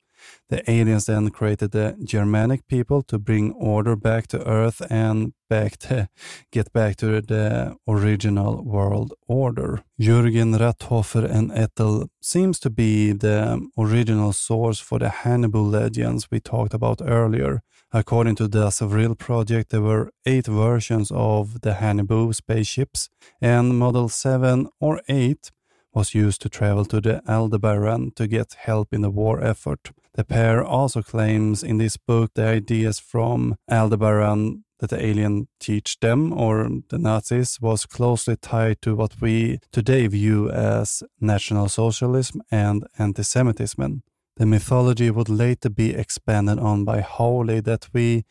The 0.50 0.70
aliens 0.70 1.06
then 1.06 1.30
created 1.30 1.72
the 1.72 1.96
Germanic 2.04 2.68
people 2.68 3.02
to 3.04 3.18
bring 3.18 3.54
order 3.54 3.96
back 3.96 4.28
to 4.28 4.48
Earth 4.48 4.82
and 4.90 5.34
back 5.50 5.78
to 5.78 6.10
get 6.52 6.72
back 6.74 6.96
to 6.98 7.22
the 7.22 7.76
original 7.88 8.64
world 8.64 9.14
order. 9.28 9.84
Jürgen 10.00 10.58
Ratthofer 10.58 11.26
and 11.30 11.52
Ettel 11.52 12.08
seems 12.22 12.60
to 12.60 12.70
be 12.70 13.14
the 13.14 13.68
original 13.78 14.34
source 14.34 14.80
for 14.80 15.00
the 15.00 15.10
Haunebu 15.10 15.72
legends 15.72 16.30
we 16.32 16.40
talked 16.40 16.74
about 16.74 17.02
earlier. 17.02 17.62
According 17.94 18.36
to 18.36 18.48
the 18.48 18.70
Vril 18.70 19.16
project, 19.16 19.70
there 19.70 19.82
were 19.82 20.12
eight 20.26 20.48
versions 20.48 21.12
of 21.12 21.60
the 21.62 21.74
Haunebu 21.74 22.34
spaceships, 22.34 23.10
and 23.42 23.78
Model 23.78 24.08
7 24.08 24.68
or 24.80 25.02
8 25.10 25.52
was 25.94 26.16
used 26.16 26.42
to 26.42 26.50
travel 26.50 26.86
to 26.86 27.02
the 27.02 27.22
Aldebaran 27.28 28.12
to 28.16 28.28
get 28.28 28.56
help 28.58 28.94
in 28.94 29.02
the 29.02 29.10
war 29.10 29.44
effort. 29.44 29.92
The 30.14 30.26
pair 30.26 30.64
also 30.64 31.02
claims 31.02 31.64
in 31.64 31.78
this 31.78 31.96
book 31.96 32.32
the 32.36 32.46
ideas 32.46 33.00
from 33.00 33.56
Aldebaran 33.70 34.66
that 34.80 34.90
the 34.90 35.06
alien 35.06 35.48
teach 35.60 36.00
them 36.00 36.34
or 36.34 36.70
the 36.90 36.98
Nazis 36.98 37.62
was 37.62 37.86
closely 37.86 38.36
tied 38.36 38.82
to 38.82 38.96
what 38.96 39.22
we 39.22 39.60
today 39.72 40.08
view 40.08 40.50
as 40.50 41.04
National 41.22 41.70
Socialism 41.70 42.42
and 42.52 42.86
anti-Semitism. 42.98 44.04
The 44.38 44.46
mythology 44.46 45.12
would 45.12 45.30
later 45.30 45.70
be 45.70 45.94
expanded 45.94 46.60
on 46.60 46.84
by 46.84 47.02
Holey 47.02 47.64
that 47.64 47.88
we 47.94 48.26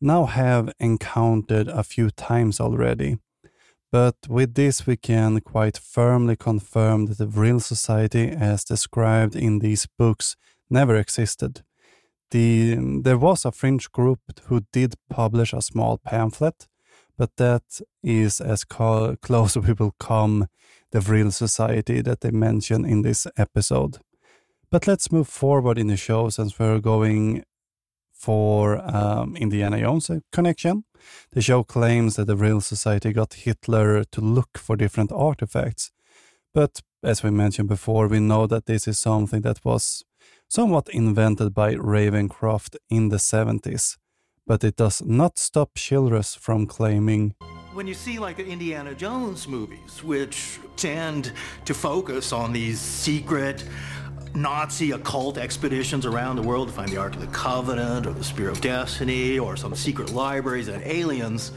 now 0.00 0.24
have 0.24 0.72
encountered 0.80 1.68
a 1.68 1.84
few 1.84 2.10
times 2.10 2.58
already. 2.60 3.18
But 3.92 4.16
with 4.28 4.54
this, 4.54 4.86
we 4.86 4.96
can 4.96 5.40
quite 5.40 5.76
firmly 5.76 6.36
confirm 6.36 7.06
that 7.06 7.18
the 7.18 7.26
Vril 7.26 7.60
Society, 7.60 8.30
as 8.30 8.64
described 8.64 9.36
in 9.36 9.58
these 9.58 9.86
books, 9.98 10.36
never 10.70 10.96
existed. 10.96 11.62
The, 12.30 12.76
there 13.02 13.18
was 13.18 13.44
a 13.44 13.52
fringe 13.52 13.90
group 13.90 14.20
who 14.44 14.62
did 14.72 14.94
publish 15.08 15.52
a 15.52 15.62
small 15.62 15.98
pamphlet, 15.98 16.68
but 17.18 17.36
that 17.36 17.80
is 18.02 18.40
as 18.40 18.64
close 19.22 19.56
we 19.56 19.72
will 19.72 19.94
come 19.98 20.46
the 20.92 21.00
Vril 21.00 21.30
Society 21.30 22.00
that 22.02 22.20
they 22.20 22.30
mention 22.30 22.84
in 22.84 23.02
this 23.02 23.26
episode. 23.36 23.98
But 24.70 24.86
let's 24.86 25.10
move 25.10 25.28
forward 25.28 25.78
in 25.78 25.88
the 25.88 25.96
show 25.96 26.28
since 26.28 26.58
we're 26.58 26.80
going 26.80 27.44
for 28.12 28.78
um, 28.94 29.36
Indiana 29.36 29.80
Jones 29.80 30.10
connection. 30.30 30.84
The 31.32 31.40
show 31.40 31.64
claims 31.64 32.16
that 32.16 32.26
the 32.26 32.36
Vril 32.36 32.60
Society 32.60 33.12
got 33.12 33.34
Hitler 33.34 34.04
to 34.04 34.20
look 34.20 34.58
for 34.58 34.76
different 34.76 35.10
artifacts. 35.10 35.90
But 36.52 36.82
as 37.02 37.22
we 37.22 37.30
mentioned 37.30 37.68
before, 37.68 38.06
we 38.08 38.20
know 38.20 38.46
that 38.46 38.66
this 38.66 38.86
is 38.86 38.98
something 38.98 39.40
that 39.42 39.64
was 39.64 40.04
somewhat 40.50 40.88
invented 40.88 41.54
by 41.54 41.74
Ravenscroft 41.74 42.76
in 42.88 43.08
the 43.08 43.18
70s. 43.18 43.96
But 44.46 44.64
it 44.64 44.74
does 44.74 45.00
not 45.00 45.38
stop 45.38 45.76
Childress 45.76 46.34
from 46.34 46.66
claiming 46.66 47.34
when 47.72 47.86
you 47.86 47.94
see 47.94 48.18
like 48.18 48.36
the 48.36 48.46
Indiana 48.46 48.96
Jones 48.96 49.46
movies, 49.46 50.02
which 50.02 50.58
tend 50.74 51.32
to 51.64 51.72
focus 51.72 52.32
on 52.32 52.52
these 52.52 52.80
secret 52.80 53.64
Nazi 54.34 54.90
occult 54.90 55.38
expeditions 55.38 56.04
around 56.04 56.34
the 56.34 56.42
world 56.42 56.66
to 56.66 56.74
find 56.74 56.90
the 56.90 56.96
Ark 56.96 57.14
of 57.14 57.20
the 57.20 57.28
Covenant 57.28 58.06
or 58.06 58.12
the 58.12 58.24
Spear 58.24 58.48
of 58.48 58.60
Destiny 58.60 59.38
or 59.38 59.56
some 59.56 59.76
secret 59.76 60.10
libraries 60.12 60.66
and 60.66 60.82
aliens. 60.82 61.50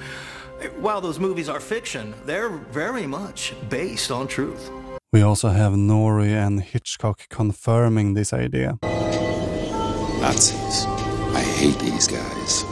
While 0.78 1.02
those 1.02 1.20
movies 1.20 1.50
are 1.50 1.60
fiction, 1.60 2.14
they're 2.26 2.50
very 2.50 3.08
much 3.08 3.56
based 3.70 4.12
on 4.12 4.28
truth. 4.28 4.70
We 5.14 5.22
also 5.22 5.50
have 5.50 5.74
Noory 5.74 6.34
and 6.34 6.60
Hitchcock 6.60 7.30
confirming 7.30 8.16
this 8.16 8.34
idea. 8.34 8.80
Nazis. 10.20 10.86
I 11.36 11.44
hate 11.56 11.78
these 11.78 12.08
guys. 12.08 12.66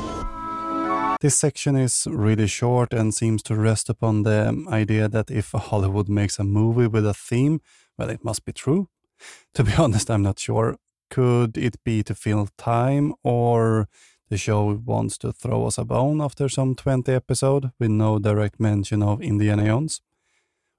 This 1.21 1.37
section 1.37 1.75
is 1.75 2.07
really 2.09 2.47
short 2.47 2.93
and 2.93 3.13
seems 3.13 3.43
to 3.43 3.53
rest 3.53 3.89
upon 3.89 4.23
the 4.23 4.65
idea 4.69 5.07
that 5.07 5.29
if 5.29 5.51
Hollywood 5.51 6.09
makes 6.09 6.39
a 6.39 6.43
movie 6.43 6.87
with 6.87 7.05
a 7.05 7.13
theme, 7.13 7.61
well, 7.95 8.09
it 8.09 8.23
must 8.23 8.43
be 8.43 8.53
true. 8.53 8.89
To 9.53 9.63
be 9.63 9.73
honest, 9.77 10.09
I'm 10.09 10.23
not 10.23 10.39
sure. 10.39 10.77
Could 11.11 11.57
it 11.57 11.75
be 11.83 12.01
to 12.03 12.15
fill 12.15 12.47
time 12.57 13.13
or 13.21 13.87
the 14.29 14.37
show 14.37 14.81
wants 14.83 15.19
to 15.19 15.31
throw 15.31 15.67
us 15.67 15.77
a 15.77 15.85
bone 15.85 16.21
after 16.21 16.49
some 16.49 16.73
20 16.73 17.13
episode 17.13 17.71
with 17.79 17.91
no 17.91 18.17
direct 18.17 18.59
mention 18.59 19.03
of 19.03 19.21
Indiana 19.21 19.65
Jones? 19.65 20.01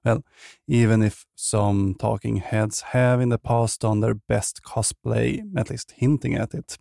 Well, 0.05 0.23
even 0.67 1.01
if 1.01 1.25
some 1.35 1.95
talking 1.97 2.37
heads 2.37 2.81
have 2.81 3.21
in 3.21 3.29
the 3.29 3.37
past 3.37 3.81
done 3.81 4.01
their 4.01 4.15
best 4.15 4.61
cosplay, 4.63 5.41
at 5.55 5.69
least 5.69 5.93
hinting 5.97 6.35
at 6.35 6.53
it. 6.53 6.77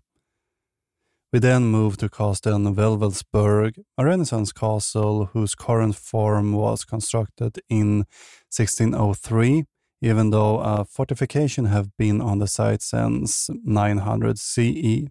We 1.32 1.38
then 1.38 1.64
move 1.64 1.96
to 1.98 2.08
Castle 2.08 2.58
Wewelsburg, 2.58 3.78
a 3.96 4.04
Renaissance 4.04 4.52
castle 4.52 5.30
whose 5.32 5.54
current 5.54 5.96
form 5.96 6.52
was 6.52 6.84
constructed 6.84 7.60
in 7.70 8.04
1603 8.50 9.64
even 10.02 10.30
though 10.30 10.58
a 10.58 10.84
fortification 10.84 11.66
have 11.66 11.96
been 11.96 12.20
on 12.20 12.40
the 12.40 12.48
site 12.48 12.82
since 12.82 13.48
900 13.64 14.36
CE. 14.36 15.06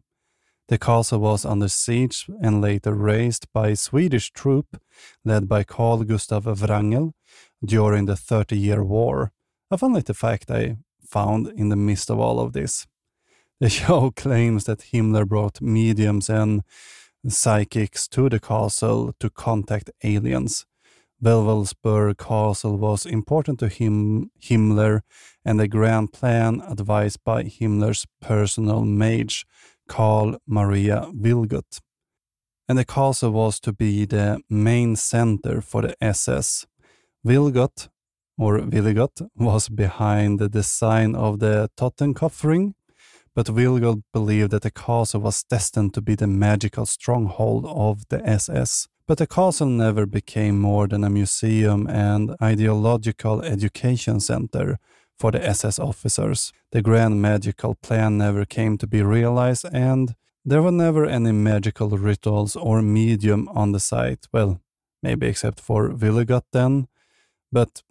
The 0.68 0.78
castle 0.78 1.20
was 1.20 1.46
under 1.46 1.70
siege 1.70 2.30
and 2.42 2.62
later 2.62 2.94
razed 2.94 3.48
by 3.54 3.74
Swedish 3.74 4.32
troop 4.32 4.82
led 5.24 5.48
by 5.48 5.64
Carl 5.64 6.04
Gustav 6.04 6.46
Wrangel 6.46 7.14
during 7.64 8.06
the 8.06 8.16
Thirty 8.16 8.58
Year 8.58 8.84
War. 8.84 9.32
A 9.70 9.78
fun 9.78 9.94
little 9.94 10.16
fact 10.16 10.52
I 10.52 10.78
found 11.06 11.48
in 11.48 11.70
the 11.70 11.76
midst 11.76 12.10
of 12.10 12.20
all 12.20 12.40
of 12.40 12.54
this. 12.54 12.88
The 13.60 13.70
show 13.80 14.12
claims 14.12 14.66
that 14.66 14.92
Himmler 14.92 15.28
brought 15.28 15.62
mediums 15.62 16.30
and 16.30 16.64
psychics 17.28 18.08
to 18.10 18.30
the 18.30 18.40
castle 18.40 19.14
to 19.20 19.30
contact 19.30 19.92
aliens. 20.04 20.66
Wewelsburg 21.24 22.18
Castle 22.18 22.78
was 22.78 23.06
important 23.06 23.60
to 23.60 23.68
him, 23.68 24.32
Himmler, 24.42 25.02
and 25.46 25.60
the 25.60 25.68
grand 25.68 26.14
plan 26.14 26.62
advised 26.68 27.24
by 27.24 27.44
Himmler's 27.44 28.08
personal 28.20 28.84
mage, 28.84 29.46
Karl 29.88 30.38
Maria 30.48 31.12
Wiligut. 31.14 31.80
And 32.68 32.80
the 32.80 32.86
castle 32.86 33.32
was 33.32 33.60
to 33.60 33.74
be 33.74 34.06
the 34.06 34.40
main 34.50 34.96
center 34.96 35.62
for 35.62 35.84
the 35.84 35.96
SS. 36.04 36.66
Wiligut, 37.26 37.90
or 38.38 38.60
Vilgot, 38.60 39.30
was 39.36 39.70
behind 39.70 40.40
the 40.40 40.50
design 40.50 41.16
of 41.16 41.40
the 41.40 41.70
Totenkopf 41.78 42.44
ring, 42.44 42.74
but 43.36 43.46
Wiligut 43.46 44.02
believed 44.12 44.52
that 44.52 44.64
the 44.64 44.72
castle 44.72 45.22
was 45.22 45.44
destined 45.44 45.94
to 45.94 46.02
be 46.02 46.16
the 46.16 46.28
magical 46.28 46.86
stronghold 46.86 47.66
of 47.68 48.08
the 48.10 48.28
SS. 48.28 48.88
But 49.08 49.20
the 49.20 49.28
castle 49.28 49.68
never 49.68 50.06
became 50.06 50.60
more 50.60 50.88
than 50.88 51.04
a 51.04 51.10
museum 51.10 51.88
and 51.88 52.36
ideological 52.42 53.42
education 53.42 54.20
center 54.20 54.80
for 55.20 55.32
the 55.32 55.46
SS 55.46 55.80
officers. 55.80 56.52
The 56.72 56.82
grand 56.82 57.22
magical 57.22 57.76
plan 57.76 58.18
never 58.18 58.46
came 58.46 58.78
to 58.80 58.88
be 58.88 59.04
realized, 59.04 59.66
and 59.72 60.16
there 60.44 60.62
were 60.62 60.72
never 60.72 61.06
any 61.06 61.32
magical 61.32 61.90
rituals 61.90 62.56
or 62.56 62.82
medium 62.82 63.48
on 63.50 63.74
the 63.74 63.80
site. 63.80 64.28
Well, 64.34 64.60
maybe 65.04 65.28
except 65.28 65.60
for 65.60 65.90
Wiligut 65.90 66.44
then, 66.52 66.88
but 67.52 67.84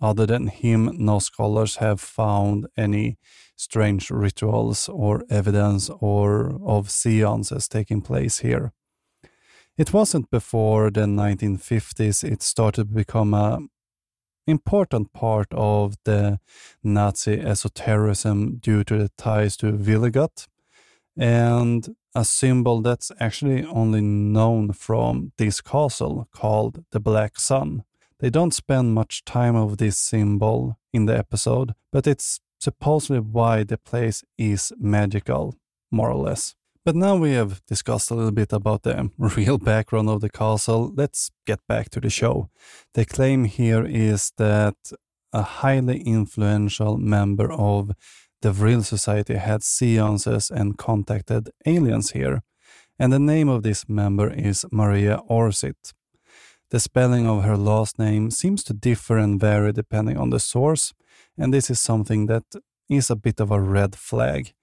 other 0.00 0.26
than 0.26 0.48
him, 0.48 0.90
no 0.98 1.18
scholars 1.18 1.76
have 1.76 2.00
found 2.00 2.66
any 2.76 3.18
strange 3.56 4.10
rituals 4.10 4.88
or 4.88 5.22
evidence 5.30 5.90
or 6.00 6.58
of 6.64 6.90
seances 6.90 7.68
taking 7.68 8.02
place 8.02 8.40
here. 8.40 8.72
It 9.78 9.92
wasn't 9.92 10.30
before 10.30 10.90
the 10.90 11.02
1950s 11.02 12.24
it 12.24 12.42
started 12.42 12.88
to 12.88 12.94
become 12.94 13.32
a 13.32 13.60
important 14.46 15.12
part 15.12 15.46
of 15.52 15.94
the 16.04 16.40
Nazi 16.82 17.40
esotericism 17.40 18.56
due 18.58 18.84
to 18.84 18.98
the 18.98 19.10
ties 19.16 19.56
to 19.58 19.72
Wiligut 19.72 20.48
and 21.16 21.94
a 22.14 22.24
symbol 22.24 22.82
that's 22.82 23.12
actually 23.20 23.64
only 23.64 24.00
known 24.00 24.72
from 24.72 25.32
this 25.38 25.60
castle 25.60 26.28
called 26.32 26.84
the 26.90 27.00
Black 27.00 27.38
Sun. 27.38 27.84
They 28.22 28.30
don't 28.30 28.54
spend 28.54 28.94
much 28.94 29.24
time 29.24 29.56
of 29.56 29.78
this 29.78 29.98
symbol 29.98 30.78
in 30.92 31.06
the 31.06 31.18
episode, 31.18 31.74
but 31.90 32.06
it's 32.06 32.38
supposedly 32.60 33.18
why 33.18 33.64
the 33.64 33.76
place 33.76 34.22
is 34.38 34.72
magical, 34.78 35.56
more 35.90 36.08
or 36.08 36.22
less. 36.28 36.54
But 36.84 36.94
now 36.94 37.16
we 37.16 37.32
have 37.32 37.66
discussed 37.66 38.12
a 38.12 38.14
little 38.14 38.30
bit 38.30 38.52
about 38.52 38.84
the 38.84 39.10
real 39.18 39.58
background 39.58 40.08
of 40.08 40.20
the 40.20 40.30
castle. 40.30 40.92
Let's 40.96 41.32
get 41.48 41.58
back 41.66 41.90
to 41.90 42.00
the 42.00 42.10
show. 42.10 42.48
The 42.94 43.04
claim 43.04 43.42
here 43.44 43.84
is 43.84 44.32
that 44.38 44.76
a 45.32 45.42
highly 45.42 46.00
influential 46.02 46.98
member 46.98 47.50
of 47.50 47.90
the 48.40 48.52
Vril 48.52 48.84
Society 48.84 49.34
had 49.34 49.64
seances 49.64 50.48
and 50.48 50.78
contacted 50.78 51.50
aliens 51.66 52.12
here. 52.12 52.42
And 53.00 53.12
the 53.12 53.18
name 53.18 53.48
of 53.48 53.64
this 53.64 53.88
member 53.88 54.30
is 54.32 54.64
Maria 54.70 55.18
Orsic. 55.28 55.74
The 56.72 56.80
spelling 56.80 57.26
of 57.26 57.44
her 57.44 57.58
last 57.58 57.98
name 57.98 58.30
seems 58.30 58.64
to 58.64 58.72
differ 58.72 59.18
and 59.18 59.38
vary 59.38 59.74
depending 59.74 60.16
on 60.16 60.30
the 60.30 60.40
source, 60.40 60.94
and 61.36 61.52
this 61.52 61.68
is 61.68 61.78
something 61.78 62.24
that 62.28 62.44
is 62.88 63.10
a 63.10 63.14
bit 63.14 63.40
of 63.40 63.50
a 63.50 63.60
red 63.60 63.94
flag 63.94 64.54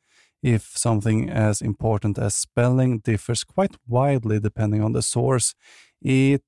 If 0.41 0.76
something 0.76 1.30
as 1.30 1.62
important 1.62 2.18
as 2.18 2.34
spelling 2.34 3.01
differs 3.03 3.43
quite 3.43 3.76
widely 3.88 4.39
depending 4.39 4.84
on 4.84 4.93
the 4.93 5.03
source, 5.03 5.53
it 6.01 6.41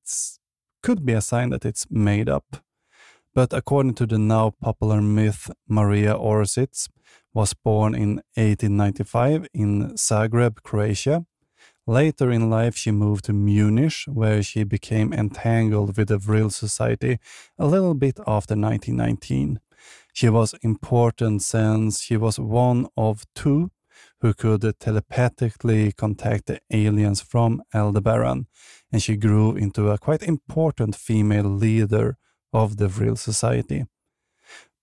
could 0.82 1.06
be 1.06 1.14
a 1.14 1.22
sign 1.22 1.52
that 1.52 1.66
it's 1.66 1.86
made 1.92 2.28
up. 2.28 2.64
But 3.36 3.54
according 3.54 3.94
to 3.96 4.08
the 4.08 4.18
now 4.18 4.56
popular 4.62 5.00
myth, 5.00 5.52
Maria 5.68 6.16
Orsic 6.16 6.90
was 7.36 7.54
born 7.54 7.94
in 7.94 8.22
1895 8.36 9.48
in 9.54 9.94
Zagreb, 9.96 10.64
Croatia. 10.64 11.26
Later 11.92 12.32
in 12.32 12.50
life, 12.50 12.78
she 12.78 12.90
moved 12.90 13.26
to 13.26 13.34
Munich, 13.34 14.06
where 14.08 14.42
she 14.42 14.64
became 14.64 15.12
entangled 15.12 15.98
with 15.98 16.08
the 16.08 16.18
Vril 16.18 16.50
Society 16.50 17.20
a 17.60 17.68
little 17.68 17.96
bit 17.96 18.18
after 18.20 18.56
1919. 18.56 19.60
She 20.14 20.30
was 20.30 20.56
important 20.62 21.42
since 21.42 22.00
she 22.00 22.16
was 22.16 22.40
one 22.40 22.88
of 22.96 23.26
two 23.36 23.72
who 24.22 24.34
could 24.34 24.64
telepathically 24.80 25.92
contact 25.92 26.46
the 26.46 26.62
aliens 26.72 27.20
from 27.20 27.62
Aldebaran, 27.74 28.48
and 28.90 29.04
she 29.04 29.18
grew 29.18 29.58
into 29.58 29.90
a 29.90 29.98
quite 29.98 30.24
important 30.24 30.96
female 30.96 31.50
leader 31.50 32.18
of 32.54 32.78
the 32.78 32.88
Vril 32.88 33.18
Society. 33.18 33.84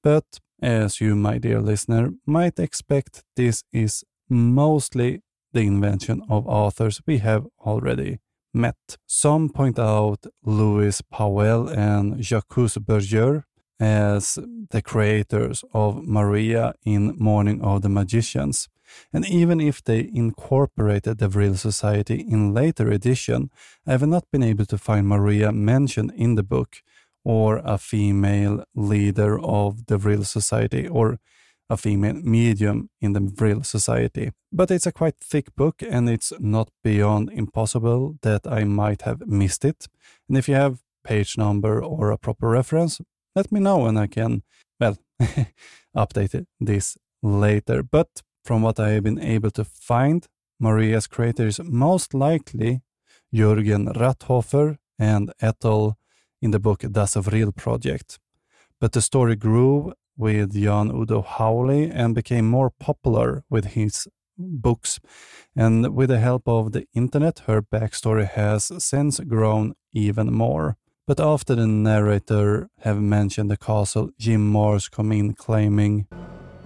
But 0.03 0.41
as 0.61 1.01
you, 1.01 1.17
my 1.17 1.39
dear 1.39 1.63
listener, 1.63 2.11
might 2.27 2.59
expect, 2.59 3.25
this 3.35 3.65
is 3.73 4.05
mostly 4.29 5.23
the 5.53 5.61
invention 5.61 6.23
of 6.29 6.47
authors 6.47 7.01
we 7.07 7.19
have 7.19 7.47
already 7.61 8.19
met. 8.55 8.97
Some 9.07 9.49
point 9.49 9.79
out 9.79 10.27
Louis 10.45 11.01
Pauwels 11.13 11.77
and 11.77 12.23
Jacques 12.23 12.81
Bergier 12.81 13.45
as 13.81 14.39
the 14.71 14.83
creators 14.83 15.65
of 15.73 16.05
Maria 16.05 16.75
in 16.85 17.15
Morning 17.19 17.63
of 17.63 17.83
the 17.83 17.89
Magicians. 17.89 18.69
And 19.13 19.27
even 19.27 19.61
if 19.61 19.85
they 19.85 20.11
incorporated 20.13 21.19
the 21.19 21.29
Vril 21.29 21.55
Society 21.55 22.21
in 22.21 22.55
later 22.55 22.91
edition, 22.91 23.51
I 23.87 23.93
have 23.93 24.07
not 24.07 24.25
been 24.33 24.43
able 24.43 24.65
to 24.67 24.79
find 24.79 25.07
Maria 25.07 25.53
mentioned 25.53 26.13
in 26.17 26.35
the 26.35 26.43
book, 26.43 26.83
or 27.25 27.61
a 27.65 27.77
female 27.77 28.65
leader 28.75 29.39
of 29.39 29.87
the 29.87 29.99
Vril 29.99 30.25
Society, 30.25 30.89
or 30.89 31.19
a 31.71 31.77
female 31.77 32.15
medium 32.15 32.89
in 33.01 33.13
the 33.13 33.21
Vril 33.21 33.63
Society. 33.63 34.33
But 34.53 34.71
it's 34.71 34.87
a 34.87 34.93
quite 34.93 35.19
thick 35.21 35.55
book, 35.55 35.83
and 35.83 36.09
it's 36.09 36.33
not 36.39 36.71
beyond 36.83 37.31
impossible 37.31 38.17
that 38.23 38.47
I 38.47 38.65
might 38.65 39.03
have 39.03 39.27
missed 39.27 39.65
it. 39.65 39.87
And 40.29 40.39
if 40.39 40.49
you 40.49 40.55
have 40.55 40.81
page 41.05 41.37
number 41.37 41.83
or 41.83 42.11
a 42.11 42.19
proper 42.19 42.49
reference, 42.49 43.01
let 43.35 43.53
me 43.53 43.61
know 43.61 43.87
and 43.87 43.99
I 43.99 44.07
can, 44.07 44.43
well, 44.81 44.97
update 45.97 46.47
this 46.61 46.97
later. 47.23 47.83
But 47.83 48.23
from 48.45 48.63
what 48.63 48.81
I 48.81 48.91
have 48.91 49.05
been 49.05 49.21
able 49.21 49.51
to 49.53 49.65
find, 49.65 50.27
Maria's 50.61 51.07
creator 51.07 51.47
is 51.47 51.61
most 51.63 52.15
likely 52.15 52.81
Jürgen 53.33 53.93
Ratthofer 53.95 54.79
and 54.99 55.33
Ettel 55.41 55.95
in 56.41 56.51
the 56.51 56.59
book 56.59 56.81
Das 56.91 57.15
Vril 57.15 57.53
Project. 57.53 58.19
But 58.81 58.93
the 58.93 59.03
story 59.03 59.37
grew 59.37 59.93
with 60.19 60.53
Jan 60.53 60.91
Udo 60.91 61.23
Holey 61.23 61.91
and 61.95 62.15
became 62.15 62.47
more 62.47 62.71
popular 62.71 63.45
with 63.49 63.67
his 63.67 64.07
books. 64.37 65.01
And 65.57 65.95
with 65.95 66.11
the 66.11 66.19
help 66.19 66.47
of 66.47 66.73
the 66.73 66.87
internet, 66.95 67.41
her 67.47 67.63
backstory 67.63 68.29
has 68.29 68.71
since 68.85 69.21
grown 69.21 69.75
even 69.93 70.33
more. 70.33 70.77
But 71.07 71.21
after 71.21 71.55
the 71.55 71.67
narrator 71.67 72.69
have 72.81 73.01
mentioned 73.01 73.51
the 73.51 73.57
castle, 73.57 74.11
Jim 74.19 74.53
Marrs 74.53 74.91
come 74.91 75.13
in 75.13 75.33
claiming 75.33 76.07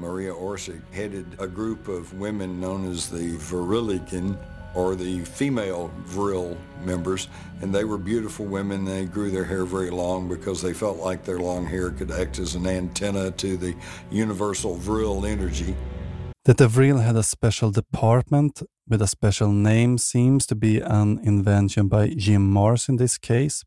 Maria 0.03 0.33
Orsic 0.35 0.83
headed 0.93 1.27
a 1.39 1.47
group 1.47 1.87
of 1.87 2.19
women 2.19 2.61
known 2.61 2.91
as 2.91 3.09
the 3.09 3.37
Viriligan, 3.37 4.37
or 4.75 4.95
the 4.95 5.21
female 5.21 5.91
Vril 6.07 6.57
members, 6.85 7.29
and 7.61 7.75
they 7.75 7.85
were 7.85 7.99
beautiful 7.99 8.47
women. 8.47 8.85
They 8.85 9.05
grew 9.05 9.31
their 9.31 9.45
hair 9.45 9.65
very 9.65 9.91
long 9.91 10.29
because 10.29 10.63
they 10.63 10.73
felt 10.73 10.99
like 10.99 11.25
their 11.25 11.39
long 11.39 11.67
hair 11.67 11.91
could 11.91 12.11
act 12.11 12.39
as 12.39 12.55
an 12.55 12.67
antenna 12.67 13.31
to 13.33 13.57
the 13.57 13.75
universal 14.11 14.77
Vril 14.77 15.25
energy. 15.27 15.75
That 16.45 16.57
the 16.57 16.69
Vril 16.69 16.99
had 16.99 17.17
a 17.17 17.23
special 17.23 17.71
department 17.71 18.63
with 18.89 19.01
a 19.01 19.07
special 19.07 19.53
name 19.53 19.97
seems 19.99 20.45
to 20.47 20.57
be 20.57 20.81
an 20.81 21.21
invention 21.23 21.89
by 21.89 22.09
Jim 22.09 22.53
Marrs 22.53 22.89
in 22.89 22.97
this 22.97 23.17
case, 23.17 23.65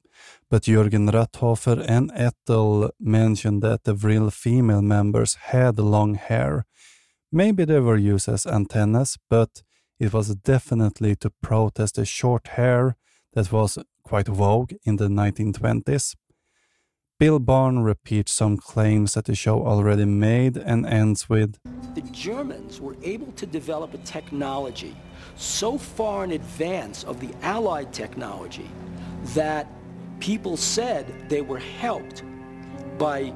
but 0.50 0.64
Jürgen 0.64 1.10
Ratthofer 1.10 1.86
and 1.88 2.12
Ettel 2.12 2.90
mentioned 3.00 3.62
that 3.64 3.86
the 3.86 3.94
Vril 3.94 4.30
female 4.30 4.82
members 4.82 5.36
had 5.36 5.80
long 5.80 6.16
hair. 6.16 6.66
Maybe 7.32 7.66
they 7.66 7.80
were 7.80 7.98
used 7.98 8.28
as 8.30 8.46
antennas, 8.46 9.18
but 9.30 9.64
it 10.00 10.14
was 10.14 10.36
definitely 10.36 11.16
to 11.18 11.30
protest 11.42 11.96
the 11.96 12.06
short 12.06 12.48
hair 12.50 12.96
that 13.34 13.52
was 13.52 13.78
quite 14.04 14.28
vogue 14.28 14.74
in 14.84 14.98
the 14.98 15.08
1920s. 15.08 16.16
Bill 17.18 17.40
Birnes 17.40 17.86
repeats 17.86 18.34
some 18.34 18.58
claims 18.58 19.14
that 19.14 19.24
the 19.24 19.36
show 19.36 19.66
already 19.66 20.04
made 20.04 20.58
and 20.58 20.86
ends 20.86 21.30
with 21.30 21.58
The 21.94 22.02
Germans 22.12 22.82
were 22.82 22.98
able 23.04 23.32
to 23.34 23.46
develop 23.46 23.94
a 23.94 24.00
technology 24.00 24.94
so 25.38 25.78
far 25.78 26.26
in 26.26 26.34
advance 26.34 27.06
of 27.06 27.22
the 27.22 27.30
Allied 27.42 27.94
technology 27.94 28.70
that 29.34 29.68
people 30.20 30.58
said 30.58 31.30
they 31.30 31.42
were 31.42 31.60
helped 31.60 32.24
by 32.98 33.34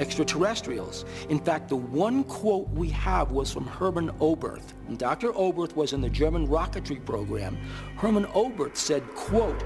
extraterrestrials. 0.00 1.04
In 1.28 1.38
fact, 1.38 1.68
the 1.68 1.76
one 1.76 2.24
quote 2.24 2.68
we 2.70 2.88
have 2.90 3.30
was 3.30 3.52
from 3.52 3.66
Hermann 3.66 4.10
Oberth. 4.18 4.72
Dr. 4.96 5.32
Oberth 5.32 5.76
was 5.76 5.92
in 5.92 6.00
the 6.00 6.08
German 6.08 6.48
rocketry 6.48 7.04
program. 7.04 7.56
Hermann 7.96 8.24
Oberth 8.26 8.76
said, 8.76 9.06
quote, 9.14 9.62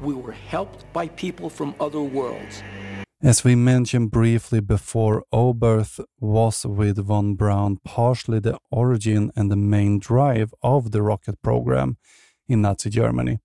we 0.00 0.14
were 0.14 0.32
helped 0.32 0.92
by 0.92 1.08
people 1.08 1.48
from 1.48 1.74
other 1.78 2.00
worlds. 2.00 2.62
As 3.22 3.42
we 3.42 3.54
mentioned 3.54 4.10
briefly 4.10 4.60
before, 4.60 5.24
Oberth 5.32 5.98
was 6.20 6.66
with 6.66 6.98
von 6.98 7.36
Braun 7.36 7.78
partially 7.82 8.38
the 8.38 8.58
origin 8.70 9.30
and 9.34 9.50
the 9.50 9.56
main 9.56 9.98
drive 9.98 10.52
of 10.62 10.90
the 10.90 11.00
rocket 11.00 11.40
program 11.40 11.96
in 12.48 12.60
Nazi 12.60 12.90
Germany. 12.90 13.38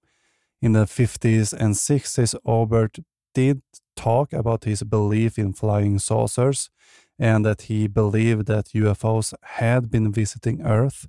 In 0.62 0.74
the 0.74 0.84
50s 0.84 1.54
and 1.54 1.76
60s, 1.76 2.36
Oberth 2.46 3.02
did 3.34 3.62
talk 3.96 4.34
about 4.34 4.64
his 4.64 4.84
belief 4.84 5.38
in 5.38 5.54
flying 5.54 6.00
saucers 6.00 6.70
and 7.18 7.46
that 7.46 7.64
he 7.64 7.88
believed 7.88 8.46
that 8.46 8.72
UFOs 8.74 9.34
had 9.44 9.92
been 9.92 10.12
visiting 10.12 10.62
Earth. 10.62 11.08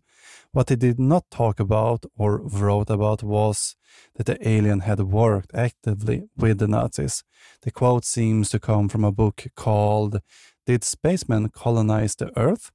What 0.52 0.68
he 0.68 0.76
did 0.76 0.98
not 0.98 1.30
talk 1.30 1.60
about 1.60 2.04
or 2.16 2.40
wrote 2.40 2.90
about 2.90 3.22
was 3.22 3.76
that 4.16 4.26
the 4.26 4.48
alien 4.48 4.80
had 4.80 5.00
worked 5.00 5.54
actively 5.54 6.24
with 6.36 6.58
the 6.58 6.66
Nazis. 6.66 7.22
The 7.62 7.70
quote 7.70 8.04
seems 8.04 8.48
to 8.50 8.58
come 8.58 8.88
from 8.88 9.04
a 9.04 9.12
book 9.12 9.46
called 9.54 10.20
Did 10.66 10.82
Spacemen 10.82 11.50
Colonize 11.50 12.16
the 12.16 12.36
Earth? 12.36 12.72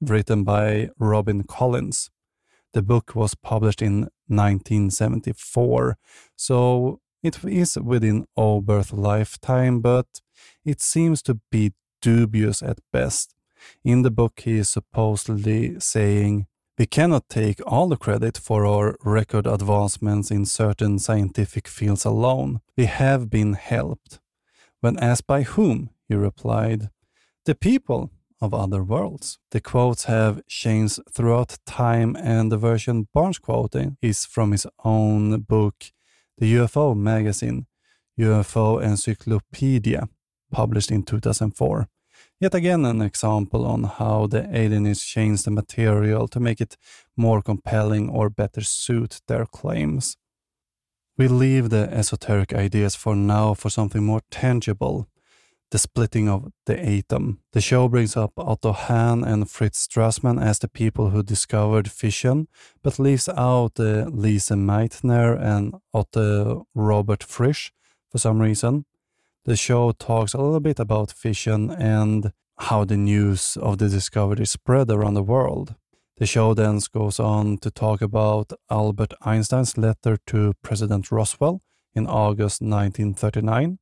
written 0.00 0.44
by 0.44 0.90
Robin 0.98 1.44
Collins. 1.44 2.10
The 2.72 2.82
book 2.82 3.14
was 3.14 3.36
published 3.36 3.80
in 3.80 4.08
1974, 4.26 5.96
so 6.36 7.00
it 7.24 7.44
is 7.44 7.76
within 7.76 8.26
Oberth's 8.36 8.92
lifetime, 8.92 9.80
but 9.80 10.20
it 10.64 10.80
seems 10.80 11.22
to 11.22 11.40
be 11.50 11.72
dubious 12.00 12.62
at 12.62 12.78
best. 12.92 13.34
In 13.82 14.02
the 14.02 14.10
book, 14.10 14.40
he 14.40 14.58
is 14.58 14.68
supposedly 14.68 15.80
saying, 15.80 16.46
we 16.78 16.86
cannot 16.86 17.28
take 17.28 17.60
all 17.66 17.88
the 17.88 17.96
credit 17.96 18.36
for 18.36 18.66
our 18.66 18.96
record 19.04 19.46
advancements 19.46 20.30
in 20.30 20.44
certain 20.44 20.98
scientific 20.98 21.68
fields 21.68 22.04
alone. 22.04 22.60
We 22.76 22.86
have 22.86 23.30
been 23.30 23.54
helped. 23.54 24.18
When 24.80 24.98
asked 24.98 25.26
by 25.26 25.42
whom, 25.42 25.90
he 26.08 26.16
replied, 26.16 26.90
The 27.44 27.54
people 27.54 28.10
of 28.40 28.52
other 28.52 28.82
worlds. 28.82 29.38
The 29.52 29.60
quotes 29.60 30.04
have 30.04 30.44
changed 30.46 30.98
throughout 31.10 31.58
time, 31.64 32.16
and 32.16 32.50
the 32.50 32.58
version 32.58 33.08
Birnes 33.14 33.40
quoting 33.40 33.96
is 34.02 34.26
from 34.26 34.52
his 34.52 34.66
own 34.84 35.40
book, 35.42 35.92
The 36.38 36.54
UFO 36.54 36.96
Magazine, 36.96 37.66
UFO 38.18 38.82
Encyclopedia, 38.82 40.08
published 40.50 40.90
in 40.90 41.02
2004. 41.04 41.88
Yet 42.40 42.54
again, 42.54 42.84
an 42.84 43.00
example 43.02 43.64
on 43.64 43.84
how 43.84 44.26
the 44.26 44.42
alienists 44.52 45.06
changed 45.06 45.44
the 45.44 45.50
material 45.50 46.26
to 46.28 46.40
make 46.40 46.60
it 46.60 46.76
more 47.16 47.40
compelling 47.40 48.08
or 48.08 48.28
better 48.30 48.62
suit 48.62 49.20
their 49.28 49.46
claims. 49.46 50.16
We 51.16 51.28
leave 51.28 51.70
the 51.70 51.88
esoteric 51.92 52.52
ideas 52.52 52.96
for 52.96 53.14
now 53.14 53.54
for 53.54 53.70
something 53.70 54.02
more 54.02 54.22
tangible 54.30 55.08
the 55.70 55.78
splitting 55.78 56.28
of 56.28 56.52
the 56.66 56.78
atom. 56.78 57.40
The 57.52 57.60
show 57.60 57.88
brings 57.88 58.16
up 58.16 58.32
Otto 58.36 58.72
Hahn 58.72 59.24
and 59.24 59.50
Fritz 59.50 59.86
Strassmann 59.86 60.40
as 60.40 60.58
the 60.58 60.68
people 60.68 61.10
who 61.10 61.22
discovered 61.22 61.90
fission, 61.90 62.48
but 62.82 62.98
leaves 62.98 63.28
out 63.28 63.80
uh, 63.80 64.06
Lise 64.10 64.50
Meitner 64.50 65.40
and 65.40 65.74
Otto 65.92 66.66
Robert 66.74 67.22
Frisch 67.22 67.72
for 68.10 68.18
some 68.18 68.40
reason. 68.40 68.84
The 69.44 69.56
show 69.56 69.92
talks 69.92 70.32
a 70.32 70.38
little 70.38 70.60
bit 70.60 70.78
about 70.78 71.12
fission 71.12 71.70
and 71.70 72.32
how 72.58 72.84
the 72.84 72.96
news 72.96 73.58
of 73.60 73.78
the 73.78 73.88
discovery 73.88 74.46
spread 74.46 74.90
around 74.90 75.14
the 75.14 75.22
world. 75.22 75.74
The 76.16 76.26
show 76.26 76.54
then 76.54 76.80
goes 76.92 77.18
on 77.18 77.58
to 77.58 77.70
talk 77.70 78.00
about 78.00 78.52
Albert 78.70 79.14
Einstein's 79.22 79.76
letter 79.76 80.16
to 80.28 80.54
President 80.62 81.10
Roosevelt 81.10 81.60
in 81.94 82.06
August 82.06 82.62
1939, 82.62 83.78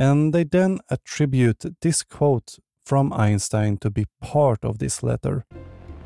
and 0.00 0.32
they 0.32 0.44
then 0.44 0.78
attribute 0.88 1.62
this 1.82 2.02
quote 2.02 2.58
from 2.86 3.12
Einstein 3.12 3.76
to 3.76 3.90
be 3.90 4.06
part 4.22 4.64
of 4.64 4.78
this 4.78 5.02
letter. 5.02 5.44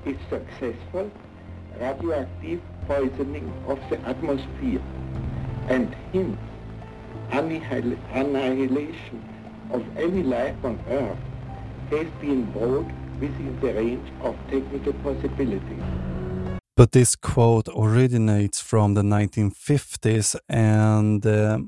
Is 0.05 0.17
successful 0.29 1.13
radioactive 1.81 2.61
poisoning 2.89 3.53
of 3.69 3.79
the 3.91 4.01
atmosphere 4.01 4.83
and 5.69 5.95
hence 6.13 6.39
annihil 7.31 7.97
annihilation 8.13 9.23
of 9.71 9.83
any 9.97 10.25
life 10.25 10.57
on 10.65 10.77
Earth 10.89 11.19
has 11.91 12.09
been 12.21 12.45
brought 12.51 12.91
within 13.21 13.59
the 13.61 13.73
range 13.75 14.09
of 14.23 14.35
technical 14.51 14.93
possibilities. 15.05 15.85
But 16.77 16.91
this 16.91 17.15
quote 17.15 17.69
originates 17.69 18.61
from 18.61 18.95
the 18.95 19.03
1950s 19.03 20.35
and 20.49 21.25
uh, 21.25 21.59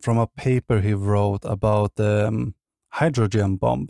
from 0.00 0.18
a 0.18 0.26
paper 0.26 0.80
he 0.80 0.94
wrote 0.94 1.44
about 1.44 1.96
the 1.96 2.28
um, 2.28 2.54
hydrogen 2.90 3.56
bomb. 3.56 3.88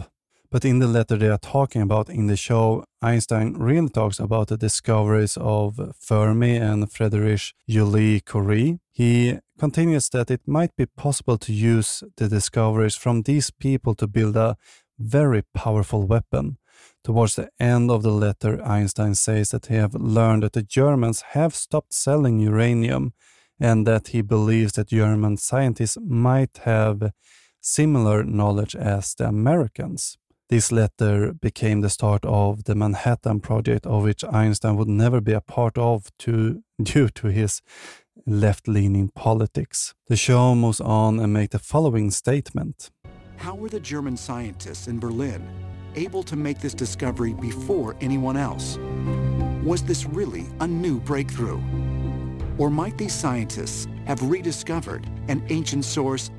But 0.51 0.65
in 0.65 0.81
the 0.81 0.89
letter 0.89 1.17
they 1.17 1.29
are 1.29 1.39
talking 1.39 1.81
about 1.81 2.11
in 2.11 2.27
the 2.27 2.37
show, 2.37 2.85
Einstein 3.01 3.55
really 3.55 3.89
talks 3.89 4.19
about 4.19 4.49
the 4.49 4.57
discoveries 4.57 5.37
of 5.37 5.79
Fermi 5.97 6.57
and 6.57 6.91
Frédéric 6.91 7.53
Joliot-Curie. 7.69 8.81
He 8.91 9.39
continues 9.59 10.09
that 10.09 10.31
it 10.31 10.41
might 10.47 10.75
be 10.77 10.87
possible 10.87 11.39
to 11.39 11.53
use 11.53 12.03
the 12.17 12.29
discoveries 12.29 12.97
from 12.97 13.23
these 13.23 13.51
people 13.51 13.95
to 13.95 14.09
build 14.09 14.37
a 14.37 14.57
very 14.99 15.43
powerful 15.55 16.05
weapon. 16.05 16.59
Towards 17.05 17.37
the 17.37 17.51
end 17.61 17.91
of 17.91 18.03
the 18.03 18.11
letter, 18.11 18.61
Einstein 18.65 19.15
says 19.15 19.51
that 19.51 19.67
he 19.67 19.77
have 19.77 19.95
learned 19.95 20.43
that 20.43 20.55
the 20.55 20.63
Germans 20.63 21.23
have 21.33 21.55
stopped 21.55 21.95
selling 21.95 22.41
uranium 22.41 23.13
and 23.61 23.87
that 23.87 24.09
he 24.09 24.23
believes 24.23 24.73
that 24.73 24.89
German 24.89 25.37
scientists 25.37 25.99
might 26.05 26.59
have 26.65 27.13
similar 27.61 28.25
knowledge 28.25 28.75
as 28.75 29.15
the 29.15 29.29
Americans. 29.29 30.17
This 30.49 30.73
letter 30.73 31.33
became 31.33 31.81
the 31.81 31.91
start 31.91 32.25
of 32.25 32.65
the 32.65 32.75
Manhattan 32.75 33.39
Project, 33.39 33.87
of 33.87 34.03
which 34.03 34.25
Einstein 34.25 34.77
would 34.77 34.89
never 34.89 35.21
be 35.21 35.33
a 35.33 35.41
part 35.41 35.79
of 35.79 36.11
to, 36.21 36.63
due 36.83 37.09
to 37.11 37.29
his 37.29 37.63
left-leaning 38.27 39.11
politics. 39.15 39.95
The 40.09 40.17
show 40.17 40.55
moves 40.55 40.81
on 40.81 41.21
and 41.21 41.33
make 41.33 41.51
the 41.51 41.59
following 41.59 42.11
statement. 42.11 42.91
How 43.37 43.55
were 43.55 43.69
the 43.69 43.81
German 43.81 44.17
scientists 44.17 44.89
in 44.89 44.99
Berlin 44.99 45.49
able 45.95 46.23
to 46.25 46.37
make 46.37 46.61
this 46.61 46.75
discovery 46.75 47.33
before 47.33 47.97
anyone 48.01 48.37
else? 48.37 48.79
Was 49.63 49.83
this 49.83 50.05
really 50.07 50.47
a 50.61 50.67
new 50.67 51.01
breakthrough? 51.01 51.61
Or 52.59 52.71
might 52.71 52.99
these 52.99 53.15
scientists 53.15 53.87
have 54.07 54.23
rediscovered 54.23 55.07
an 55.29 55.43
ancient 55.49 55.85
source 55.85 56.31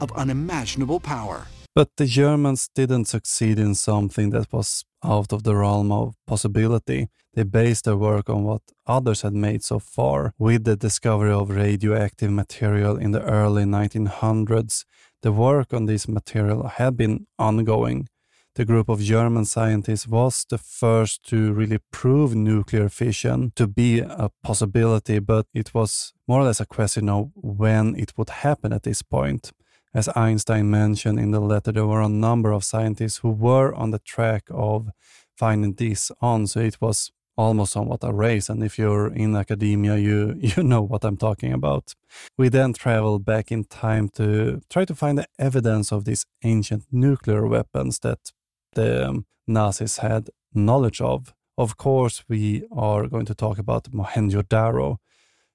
of 0.00 0.12
unimaginable 0.12 1.00
power? 1.00 1.46
But 1.74 1.90
the 1.96 2.06
Germans 2.06 2.70
didn't 2.74 3.04
succeed 3.04 3.58
in 3.58 3.74
something 3.74 4.30
that 4.30 4.50
was 4.50 4.84
out 5.04 5.32
of 5.32 5.42
the 5.42 5.54
realm 5.54 5.92
of 5.92 6.14
possibility. 6.26 7.08
They 7.34 7.42
based 7.42 7.84
their 7.84 7.98
work 7.98 8.30
on 8.30 8.44
what 8.44 8.62
others 8.86 9.20
had 9.20 9.34
made 9.34 9.62
so 9.62 9.78
far. 9.78 10.32
With 10.38 10.64
the 10.64 10.76
discovery 10.76 11.32
of 11.32 11.50
radioactive 11.50 12.30
material 12.30 12.96
in 12.96 13.10
the 13.10 13.22
early 13.22 13.64
1900s, 13.64 14.84
the 15.20 15.32
work 15.32 15.74
on 15.74 15.84
this 15.84 16.08
material 16.08 16.66
had 16.66 16.96
been 16.96 17.26
ongoing. 17.38 18.08
The 18.56 18.64
group 18.64 18.88
of 18.88 19.02
German 19.02 19.44
scientists 19.44 20.08
was 20.08 20.46
the 20.48 20.56
first 20.56 21.22
to 21.24 21.52
really 21.52 21.78
prove 21.90 22.34
nuclear 22.34 22.88
fission 22.88 23.52
to 23.54 23.66
be 23.66 23.98
a 23.98 24.30
possibility, 24.42 25.18
but 25.18 25.44
it 25.52 25.74
was 25.74 26.14
more 26.26 26.40
or 26.40 26.44
less 26.44 26.58
a 26.58 26.64
question 26.64 27.10
of 27.10 27.32
when 27.34 27.94
it 27.96 28.14
would 28.16 28.30
happen 28.30 28.72
at 28.72 28.84
this 28.84 29.02
point. 29.02 29.52
As 29.92 30.08
Einstein 30.16 30.70
mentioned 30.70 31.20
in 31.20 31.32
the 31.32 31.40
letter, 31.40 31.70
there 31.70 31.86
were 31.86 32.00
a 32.00 32.08
number 32.08 32.50
of 32.52 32.64
scientists 32.64 33.18
who 33.18 33.28
were 33.28 33.74
on 33.74 33.90
the 33.90 33.98
track 33.98 34.44
of 34.48 34.88
finding 35.36 35.74
this 35.74 36.10
on, 36.22 36.46
so 36.46 36.60
it 36.60 36.80
was 36.80 37.12
almost 37.36 37.72
somewhat 37.72 38.02
a 38.04 38.10
race. 38.10 38.48
And 38.48 38.64
if 38.64 38.78
you're 38.78 39.12
in 39.12 39.36
academia, 39.36 39.98
you 39.98 40.34
you 40.40 40.62
know 40.62 40.80
what 40.80 41.04
I'm 41.04 41.18
talking 41.18 41.52
about. 41.52 41.94
We 42.38 42.48
then 42.48 42.72
traveled 42.72 43.26
back 43.26 43.52
in 43.52 43.64
time 43.64 44.08
to 44.14 44.62
try 44.70 44.86
to 44.86 44.94
find 44.94 45.18
the 45.18 45.26
evidence 45.38 45.92
of 45.92 46.06
these 46.06 46.24
ancient 46.42 46.84
nuclear 46.90 47.46
weapons 47.46 47.98
that 47.98 48.32
the 48.76 49.08
um, 49.08 49.26
Nazis 49.46 49.98
had 49.98 50.30
knowledge 50.54 51.00
of. 51.00 51.34
Of 51.58 51.76
course, 51.76 52.24
we 52.28 52.64
are 52.70 53.08
going 53.08 53.26
to 53.26 53.34
talk 53.34 53.58
about 53.58 53.90
Mohenjo-Daro. 53.90 54.98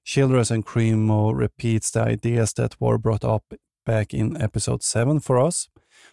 Childress 0.04 0.50
and 0.50 0.66
Cremo 0.66 1.32
repeats 1.34 1.90
the 1.90 2.02
ideas 2.02 2.52
that 2.54 2.80
were 2.80 2.98
brought 2.98 3.24
up 3.24 3.44
back 3.86 4.12
in 4.12 4.40
episode 4.40 4.82
7 4.82 5.20
for 5.20 5.38
us. 5.38 5.68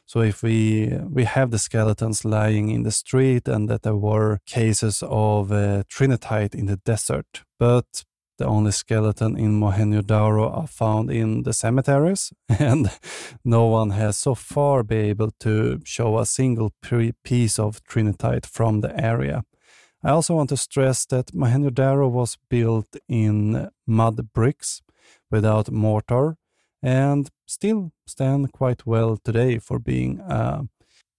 So 0.05 0.21
if 0.21 0.43
we 0.43 0.91
we 1.09 1.23
have 1.23 1.51
the 1.51 1.59
skeletons 1.59 2.25
lying 2.25 2.69
in 2.69 2.83
the 2.83 2.91
street 2.91 3.47
and 3.47 3.69
that 3.69 3.81
there 3.81 3.95
were 3.95 4.39
cases 4.45 5.03
of 5.03 5.51
uh, 5.51 5.83
trinitite 5.89 6.55
in 6.55 6.65
the 6.67 6.77
desert, 6.77 7.43
but 7.57 8.05
the 8.39 8.47
only 8.47 8.71
skeleton 8.71 9.37
in 9.37 9.59
Mohenjo-Daro 9.59 10.57
are 10.57 10.67
found 10.67 11.11
in 11.11 11.43
the 11.43 11.53
cemeteries, 11.53 12.33
and 12.59 12.89
no 13.43 13.65
one 13.65 13.91
has 13.91 14.17
so 14.17 14.33
far 14.33 14.81
been 14.81 15.05
able 15.05 15.31
to 15.41 15.81
show 15.83 16.17
a 16.17 16.25
single 16.25 16.71
piece 17.23 17.59
of 17.59 17.83
trinitite 17.83 18.45
from 18.45 18.81
the 18.81 18.97
area. 18.99 19.43
I 20.01 20.11
also 20.11 20.35
want 20.35 20.49
to 20.49 20.57
stress 20.57 21.05
that 21.07 21.33
Mohenjo-Daro 21.33 22.09
was 22.09 22.37
built 22.49 22.95
in 23.09 23.69
mud 23.85 24.33
bricks 24.33 24.81
without 25.29 25.69
mortar, 25.69 26.37
and 26.81 27.29
still 27.45 27.91
stand 28.07 28.53
quite 28.53 28.85
well 28.85 29.17
today 29.17 29.59
for 29.59 29.79
being 29.79 30.21
uh, 30.21 30.63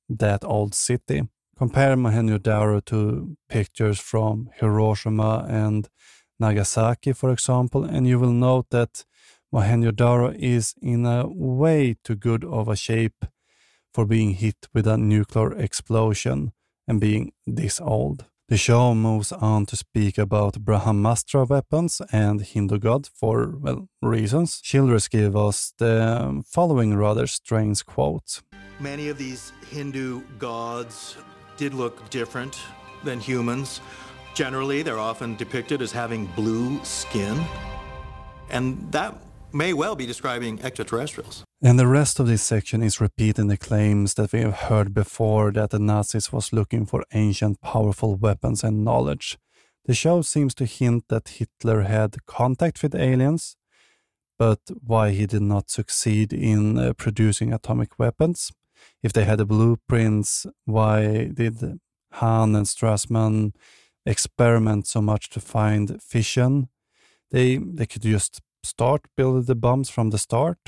that 0.09 0.43
old 0.43 0.75
city. 0.75 1.29
Compare 1.59 1.97
Mohenjo-Daro 1.97 2.83
to 2.87 3.37
pictures 3.51 4.01
from 4.01 4.49
Hiroshima 4.59 5.45
and 5.47 5.91
Nagasaki, 6.41 7.13
for 7.13 7.31
example, 7.31 7.85
and 7.85 8.07
you 8.07 8.19
will 8.19 8.33
note 8.33 8.71
that 8.71 9.05
Mohenjo-Daro 9.53 10.35
is 10.39 10.75
in 10.81 11.05
a 11.05 11.27
way 11.29 11.97
too 12.03 12.15
good 12.15 12.45
of 12.45 12.69
a 12.69 12.77
shape 12.77 13.25
for 13.93 14.07
being 14.07 14.35
hit 14.35 14.69
with 14.73 14.87
a 14.87 14.97
nuclear 14.97 15.53
explosion 15.53 16.53
and 16.89 17.01
being 17.01 17.33
this 17.47 17.81
old. 17.81 18.25
The 18.49 18.57
show 18.57 18.95
moves 18.95 19.31
on 19.31 19.67
to 19.67 19.77
speak 19.77 20.19
about 20.19 20.65
Brahmastra 20.65 21.49
weapons 21.49 22.03
and 22.11 22.41
Hindu 22.41 22.79
god 22.79 23.07
for, 23.07 23.57
well, 23.57 23.89
reasons. 24.03 24.61
Childress 24.61 25.07
give 25.07 25.37
us 25.37 25.73
the 25.79 26.43
following 26.45 26.97
rather 26.97 27.29
strange 27.29 27.87
quote. 27.87 28.43
Many 28.81 29.09
of 29.09 29.19
these 29.19 29.53
Hindu 29.71 30.23
gods 30.39 31.17
did 31.57 31.75
look 31.75 32.11
different 32.11 32.59
than 33.05 33.21
humans. 33.21 33.81
Generally, 34.35 34.83
they're 34.83 34.99
often 34.99 35.37
depicted 35.37 35.83
as 35.83 35.93
having 35.93 36.27
blue 36.37 36.83
skin. 36.85 37.41
And 38.51 38.91
that 38.93 39.15
may 39.53 39.73
well 39.73 39.97
be 39.97 40.07
describing 40.07 40.61
extraterrestrials. 40.63 41.45
And 41.63 41.79
the 41.79 41.87
rest 41.87 42.21
of 42.21 42.27
this 42.27 42.43
section 42.43 42.83
is 42.83 43.01
repeating 43.01 43.49
the 43.49 43.57
claims 43.57 44.15
that 44.15 44.33
we 44.33 44.41
have 44.41 44.55
heard 44.55 44.95
before 44.95 45.53
that 45.53 45.71
the 45.71 45.79
Nazis 45.79 46.33
was 46.33 46.53
looking 46.53 46.87
for 46.87 47.05
ancient 47.13 47.61
powerful 47.61 48.17
weapons 48.17 48.65
and 48.65 48.85
knowledge. 48.85 49.39
The 49.85 49.95
show 49.95 50.23
seems 50.23 50.55
to 50.55 50.65
hint 50.65 51.05
that 51.09 51.29
Hitler 51.29 51.83
had 51.83 52.25
contact 52.27 52.83
with 52.83 52.95
aliens, 52.95 53.57
but 54.39 54.61
why 54.87 55.11
he 55.11 55.27
did 55.27 55.43
not 55.43 55.71
succeed 55.71 56.33
in 56.33 56.79
uh, 56.79 56.93
producing 56.95 57.53
atomic 57.53 57.99
weapons. 57.99 58.53
If 59.03 59.13
they 59.13 59.25
had 59.25 59.39
the 59.39 59.47
blueprints, 59.47 60.47
why 60.65 61.31
did 61.35 61.81
Hahn 62.13 62.55
and 62.55 62.67
Strassmann 62.67 63.53
experiment 64.07 64.87
so 64.87 65.01
much 65.01 65.29
to 65.31 65.41
find 65.41 66.03
fission? 66.03 66.69
They 67.31 67.57
they 67.57 67.87
could 67.87 68.03
just 68.03 68.41
start 68.63 69.03
building 69.17 69.45
the 69.45 69.55
bombs 69.55 69.91
from 69.91 70.11
the 70.11 70.19
start? 70.19 70.59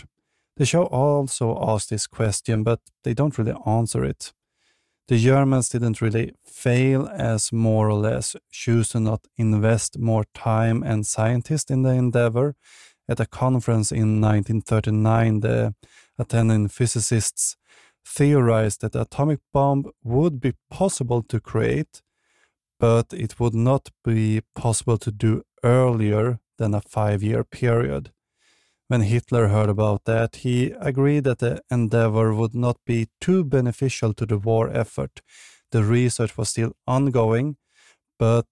The 0.57 0.67
show 0.67 0.85
also 0.85 1.59
asks 1.61 1.89
this 1.89 2.07
question, 2.07 2.63
but 2.63 2.81
they 3.05 3.15
don't 3.15 3.39
really 3.39 3.57
answer 3.67 4.05
it. 4.05 4.33
The 5.09 5.19
Germans 5.19 5.69
didn't 5.69 6.01
really 6.01 6.33
fail 6.45 7.09
as 7.09 7.53
more 7.53 7.89
or 7.89 7.95
less 7.95 8.37
choose 8.51 8.91
to 8.91 9.01
not 9.01 9.27
invest 9.37 9.99
more 9.99 10.25
time 10.35 10.83
and 10.83 11.07
scientists 11.07 11.71
in 11.71 11.83
the 11.83 11.91
endeavor. 11.91 12.55
At 13.09 13.21
a 13.21 13.27
conference 13.27 13.91
in 13.91 14.21
1939, 14.21 15.41
the 15.41 15.75
attending 16.19 16.69
physicists 16.69 17.57
theorized 18.07 18.81
that 18.81 18.93
the 18.93 19.03
atomic 19.03 19.41
bomb 19.53 19.91
would 20.05 20.41
be 20.41 20.55
possible 20.71 21.23
to 21.25 21.41
create, 21.41 22.01
but 22.83 23.13
it 23.13 23.39
would 23.39 23.55
not 23.55 23.91
be 24.03 24.41
possible 24.57 24.99
to 24.99 25.13
do 25.13 25.45
earlier 25.63 26.41
than 26.59 26.75
a 26.75 26.81
five 26.81 27.23
year 27.23 27.45
period. 27.45 28.11
When 28.89 29.03
Hitler 29.03 29.47
heard 29.49 29.69
about 29.69 30.05
that, 30.07 30.37
he 30.43 30.73
agreed 30.81 31.23
that 31.23 31.39
the 31.39 31.63
endeavor 31.71 32.35
would 32.35 32.57
not 32.57 32.79
be 32.85 33.07
too 33.21 33.45
beneficial 33.45 34.13
to 34.15 34.27
the 34.27 34.37
war 34.37 34.69
effort. 34.69 35.21
The 35.71 35.85
research 35.85 36.37
was 36.37 36.49
still 36.49 36.73
ongoing, 36.85 37.57
but 38.19 38.49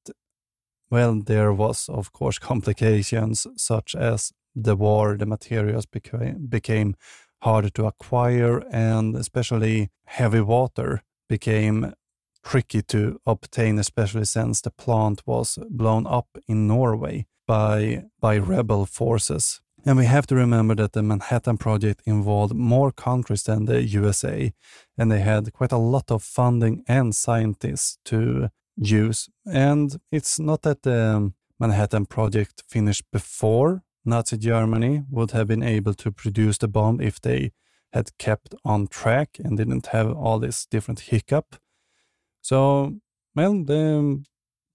well, 0.93 1.21
there 1.21 1.53
was, 1.53 1.89
of 1.89 2.13
course, 2.13 2.39
complications 2.53 3.49
such 3.57 3.97
as 3.97 4.33
the 4.55 4.77
war, 4.77 5.17
the 5.17 5.27
materials 5.27 5.87
became, 5.87 6.47
became 6.47 6.95
harder 7.43 7.71
to 7.71 7.87
acquire, 7.87 8.63
and 8.71 9.17
especially 9.17 9.91
heavy 10.07 10.41
water 10.41 11.03
became 11.29 11.95
tricky 12.45 12.83
to 12.83 13.21
obtain, 13.27 13.79
especially 13.79 14.25
since 14.25 14.61
the 14.61 14.71
plant 14.71 15.23
was 15.27 15.59
blown 15.69 16.07
up 16.07 16.39
in 16.49 16.67
Norway 16.67 17.27
by, 17.47 18.05
by 18.21 18.39
rebel 18.39 18.87
forces. 18.87 19.61
And 19.85 19.97
we 19.97 20.05
have 20.05 20.27
to 20.27 20.35
remember 20.35 20.75
that 20.75 20.93
the 20.93 21.03
Manhattan 21.03 21.57
Project 21.57 22.03
involved 22.05 22.55
more 22.55 22.93
countries 22.93 23.45
than 23.45 23.65
the 23.65 23.83
USA, 23.83 24.53
and 24.99 25.11
they 25.11 25.21
had 25.21 25.53
quite 25.53 25.73
a 25.73 25.79
lot 25.79 26.11
of 26.11 26.23
funding 26.23 26.85
and 26.87 27.15
scientists 27.15 27.99
to 28.07 28.51
use. 28.77 29.31
And 29.47 29.99
it's 30.13 30.39
not 30.39 30.63
that 30.63 30.83
the 30.83 31.33
Manhattan 31.59 32.07
Project 32.07 32.63
finished 32.69 33.05
before 33.11 33.83
Nazi 34.05 34.37
Germany 34.37 35.05
would 35.11 35.31
have 35.33 35.47
been 35.47 35.63
able 35.63 35.95
to 35.95 36.11
produce 36.11 36.59
the 36.59 36.69
bomb 36.69 37.01
if 37.01 37.21
they 37.21 37.53
had 37.93 38.17
kept 38.19 38.55
on 38.65 38.87
track 38.87 39.39
and 39.43 39.57
didn't 39.57 39.87
have 39.89 40.13
all 40.13 40.39
this 40.39 40.67
different 40.67 41.01
hiccup. 41.01 41.57
So, 42.43 42.97
well, 43.35 43.65
the 43.65 44.25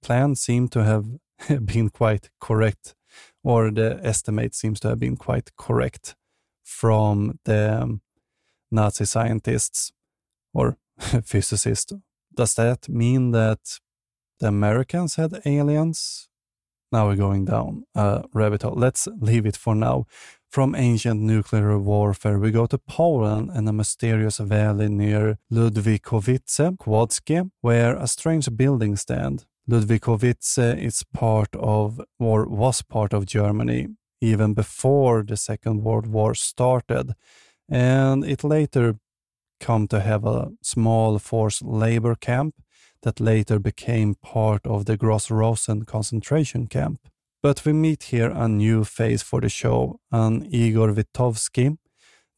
plan 0.02 0.36
seemed 0.36 0.72
to 0.74 0.84
have 0.84 1.06
been 1.66 1.90
quite 1.90 2.30
correct, 2.40 2.96
or 3.44 3.72
the 3.72 4.00
estimate 4.04 4.56
seems 4.56 4.80
to 4.82 4.90
have 4.90 5.00
been 5.00 5.18
quite 5.18 5.52
correct 5.58 6.16
from 6.64 7.40
the 7.46 7.82
um, 7.82 8.02
Nazi 8.72 9.06
scientists 9.06 9.92
or 10.54 10.78
physicists. 11.24 11.94
Does 12.36 12.56
that 12.56 12.90
mean 12.90 13.32
that 13.32 13.80
the 14.40 14.48
Americans 14.48 15.16
had 15.16 15.42
aliens? 15.46 16.28
Now 16.92 17.08
we're 17.08 17.16
going 17.16 17.46
down 17.46 17.86
a 17.96 18.24
rabbit 18.34 18.64
hole. 18.64 18.76
Let's 18.76 19.08
leave 19.20 19.46
it 19.46 19.58
for 19.58 19.76
now. 19.76 20.06
From 20.56 20.74
ancient 20.74 21.20
nuclear 21.20 21.78
warfare, 21.78 22.40
we 22.40 22.50
go 22.50 22.66
to 22.66 22.78
Poland 22.78 23.52
and 23.54 23.68
a 23.68 23.74
mysterious 23.74 24.38
valley 24.38 24.88
near 24.88 25.38
Ludwikowice, 25.52 26.78
Kłodzkie, 26.78 27.52
where 27.60 27.98
a 27.98 28.08
strange 28.08 28.48
building 28.56 28.96
stand. 28.96 29.44
Ludwikowice 29.70 30.82
is 30.82 31.04
part 31.14 31.50
of, 31.58 32.00
or 32.20 32.46
was 32.48 32.82
part 32.82 33.12
of 33.14 33.26
Germany 33.26 33.88
even 34.22 34.54
before 34.54 35.24
the 35.24 35.36
Second 35.36 35.84
World 35.84 36.08
War 36.08 36.34
started, 36.34 37.16
and 37.68 38.24
it 38.24 38.42
later 38.42 38.96
come 39.60 39.90
to 39.90 40.00
have 40.00 40.24
a 40.24 40.52
small 40.62 41.20
forced 41.20 41.64
labor 41.64 42.16
camp 42.16 42.56
that 43.02 43.20
later 43.20 43.60
became 43.60 44.16
part 44.16 44.66
of 44.66 44.86
the 44.86 44.96
Gross 44.96 45.30
Rosen 45.30 45.84
concentration 45.84 46.68
camp. 46.68 47.10
But 47.46 47.64
we 47.64 47.74
meet 47.74 48.06
here 48.06 48.32
a 48.32 48.48
new 48.48 48.84
face 48.84 49.22
for 49.22 49.40
the 49.40 49.50
show, 49.50 50.00
an 50.12 50.48
Igor 50.50 50.94
Witkowski, 50.94 51.78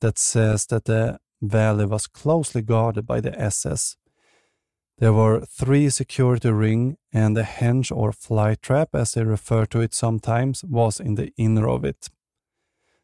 that 0.01 0.20
says 0.20 0.66
that 0.66 0.84
the 0.84 1.20
valley 1.41 1.86
was 1.86 2.08
closely 2.08 2.62
guarded 2.62 3.08
by 3.08 3.22
the 3.22 3.34
SS. 3.39 3.95
There 4.97 5.14
were 5.14 5.45
three 5.45 5.89
security 5.91 6.51
ring 6.51 6.97
and 7.14 7.38
the 7.38 7.43
henge 7.43 7.89
or 7.89 8.12
fly 8.12 8.55
trap, 8.55 8.89
as 8.93 9.14
they 9.14 9.24
refer 9.24 9.66
to 9.68 9.80
it 9.80 9.93
sometimes, 9.93 10.66
was 10.66 10.99
in 10.99 11.16
the 11.16 11.32
inner 11.38 11.70
of 11.70 11.86
it. 11.86 12.10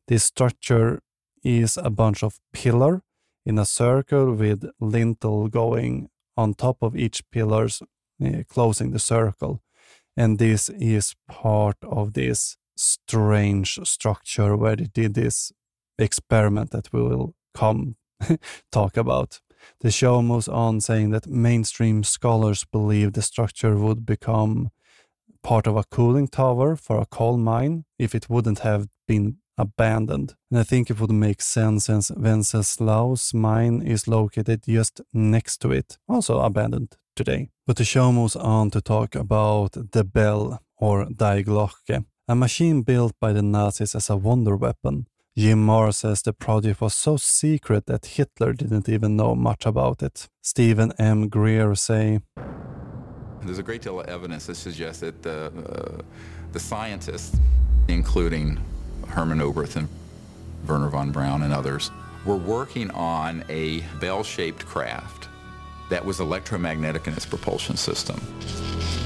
This 0.09 0.25
structure 0.25 0.99
is 1.41 1.77
a 1.77 1.89
bunch 1.89 2.21
of 2.21 2.41
pillar 2.51 3.01
in 3.45 3.57
a 3.57 3.65
circle 3.65 4.33
with 4.33 4.69
lintel 4.81 5.47
going 5.47 6.09
on 6.35 6.53
top 6.53 6.79
of 6.81 6.97
each 6.97 7.23
pillars, 7.31 7.81
uh, 8.21 8.43
closing 8.49 8.91
the 8.91 8.99
circle. 8.99 9.61
And 10.15 10.37
this 10.37 10.69
is 10.69 11.15
part 11.27 11.77
of 11.81 12.13
this 12.13 12.57
strange 12.75 13.79
structure 13.83 14.55
where 14.55 14.75
they 14.75 14.85
did 14.85 15.13
this 15.13 15.51
experiment 15.97 16.71
that 16.71 16.91
we 16.93 17.01
will 17.01 17.35
come 17.53 17.95
talk 18.71 18.97
about. 18.97 19.39
The 19.79 19.91
show 19.91 20.21
moves 20.21 20.47
on 20.47 20.81
saying 20.81 21.11
that 21.11 21.27
mainstream 21.27 22.03
scholars 22.03 22.65
believe 22.65 23.13
the 23.13 23.21
structure 23.21 23.75
would 23.77 24.05
become 24.05 24.69
part 25.41 25.67
of 25.67 25.75
a 25.75 25.83
cooling 25.83 26.27
tower 26.27 26.75
for 26.75 26.99
a 26.99 27.05
coal 27.05 27.37
mine 27.37 27.85
if 27.97 28.13
it 28.13 28.29
wouldn't 28.29 28.59
have 28.59 28.87
been 29.07 29.37
abandoned. 29.57 30.35
And 30.49 30.59
I 30.59 30.63
think 30.63 30.89
it 30.89 30.99
would 30.99 31.11
make 31.11 31.41
sense 31.41 31.85
since 31.85 32.11
Wenceslaus 32.11 33.33
mine 33.33 33.81
is 33.81 34.07
located 34.07 34.63
just 34.63 35.01
next 35.13 35.57
to 35.57 35.71
it, 35.71 35.97
also 36.07 36.39
abandoned 36.39 36.97
today. 37.15 37.49
But 37.65 37.77
the 37.77 37.85
show 37.85 38.11
moves 38.11 38.35
on 38.35 38.71
to 38.71 38.81
talk 38.81 39.15
about 39.15 39.71
the 39.91 40.03
Bell, 40.03 40.61
or 40.77 41.05
Die 41.05 41.43
Glocke, 41.43 42.05
a 42.27 42.35
machine 42.35 42.81
built 42.81 43.13
by 43.19 43.33
the 43.33 43.41
Nazis 43.41 43.95
as 43.95 44.09
a 44.09 44.17
wonder 44.17 44.55
weapon. 44.55 45.07
Jim 45.35 45.65
Marrs 45.65 45.95
says 45.95 46.21
the 46.21 46.33
project 46.33 46.79
was 46.79 46.93
so 46.93 47.17
secret 47.17 47.87
that 47.87 48.05
Hitler 48.05 48.53
didn't 48.53 48.87
even 48.87 49.15
know 49.15 49.33
much 49.33 49.65
about 49.65 50.03
it. 50.03 50.27
Stephen 50.41 50.93
M. 50.99 51.27
Greer 51.27 51.73
say, 51.73 52.19
There's 53.41 53.57
a 53.57 53.63
great 53.63 53.81
deal 53.81 53.99
of 53.99 54.07
evidence 54.07 54.45
that 54.45 54.55
suggests 54.55 55.01
that 55.01 55.23
the, 55.23 55.47
uh, 55.47 56.01
the 56.51 56.59
scientists, 56.59 57.35
including 57.87 58.59
Hermann 59.07 59.39
Oberth 59.39 59.75
and 59.75 59.87
Werner 60.67 60.89
von 60.89 61.11
Braun 61.11 61.41
and 61.41 61.51
others, 61.51 61.89
were 62.25 62.37
working 62.37 62.91
on 62.91 63.43
a 63.49 63.81
bell-shaped 63.99 64.65
craft 64.65 65.29
that 65.89 66.05
was 66.05 66.19
electromagnetic 66.19 67.07
in 67.07 67.13
its 67.13 67.25
propulsion 67.25 67.77
system. 67.77 68.19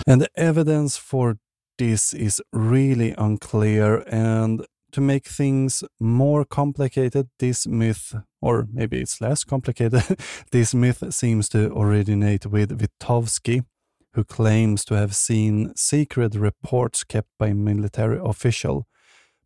And 0.05 0.21
the 0.21 0.29
evidence 0.35 0.97
for 0.97 1.37
this 1.77 2.13
is 2.13 2.41
really 2.51 3.13
unclear 3.17 4.03
and 4.07 4.65
to 4.91 5.01
make 5.01 5.27
things 5.27 5.83
more 5.99 6.45
complicated, 6.45 7.29
this 7.39 7.67
myth, 7.67 8.15
or 8.41 8.67
maybe 8.71 9.01
it's 9.01 9.19
less 9.19 9.43
complicated, 9.43 10.03
this 10.51 10.73
myth 10.73 11.13
seems 11.13 11.49
to 11.49 11.71
originate 11.77 12.45
with 12.45 12.79
Witkowski, 12.79 13.65
who 14.13 14.23
claims 14.23 14.85
to 14.85 14.95
have 14.95 15.15
seen 15.15 15.73
secret 15.75 16.35
reports 16.35 17.03
kept 17.03 17.29
by 17.37 17.53
military 17.53 18.19
official 18.23 18.87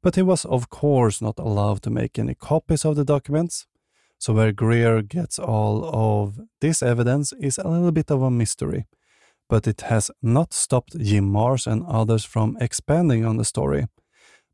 but 0.01 0.15
he 0.15 0.21
was, 0.21 0.45
of 0.45 0.69
course, 0.69 1.21
not 1.21 1.37
allowed 1.37 1.83
to 1.83 1.89
make 1.89 2.17
any 2.17 2.33
copies 2.33 2.85
of 2.85 2.95
the 2.95 3.05
documents. 3.05 3.67
So, 4.21 4.33
where 4.33 4.51
Greer 4.51 5.01
gets 5.01 5.39
all 5.39 5.83
of 5.83 6.39
this 6.59 6.83
evidence 6.83 7.33
is 7.39 7.57
a 7.57 7.67
little 7.67 7.91
bit 7.91 8.11
of 8.11 8.21
a 8.21 8.29
mystery, 8.29 8.85
but 9.49 9.65
it 9.65 9.81
has 9.81 10.11
not 10.21 10.53
stopped 10.53 10.95
Jim 10.99 11.27
Marrs 11.31 11.65
and 11.65 11.83
others 11.87 12.23
from 12.23 12.55
expanding 12.61 13.25
on 13.25 13.37
the 13.37 13.43
story. 13.43 13.87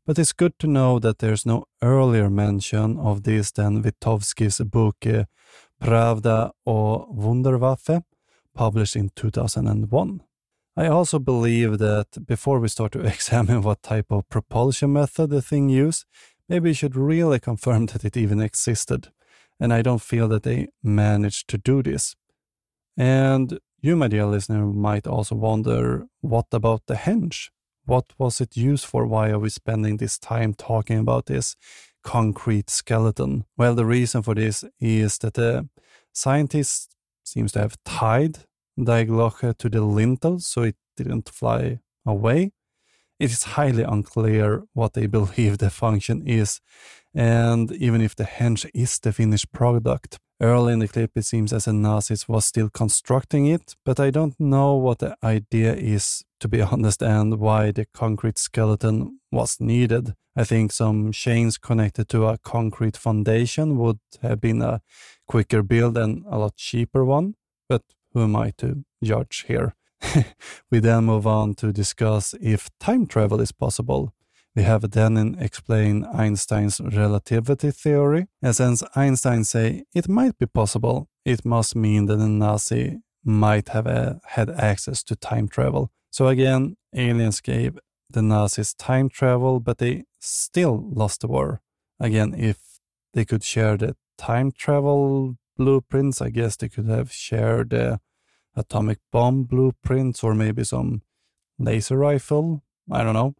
But 0.06 0.18
it's 0.18 0.32
good 0.32 0.58
to 0.60 0.66
know 0.66 0.98
that 1.00 1.18
there's 1.18 1.44
no 1.44 1.66
earlier 1.82 2.30
mention 2.30 2.98
of 2.98 3.24
this 3.24 3.52
than 3.52 3.82
Witkowski's 3.82 4.58
book 4.60 4.96
uh, 5.06 5.24
Pravda 5.82 6.52
o 6.66 7.06
Wunderwaffe, 7.14 8.02
published 8.54 8.96
in 8.96 9.10
2001. 9.14 10.22
I 10.78 10.86
also 10.86 11.18
believe 11.18 11.76
that 11.76 12.26
before 12.26 12.58
we 12.58 12.68
start 12.68 12.92
to 12.92 13.00
examine 13.14 13.60
what 13.60 13.82
type 13.82 14.06
of 14.08 14.30
propulsion 14.30 14.94
method 14.94 15.28
the 15.28 15.42
thing 15.42 15.68
used, 15.68 16.06
maybe 16.48 16.70
we 16.70 16.74
should 16.74 16.96
really 16.96 17.38
confirm 17.38 17.84
that 17.88 18.06
it 18.06 18.16
even 18.16 18.40
existed. 18.40 19.10
And 19.60 19.72
I 19.72 19.82
don't 19.82 20.02
feel 20.02 20.28
that 20.28 20.44
they 20.44 20.68
managed 20.82 21.48
to 21.48 21.58
do 21.58 21.82
this. 21.82 22.14
And 22.96 23.58
you, 23.80 23.96
my 23.96 24.08
dear 24.08 24.26
listener, 24.26 24.66
might 24.66 25.06
also 25.06 25.34
wonder 25.34 26.06
what 26.20 26.46
about 26.52 26.82
the 26.86 26.94
henge? 26.94 27.50
What 27.84 28.06
was 28.18 28.40
it 28.40 28.56
used 28.56 28.84
for? 28.84 29.06
Why 29.06 29.30
are 29.30 29.38
we 29.38 29.50
spending 29.50 29.96
this 29.96 30.18
time 30.18 30.52
talking 30.54 30.98
about 30.98 31.26
this 31.26 31.56
concrete 32.02 32.70
skeleton? 32.70 33.44
Well, 33.56 33.74
the 33.74 33.86
reason 33.86 34.22
for 34.22 34.34
this 34.34 34.64
is 34.80 35.18
that 35.18 35.34
the 35.34 35.68
scientists 36.12 36.88
seems 37.24 37.52
to 37.52 37.60
have 37.60 37.76
tied 37.84 38.38
Die 38.82 39.04
Glocke 39.04 39.56
to 39.58 39.68
the 39.68 39.82
lintel 39.82 40.38
so 40.38 40.62
it 40.62 40.76
didn't 40.96 41.28
fly 41.28 41.80
away. 42.06 42.52
It 43.18 43.30
is 43.30 43.42
highly 43.42 43.82
unclear 43.82 44.64
what 44.72 44.94
they 44.94 45.06
believe 45.18 45.58
the 45.58 45.70
function 45.70 46.26
is, 46.26 46.60
and 47.14 47.72
even 47.72 48.00
if 48.00 48.14
the 48.14 48.24
henge 48.24 48.68
is 48.74 48.98
the 48.98 49.12
finished 49.12 49.52
product. 49.52 50.18
Early 50.40 50.72
in 50.72 50.78
the 50.78 50.86
clip, 50.86 51.10
it 51.16 51.24
seems 51.24 51.52
as 51.52 51.64
the 51.64 51.72
Nazis 51.72 52.28
was 52.28 52.46
still 52.46 52.70
constructing 52.70 53.46
it, 53.46 53.74
but 53.84 53.98
I 53.98 54.10
don't 54.10 54.38
know 54.38 54.74
what 54.74 55.00
the 55.00 55.16
idea 55.24 55.74
is, 55.74 56.22
to 56.38 56.48
be 56.48 56.62
honest, 56.72 57.02
and 57.02 57.40
why 57.40 57.72
the 57.72 57.86
concrete 57.92 58.38
skeleton 58.38 59.18
was 59.32 59.58
needed. 59.58 60.14
I 60.36 60.44
think 60.44 60.70
some 60.70 61.10
chains 61.10 61.58
connected 61.58 62.08
to 62.10 62.26
a 62.26 62.38
concrete 62.38 62.96
foundation 62.96 63.76
would 63.78 63.98
have 64.22 64.40
been 64.40 64.62
a 64.62 64.80
quicker 65.26 65.64
build 65.64 65.98
and 65.98 66.24
a 66.30 66.38
lot 66.38 66.54
cheaper 66.56 67.04
one, 67.04 67.34
but 67.68 67.82
who 68.12 68.22
am 68.22 68.36
I 68.36 68.52
to 68.58 68.84
judge 69.02 69.44
here? 69.48 69.74
we 70.70 70.78
then 70.78 71.06
move 71.06 71.26
on 71.26 71.54
to 71.54 71.72
discuss 71.72 72.34
if 72.40 72.68
time 72.78 73.06
travel 73.06 73.40
is 73.40 73.50
possible. 73.50 74.12
We 74.58 74.64
have 74.64 74.90
Dennin 74.90 75.36
explain 75.38 76.04
Einstein's 76.04 76.80
relativity 76.80 77.70
theory, 77.70 78.26
and 78.42 78.56
since 78.56 78.82
Einstein 78.96 79.44
say 79.44 79.84
it 79.94 80.08
might 80.08 80.36
be 80.36 80.46
possible, 80.46 81.08
it 81.24 81.44
must 81.44 81.76
mean 81.76 82.06
that 82.06 82.16
the 82.16 82.26
Nazi 82.26 82.98
might 83.22 83.68
have 83.68 83.86
uh, 83.86 84.14
had 84.26 84.50
access 84.50 85.04
to 85.04 85.14
time 85.14 85.46
travel. 85.46 85.92
So 86.10 86.26
again, 86.26 86.76
aliens 86.92 87.40
gave 87.40 87.78
the 88.10 88.20
Nazis 88.20 88.74
time 88.74 89.08
travel, 89.08 89.60
but 89.60 89.78
they 89.78 90.06
still 90.18 90.90
lost 90.92 91.20
the 91.20 91.28
war. 91.28 91.60
Again, 92.00 92.34
if 92.36 92.80
they 93.14 93.24
could 93.24 93.44
share 93.44 93.76
the 93.76 93.94
time 94.16 94.50
travel 94.50 95.36
blueprints, 95.56 96.20
I 96.20 96.30
guess 96.30 96.56
they 96.56 96.68
could 96.68 96.88
have 96.88 97.12
shared 97.12 97.70
the 97.70 98.00
atomic 98.56 98.98
bomb 99.12 99.44
blueprints 99.44 100.24
or 100.24 100.34
maybe 100.34 100.64
some 100.64 101.02
laser 101.60 101.96
rifle. 101.96 102.64
I 102.90 103.04
don't 103.04 103.14
know. 103.14 103.34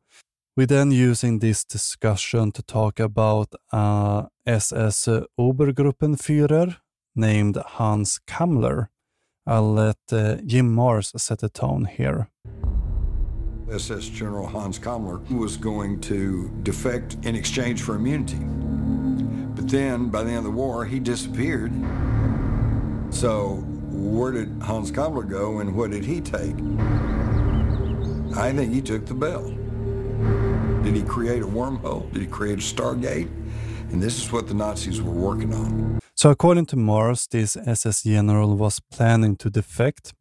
We 0.58 0.64
then 0.64 0.90
using 0.90 1.38
this 1.38 1.64
discussion 1.64 2.50
to 2.50 2.62
talk 2.62 2.98
about 2.98 3.54
uh, 3.72 4.24
SS 4.44 5.08
Obergruppenführer 5.38 6.78
named 7.14 7.58
Hans 7.64 8.18
Kammler. 8.26 8.88
I'll 9.46 9.72
let 9.72 9.98
uh, 10.10 10.38
Jim 10.44 10.74
Marrs 10.74 11.16
set 11.16 11.38
the 11.38 11.48
tone 11.48 11.84
here. 11.84 12.28
SS 13.70 14.08
General 14.08 14.48
Hans 14.48 14.80
Kammler 14.80 15.20
was 15.30 15.56
going 15.56 16.00
to 16.00 16.50
defect 16.64 17.16
in 17.22 17.36
exchange 17.36 17.80
for 17.80 17.94
immunity. 17.94 18.42
But 19.54 19.68
then, 19.68 20.08
by 20.08 20.24
the 20.24 20.30
end 20.30 20.38
of 20.38 20.44
the 20.44 20.50
war, 20.50 20.84
he 20.84 20.98
disappeared. 20.98 21.70
So, 23.10 23.62
where 23.92 24.32
did 24.32 24.60
Hans 24.60 24.90
Kammler 24.90 25.28
go 25.30 25.60
and 25.60 25.76
what 25.76 25.92
did 25.92 26.04
he 26.04 26.20
take? 26.20 26.56
I 28.36 28.52
think 28.52 28.74
he 28.74 28.82
took 28.82 29.06
the 29.06 29.14
bell. 29.14 29.54
Did 30.82 30.94
he 30.94 31.02
create 31.02 31.42
a 31.42 31.46
wormhole? 31.46 32.12
Did 32.12 32.22
he 32.22 32.28
create 32.28 32.58
a 32.58 32.62
Stargate? 32.62 33.28
And 33.90 34.02
this 34.02 34.18
is 34.18 34.32
what 34.32 34.46
the 34.48 34.54
Nazis 34.54 35.02
were 35.02 35.12
working 35.12 35.52
on. 35.54 35.98
So, 36.14 36.30
according 36.30 36.66
to 36.66 36.76
Marrs, 36.76 37.28
this 37.28 37.56
SS 37.56 38.02
general 38.02 38.56
was 38.56 38.80
planning 38.80 39.36
to 39.36 39.50
defect, 39.50 40.14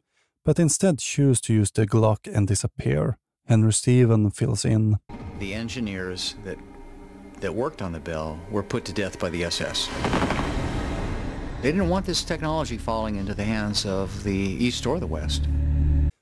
but 0.44 0.58
instead 0.58 0.98
chose 0.98 1.40
to 1.42 1.52
use 1.52 1.70
the 1.70 1.86
Glocke 1.86 2.26
and 2.32 2.46
disappear. 2.46 3.18
Henry 3.46 3.72
Stevens 3.72 4.36
fills 4.36 4.64
in. 4.64 4.98
The 5.38 5.54
engineers 5.54 6.34
that 6.44 6.58
that 7.40 7.54
worked 7.54 7.82
on 7.82 7.92
the 7.92 8.00
bell 8.00 8.38
were 8.50 8.62
put 8.62 8.84
to 8.84 8.92
death 8.92 9.18
by 9.18 9.30
the 9.30 9.44
SS. 9.44 9.88
They 11.62 11.72
didn't 11.72 11.88
want 11.88 12.06
this 12.06 12.24
technology 12.24 12.78
falling 12.78 13.16
into 13.16 13.34
the 13.34 13.44
hands 13.44 13.86
of 13.86 14.24
the 14.24 14.32
East 14.32 14.86
or 14.86 14.98
the 15.00 15.06
West. 15.06 15.48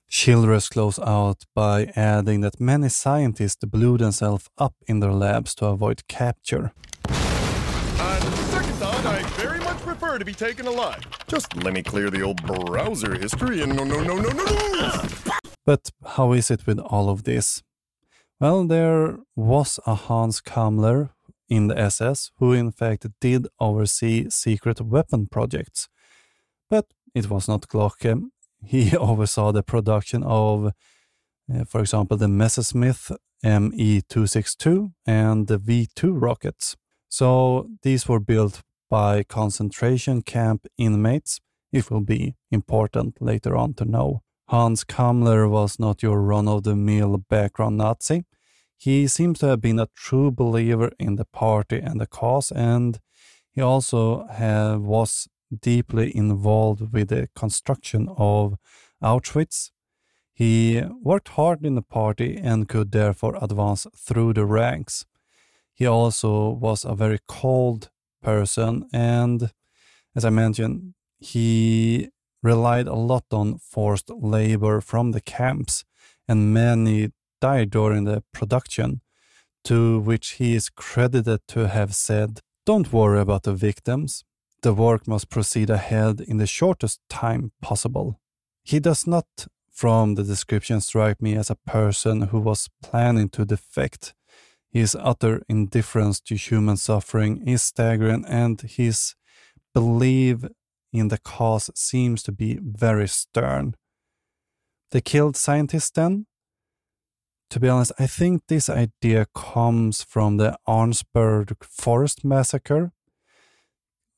Childress 0.08 0.68
close 0.68 0.98
out 1.00 1.44
by 1.54 1.92
adding 1.96 2.40
that 2.42 2.60
many 2.60 2.88
scientists 2.88 3.64
blew 3.64 3.98
themselves 3.98 4.48
up 4.56 4.74
in 4.86 5.00
their 5.00 5.12
labs 5.12 5.54
to 5.56 5.66
avoid 5.66 6.06
capture. 6.06 6.72
On 7.08 8.20
second 8.50 8.74
thought, 8.74 9.04
I 9.04 9.22
very 9.36 9.58
much 9.60 9.78
prefer 9.78 10.18
to 10.18 10.24
be 10.24 10.32
taken 10.32 10.66
alive. 10.66 11.00
Just 11.26 11.56
let 11.56 11.74
me 11.74 11.82
clear 11.82 12.08
the 12.10 12.22
old 12.22 12.42
browser 12.46 13.18
history 13.18 13.62
and 13.62 13.76
no, 13.76 13.84
no, 13.84 14.00
no, 14.02 14.16
no, 14.16 14.30
no, 14.30 14.44
no! 14.44 15.02
But 15.64 15.90
how 16.04 16.32
is 16.32 16.50
it 16.50 16.66
with 16.66 16.78
all 16.78 17.10
of 17.10 17.24
this? 17.24 17.62
Well, 18.38 18.64
there 18.66 19.18
was 19.34 19.80
a 19.86 19.94
Hans 19.94 20.40
Kammler 20.40 21.10
in 21.48 21.66
the 21.66 21.78
SS 21.78 22.30
who, 22.38 22.52
in 22.52 22.70
fact, 22.70 23.06
did 23.20 23.48
oversee 23.58 24.30
secret 24.30 24.80
weapon 24.80 25.26
projects. 25.26 25.88
But 26.70 26.86
it 27.14 27.28
was 27.28 27.48
not 27.48 27.68
Glocke. 27.68 28.30
He 28.64 28.96
oversaw 29.10 29.52
the 29.52 29.62
production 29.62 30.22
of, 30.22 30.72
uh, 31.52 31.64
for 31.64 31.80
example, 31.80 32.16
the 32.16 32.28
Messerschmitt 32.28 33.10
ME 33.42 34.02
262 34.08 34.92
and 35.06 35.46
the 35.46 35.58
V 35.58 35.88
2 35.94 36.12
rockets. 36.12 36.76
So 37.08 37.68
these 37.82 38.08
were 38.08 38.20
built 38.20 38.62
by 38.88 39.22
concentration 39.22 40.22
camp 40.22 40.66
inmates. 40.78 41.40
It 41.72 41.90
will 41.90 42.00
be 42.00 42.36
important 42.50 43.20
later 43.20 43.56
on 43.56 43.74
to 43.74 43.84
know. 43.84 44.22
Hans 44.48 44.84
Kammler 44.84 45.50
was 45.50 45.78
not 45.78 46.02
your 46.02 46.20
run 46.20 46.46
of 46.48 46.62
the 46.62 46.76
mill 46.76 47.18
background 47.18 47.78
Nazi. 47.78 48.24
He 48.78 49.08
seems 49.08 49.40
to 49.40 49.46
have 49.46 49.60
been 49.60 49.80
a 49.80 49.88
true 49.96 50.30
believer 50.30 50.92
in 50.98 51.16
the 51.16 51.24
party 51.24 51.80
and 51.80 52.00
the 52.00 52.06
cause, 52.06 52.52
and 52.52 53.00
he 53.50 53.60
also 53.60 54.26
have, 54.26 54.82
was 54.82 55.28
deeply 55.60 56.14
involved 56.16 56.92
with 56.92 57.08
the 57.08 57.28
construction 57.34 58.08
of 58.16 58.56
Auschwitz. 59.02 59.70
He 60.34 60.82
worked 61.02 61.28
hard 61.28 61.64
in 61.64 61.74
the 61.76 61.82
party 61.82 62.36
and 62.36 62.68
could 62.68 62.92
therefore 62.92 63.38
advance 63.40 63.86
through 63.96 64.34
the 64.34 64.44
ranks. 64.44 65.06
He 65.72 65.86
also 65.86 66.50
was 66.50 66.84
a 66.84 66.94
very 66.94 67.18
cold 67.26 67.90
person, 68.22 68.86
and 68.92 69.50
as 70.14 70.24
I 70.24 70.30
mentioned, 70.30 70.94
he 71.18 72.08
relied 72.42 72.86
a 72.86 72.94
lot 72.94 73.24
on 73.30 73.58
forced 73.58 74.10
labor 74.10 74.80
from 74.80 75.12
the 75.12 75.20
camps, 75.20 75.84
and 76.28 76.52
many 76.52 77.10
died 77.40 77.70
during 77.70 78.04
the 78.04 78.22
production, 78.32 79.00
to 79.64 79.98
which 80.00 80.32
he 80.32 80.54
is 80.54 80.68
credited 80.68 81.40
to 81.48 81.68
have 81.68 81.94
said, 81.94 82.40
Don't 82.64 82.92
worry 82.92 83.20
about 83.20 83.42
the 83.42 83.54
victims. 83.54 84.24
The 84.62 84.74
work 84.74 85.06
must 85.06 85.30
proceed 85.30 85.70
ahead 85.70 86.20
in 86.20 86.38
the 86.38 86.46
shortest 86.46 87.00
time 87.08 87.52
possible. 87.62 88.20
He 88.64 88.80
does 88.80 89.06
not, 89.06 89.26
from 89.70 90.14
the 90.14 90.24
description, 90.24 90.80
strike 90.80 91.22
me 91.22 91.36
as 91.36 91.50
a 91.50 91.58
person 91.66 92.22
who 92.22 92.40
was 92.40 92.68
planning 92.82 93.28
to 93.30 93.44
defect. 93.44 94.14
His 94.68 94.96
utter 94.98 95.42
indifference 95.48 96.20
to 96.20 96.34
human 96.34 96.76
suffering 96.76 97.46
is 97.46 97.62
staggering, 97.62 98.24
and 98.26 98.60
his 98.60 99.14
belief 99.72 100.44
in 100.92 101.08
the 101.08 101.18
cause 101.18 101.70
seems 101.74 102.22
to 102.24 102.32
be 102.32 102.58
very 102.62 103.08
stern. 103.08 103.74
The 104.90 105.00
killed 105.00 105.36
scientist, 105.36 105.94
then? 105.94 106.26
To 107.50 107.60
be 107.60 107.68
honest, 107.68 107.92
I 107.98 108.06
think 108.06 108.42
this 108.48 108.68
idea 108.68 109.26
comes 109.34 110.02
from 110.02 110.36
the 110.36 110.58
Arnsberg 110.66 111.54
forest 111.62 112.24
massacre, 112.24 112.92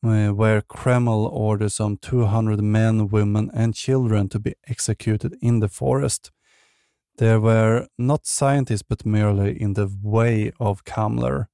uh, 0.04 0.28
where 0.28 0.62
Kammler 0.62 1.30
ordered 1.32 1.72
some 1.72 1.96
200 1.96 2.62
men, 2.62 3.08
women, 3.08 3.50
and 3.52 3.74
children 3.74 4.28
to 4.28 4.38
be 4.38 4.54
executed 4.68 5.36
in 5.40 5.60
the 5.60 5.68
forest. 5.68 6.30
They 7.16 7.36
were 7.36 7.88
not 7.98 8.26
scientists, 8.26 8.82
but 8.82 9.04
merely 9.04 9.60
in 9.60 9.74
the 9.74 9.90
way 10.02 10.52
of 10.60 10.84
Kammler. 10.84 11.48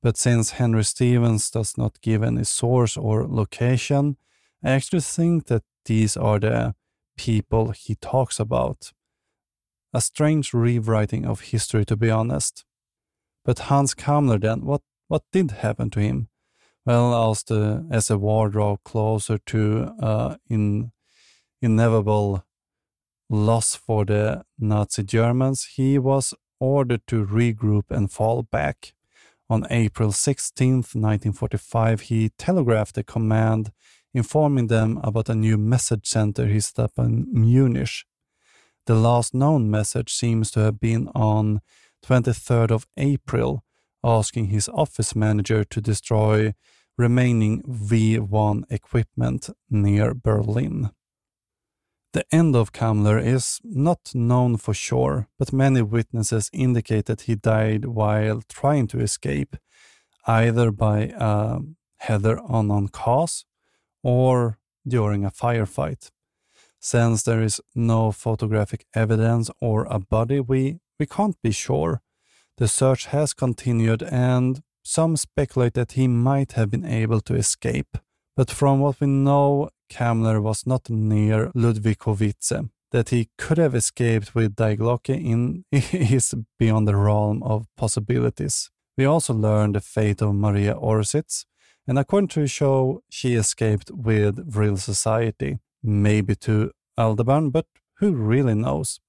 But 0.00 0.16
since 0.16 0.52
Henry 0.52 0.84
Stevens 0.84 1.50
does 1.50 1.76
not 1.76 2.00
give 2.00 2.22
any 2.22 2.44
source 2.44 2.96
or 2.96 3.26
location, 3.26 4.16
I 4.62 4.70
actually 4.70 5.00
think 5.00 5.46
that 5.46 5.62
these 5.84 6.16
are 6.16 6.38
the 6.38 6.74
people 7.16 7.70
he 7.70 7.96
talks 7.96 8.38
about. 8.38 8.92
A 9.92 10.00
strange 10.00 10.54
rewriting 10.54 11.26
of 11.26 11.40
history, 11.40 11.84
to 11.84 11.96
be 11.96 12.10
honest. 12.10 12.64
But 13.44 13.58
Hans 13.58 13.94
Kammler, 13.94 14.40
then, 14.40 14.64
what, 14.64 14.82
what 15.08 15.22
did 15.32 15.50
happen 15.50 15.90
to 15.90 16.00
him? 16.00 16.28
Well, 16.84 17.30
as, 17.30 17.44
the, 17.44 17.86
as 17.90 18.10
a 18.10 18.18
war 18.18 18.48
drew 18.48 18.78
closer 18.84 19.38
to 19.38 19.94
uh, 20.00 20.36
in, 20.50 20.90
inevitable 21.60 22.44
loss 23.30 23.76
for 23.76 24.04
the 24.04 24.44
Nazi 24.58 25.04
Germans, 25.04 25.64
he 25.76 25.98
was 25.98 26.34
ordered 26.58 27.06
to 27.06 27.24
regroup 27.24 27.90
and 27.90 28.10
fall 28.10 28.42
back. 28.42 28.94
On 29.48 29.66
April 29.70 30.12
16, 30.12 30.76
1945, 30.76 32.00
he 32.02 32.30
telegraphed 32.30 32.94
the 32.94 33.04
command 33.04 33.70
informing 34.14 34.66
them 34.66 34.98
about 35.02 35.28
a 35.28 35.34
new 35.34 35.56
message 35.56 36.06
center 36.06 36.46
he 36.46 36.60
set 36.60 36.78
up 36.78 36.92
in 36.98 37.26
Munich. 37.30 38.04
The 38.86 38.94
last 38.94 39.34
known 39.34 39.70
message 39.70 40.12
seems 40.12 40.50
to 40.52 40.60
have 40.60 40.80
been 40.80 41.08
on 41.14 41.60
23rd 42.04 42.70
of 42.70 42.86
April, 42.96 43.62
asking 44.04 44.46
his 44.46 44.68
office 44.68 45.14
manager 45.14 45.64
to 45.64 45.80
destroy 45.80 46.54
remaining 46.98 47.62
V1 47.62 48.64
equipment 48.70 49.50
near 49.70 50.14
Berlin. 50.14 50.90
The 52.12 52.26
end 52.30 52.54
of 52.54 52.72
Kammler 52.72 53.24
is 53.24 53.58
not 53.64 54.14
known 54.14 54.58
for 54.58 54.74
sure, 54.74 55.28
but 55.38 55.52
many 55.52 55.80
witnesses 55.80 56.50
indicate 56.52 57.06
that 57.06 57.22
he 57.22 57.36
died 57.36 57.86
while 57.86 58.42
trying 58.48 58.86
to 58.88 59.00
escape, 59.00 59.56
either 60.26 60.70
by 60.70 61.08
uh, 61.08 61.60
a 61.60 61.60
header-on 62.04 62.70
on 62.70 62.88
cause 62.88 63.46
or 64.02 64.58
during 64.86 65.24
a 65.24 65.30
firefight. 65.30 66.10
Since 66.80 67.22
there 67.22 67.42
is 67.42 67.60
no 67.74 68.12
photographic 68.12 68.84
evidence 68.94 69.50
or 69.60 69.86
a 69.88 69.98
body, 69.98 70.40
we, 70.40 70.80
we 70.98 71.06
can't 71.06 71.40
be 71.42 71.52
sure. 71.52 72.02
The 72.62 72.68
search 72.68 73.06
has 73.06 73.34
continued 73.34 74.04
and 74.04 74.62
some 74.84 75.16
speculate 75.16 75.74
that 75.74 75.92
he 75.98 76.06
might 76.06 76.52
have 76.52 76.70
been 76.70 76.84
able 76.84 77.20
to 77.22 77.34
escape. 77.34 77.98
But 78.36 78.52
from 78.52 78.78
what 78.78 79.00
we 79.00 79.08
know, 79.08 79.70
Kammler 79.90 80.40
was 80.40 80.64
not 80.64 80.88
near 80.88 81.50
Ludwikowice. 81.56 82.70
That 82.92 83.08
he 83.08 83.30
could 83.36 83.58
have 83.58 83.74
escaped 83.74 84.36
with 84.36 84.54
Die 84.54 84.76
in 85.08 85.64
is 85.72 86.34
beyond 86.56 86.86
the 86.86 86.94
realm 86.94 87.42
of 87.42 87.66
possibilities. 87.76 88.70
We 88.96 89.06
also 89.06 89.34
learn 89.34 89.72
the 89.72 89.80
fate 89.80 90.22
of 90.22 90.32
Maria 90.36 90.76
Orsic, 90.76 91.44
and 91.88 91.98
according 91.98 92.28
to 92.28 92.42
the 92.42 92.46
show, 92.46 93.02
she 93.10 93.34
escaped 93.34 93.90
with 93.90 94.38
Vril 94.48 94.76
Society, 94.76 95.58
maybe 95.82 96.36
to 96.36 96.70
Aldebaran, 96.96 97.50
but 97.50 97.66
who 97.96 98.12
really 98.12 98.54
knows? 98.54 99.00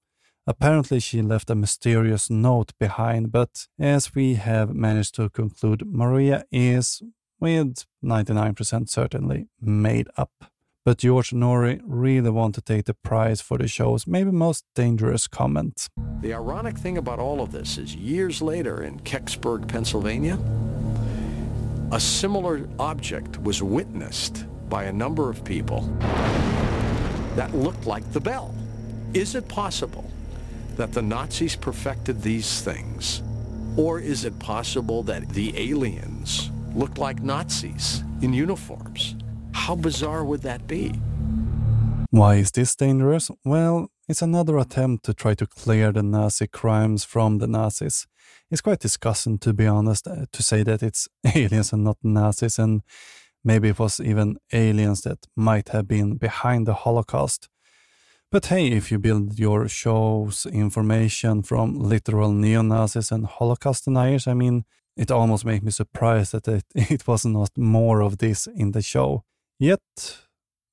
Apparently, 0.46 1.00
she 1.00 1.22
left 1.22 1.48
a 1.48 1.54
mysterious 1.54 2.28
note 2.28 2.72
behind, 2.78 3.32
but 3.32 3.66
as 3.78 4.14
we 4.14 4.34
have 4.34 4.74
managed 4.74 5.14
to 5.14 5.30
conclude, 5.30 5.86
Maria 5.86 6.44
is, 6.52 7.02
with 7.40 7.86
99% 8.04 8.90
certainly, 8.90 9.46
made 9.58 10.06
up. 10.18 10.30
But 10.84 10.98
George 10.98 11.30
Noory 11.30 11.80
really 11.82 12.28
want 12.28 12.54
to 12.56 12.60
take 12.60 12.84
the 12.84 12.92
prize 12.92 13.40
for 13.40 13.56
the 13.56 13.66
show's 13.66 14.06
maybe 14.06 14.30
most 14.30 14.66
dangerous 14.74 15.26
comment. 15.26 15.88
The 16.20 16.34
ironic 16.34 16.76
thing 16.76 16.98
about 16.98 17.18
all 17.18 17.40
of 17.40 17.50
this 17.50 17.78
is 17.78 17.96
years 17.96 18.42
later 18.42 18.82
in 18.82 19.00
Kecksburg, 19.00 19.66
Pennsylvania, 19.66 20.38
a 21.90 21.98
similar 21.98 22.68
object 22.78 23.40
was 23.40 23.62
witnessed 23.62 24.44
by 24.68 24.84
a 24.84 24.92
number 24.92 25.30
of 25.30 25.42
people 25.42 25.80
that 27.34 27.54
looked 27.54 27.86
like 27.86 28.12
the 28.12 28.20
bell. 28.20 28.54
Is 29.14 29.34
it 29.34 29.48
possible 29.48 30.10
that 30.76 30.92
the 30.92 31.02
Nazis 31.02 31.56
perfected 31.56 32.22
these 32.22 32.60
things? 32.60 33.22
Or 33.76 33.98
is 34.00 34.24
it 34.24 34.38
possible 34.38 35.02
that 35.04 35.28
the 35.30 35.56
aliens 35.58 36.50
looked 36.74 36.98
like 36.98 37.22
Nazis 37.22 38.02
in 38.22 38.32
uniforms? 38.32 39.16
How 39.52 39.74
bizarre 39.74 40.24
would 40.24 40.42
that 40.42 40.66
be? 40.66 40.92
Why 42.10 42.36
is 42.36 42.52
this 42.52 42.76
dangerous? 42.76 43.30
Well, 43.44 43.88
it's 44.08 44.22
another 44.22 44.58
attempt 44.58 45.04
to 45.06 45.14
try 45.14 45.34
to 45.34 45.46
clear 45.46 45.90
the 45.90 46.02
Nazi 46.02 46.46
crimes 46.46 47.04
from 47.04 47.38
the 47.38 47.46
Nazis. 47.46 48.06
It's 48.50 48.60
quite 48.60 48.80
disgusting, 48.80 49.38
to 49.38 49.52
be 49.52 49.66
honest, 49.66 50.06
uh, 50.06 50.26
to 50.30 50.42
say 50.42 50.62
that 50.62 50.82
it's 50.82 51.08
aliens 51.34 51.72
and 51.72 51.82
not 51.82 51.96
Nazis, 52.02 52.58
and 52.58 52.82
maybe 53.42 53.70
it 53.70 53.78
was 53.78 53.98
even 53.98 54.36
aliens 54.52 55.02
that 55.02 55.26
might 55.34 55.70
have 55.70 55.88
been 55.88 56.16
behind 56.16 56.66
the 56.66 56.74
Holocaust. 56.74 57.48
But 58.34 58.46
hey, 58.46 58.66
if 58.72 58.90
you 58.90 58.98
build 58.98 59.38
your 59.38 59.68
show's 59.68 60.44
information 60.44 61.44
from 61.44 61.78
literal 61.78 62.32
neo 62.32 62.62
Nazis 62.62 63.12
and 63.12 63.26
Holocaust 63.26 63.84
deniers, 63.84 64.26
I 64.26 64.34
mean, 64.34 64.64
it 64.96 65.12
almost 65.12 65.44
makes 65.44 65.62
me 65.62 65.70
surprised 65.70 66.32
that 66.32 66.48
it, 66.48 66.64
it 66.90 67.06
was 67.06 67.24
not 67.24 67.50
more 67.56 68.00
of 68.02 68.18
this 68.18 68.48
in 68.48 68.72
the 68.72 68.82
show. 68.82 69.22
Yet, 69.60 70.18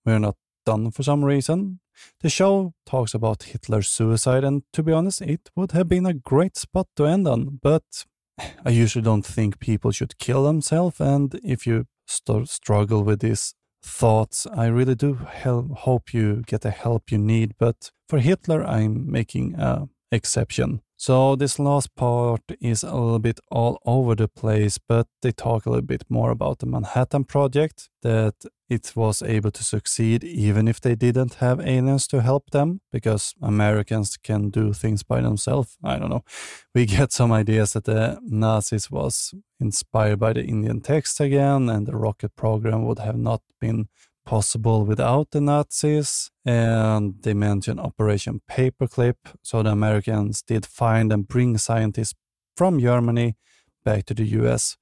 we're 0.03 0.17
not 0.17 0.37
done 0.65 0.89
for 0.89 1.03
some 1.03 1.23
reason. 1.23 1.81
The 2.21 2.31
show 2.31 2.73
talks 2.87 3.13
about 3.13 3.43
Hitler's 3.43 3.89
suicide, 3.89 4.43
and 4.43 4.63
to 4.73 4.81
be 4.81 4.91
honest, 4.91 5.21
it 5.21 5.51
would 5.55 5.73
have 5.73 5.87
been 5.87 6.07
a 6.07 6.15
great 6.15 6.57
spot 6.57 6.87
to 6.95 7.05
end 7.05 7.27
on, 7.27 7.59
but 7.61 7.83
I 8.65 8.71
usually 8.71 9.03
don't 9.03 9.25
think 9.35 9.59
people 9.59 9.91
should 9.91 10.17
kill 10.17 10.45
themselves, 10.45 10.99
and 10.99 11.39
if 11.43 11.67
you 11.67 11.85
st- 12.07 12.49
struggle 12.49 13.03
with 13.03 13.19
these 13.19 13.53
thoughts, 13.83 14.47
I 14.53 14.67
really 14.67 14.95
do 14.95 15.15
help, 15.15 15.71
hope 15.71 16.13
you 16.13 16.43
get 16.45 16.61
the 16.61 16.71
help 16.71 17.11
you 17.11 17.17
need, 17.17 17.53
but 17.57 17.91
for 18.07 18.19
Hitler, 18.19 18.63
I'm 18.63 19.09
making 19.11 19.55
an 19.57 19.89
exception. 20.11 20.81
So 20.97 21.35
this 21.35 21.57
last 21.57 21.95
part 21.95 22.41
is 22.59 22.83
a 22.83 22.93
little 22.93 23.19
bit 23.19 23.39
all 23.49 23.79
over 23.85 24.13
the 24.13 24.27
place, 24.27 24.77
but 24.77 25.07
they 25.23 25.31
talk 25.31 25.65
a 25.65 25.69
little 25.69 25.85
bit 25.85 26.03
more 26.09 26.29
about 26.29 26.59
the 26.59 26.67
Manhattan 26.67 27.23
Project, 27.23 27.89
that 28.03 28.35
it 28.71 28.93
was 28.95 29.21
able 29.21 29.51
to 29.51 29.63
succeed 29.63 30.23
even 30.23 30.65
if 30.67 30.79
they 30.79 30.95
didn't 30.95 31.35
have 31.35 31.59
aliens 31.59 32.07
to 32.07 32.21
help 32.21 32.51
them, 32.51 32.79
because 32.89 33.35
Americans 33.41 34.17
can 34.17 34.49
do 34.49 34.71
things 34.71 35.03
by 35.03 35.19
themselves. 35.21 35.77
I 35.83 35.99
don't 35.99 36.09
know. 36.09 36.23
We 36.75 36.85
get 36.85 37.11
some 37.11 37.33
ideas 37.33 37.73
that 37.73 37.83
the 37.83 38.19
Nazis 38.23 38.89
was 38.89 39.33
inspired 39.59 40.19
by 40.19 40.33
the 40.33 40.43
Indian 40.43 40.79
text 40.81 41.19
again, 41.19 41.69
and 41.69 41.85
the 41.85 41.97
rocket 41.97 42.35
program 42.35 42.85
would 42.85 42.99
have 42.99 43.17
not 43.17 43.41
been 43.59 43.87
possible 44.25 44.85
without 44.85 45.31
the 45.31 45.41
Nazis. 45.41 46.31
And 46.45 47.15
they 47.23 47.33
mention 47.33 47.79
Operation 47.79 48.41
Paperclip. 48.49 49.17
So 49.43 49.63
the 49.63 49.71
Americans 49.71 50.41
did 50.41 50.65
find 50.65 51.11
and 51.11 51.27
bring 51.27 51.57
scientists 51.57 52.15
from 52.55 52.79
Germany 52.79 53.35
back 53.83 54.05
to 54.05 54.13
the 54.13 54.25
US. 54.39 54.77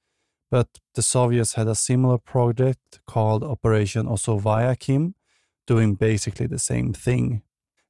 But 0.50 0.68
the 0.94 1.02
Soviets 1.02 1.54
had 1.54 1.68
a 1.68 1.74
similar 1.74 2.18
project 2.18 3.00
called 3.06 3.44
Operation 3.44 4.06
Osoaviakhim, 4.06 5.14
doing 5.66 5.94
basically 5.94 6.46
the 6.46 6.58
same 6.58 6.92
thing. 6.92 7.42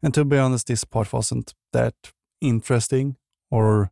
And 0.03 0.13
to 0.15 0.25
be 0.25 0.39
honest, 0.39 0.67
this 0.67 0.85
part 0.85 1.13
wasn't 1.13 1.55
that 1.73 1.95
interesting, 2.41 3.17
or 3.51 3.91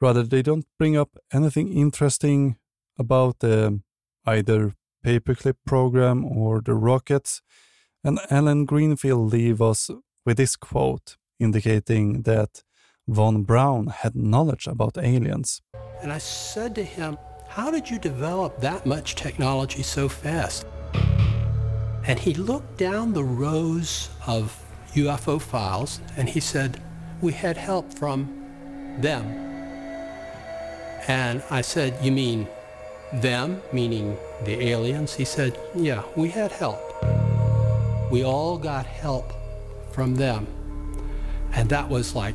rather, 0.00 0.22
they 0.22 0.42
don't 0.42 0.66
bring 0.78 0.96
up 0.96 1.16
anything 1.32 1.72
interesting 1.72 2.56
about 2.98 3.40
the 3.40 3.80
either 4.26 4.74
paperclip 5.04 5.56
program 5.66 6.24
or 6.24 6.60
the 6.60 6.74
rockets. 6.74 7.42
And 8.02 8.20
Alan 8.30 8.64
Greenfield 8.64 9.32
leave 9.32 9.60
us 9.60 9.90
with 10.24 10.36
this 10.36 10.56
quote 10.56 11.16
indicating 11.38 12.22
that 12.22 12.62
von 13.08 13.42
Braun 13.42 13.88
had 13.88 14.14
knowledge 14.14 14.66
about 14.66 14.96
aliens. 14.96 15.62
And 16.02 16.12
I 16.12 16.18
said 16.18 16.74
to 16.76 16.84
him, 16.84 17.18
How 17.54 17.70
did 17.70 17.88
you 17.88 18.00
develop 18.00 18.60
that 18.62 18.84
much 18.84 19.14
technology 19.14 19.84
so 19.84 20.08
fast? 20.08 20.66
And 22.02 22.18
he 22.18 22.34
looked 22.34 22.78
down 22.78 23.12
the 23.12 23.22
rows 23.22 24.10
of 24.26 24.60
UFO 24.94 25.40
files 25.40 26.00
and 26.16 26.28
he 26.28 26.40
said, 26.40 26.82
We 27.20 27.32
had 27.32 27.56
help 27.56 27.94
from 27.94 28.26
them. 28.98 29.24
And 31.06 31.44
I 31.48 31.60
said, 31.60 31.96
You 32.04 32.10
mean 32.10 32.48
them, 33.12 33.62
meaning 33.72 34.16
the 34.42 34.60
aliens? 34.70 35.14
He 35.14 35.24
said, 35.24 35.56
Yeah, 35.76 36.02
we 36.16 36.30
had 36.30 36.50
help. 36.50 36.82
We 38.10 38.24
all 38.24 38.58
got 38.58 38.84
help 38.84 39.32
from 39.92 40.16
them. 40.16 40.48
And 41.52 41.70
that 41.70 41.88
was 41.88 42.16
like 42.16 42.34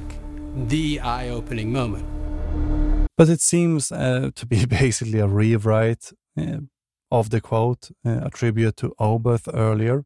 the 0.70 1.02
eye 1.02 1.28
opening 1.28 1.74
moment. 1.74 2.89
But 3.20 3.28
it 3.28 3.42
seems 3.42 3.92
uh, 3.92 4.32
to 4.36 4.46
be 4.46 4.66
basically 4.66 5.20
a 5.20 5.28
rewrite 5.28 6.14
uh, 6.40 6.62
of 7.12 7.30
the 7.30 7.42
quote, 7.42 7.92
uh, 8.06 8.22
attributed 8.24 8.78
to 8.78 8.96
Oberth 8.98 9.50
earlier. 9.54 10.06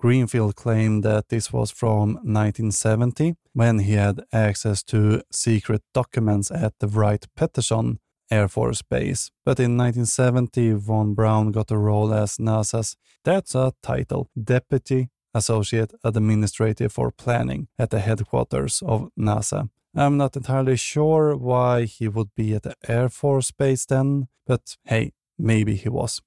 Greenfield 0.00 0.56
claimed 0.56 1.04
that 1.04 1.28
this 1.28 1.52
was 1.52 1.70
from 1.70 2.14
1970 2.14 3.36
when 3.52 3.78
he 3.78 3.92
had 3.92 4.24
access 4.32 4.82
to 4.84 5.22
secret 5.30 5.82
documents 5.94 6.50
at 6.50 6.74
the 6.80 6.88
Wright 6.88 7.24
Patterson 7.36 8.00
Air 8.28 8.48
Force 8.48 8.82
Base. 8.82 9.30
But 9.44 9.60
in 9.60 9.76
1970, 9.76 10.72
von 10.72 11.14
Braun 11.14 11.52
got 11.52 11.70
a 11.70 11.78
role 11.78 12.12
as 12.12 12.38
NASA's, 12.38 12.96
that's 13.24 13.54
a 13.54 13.72
title, 13.84 14.30
Deputy 14.36 15.10
Associate 15.32 15.92
Administrative 16.02 16.92
for 16.92 17.12
Planning 17.12 17.68
at 17.78 17.90
the 17.90 18.00
headquarters 18.00 18.82
of 18.84 19.10
NASA. 19.16 19.68
I'm 19.94 20.16
not 20.16 20.36
entirely 20.36 20.76
sure 20.76 21.36
why 21.36 21.84
he 21.84 22.08
would 22.08 22.34
be 22.34 22.54
at 22.54 22.62
the 22.62 22.74
Air 22.86 23.08
Force 23.08 23.50
Base 23.50 23.86
then, 23.86 24.28
but 24.46 24.76
hey, 24.84 25.12
maybe 25.38 25.74
he 25.76 25.88
was. 25.88 26.20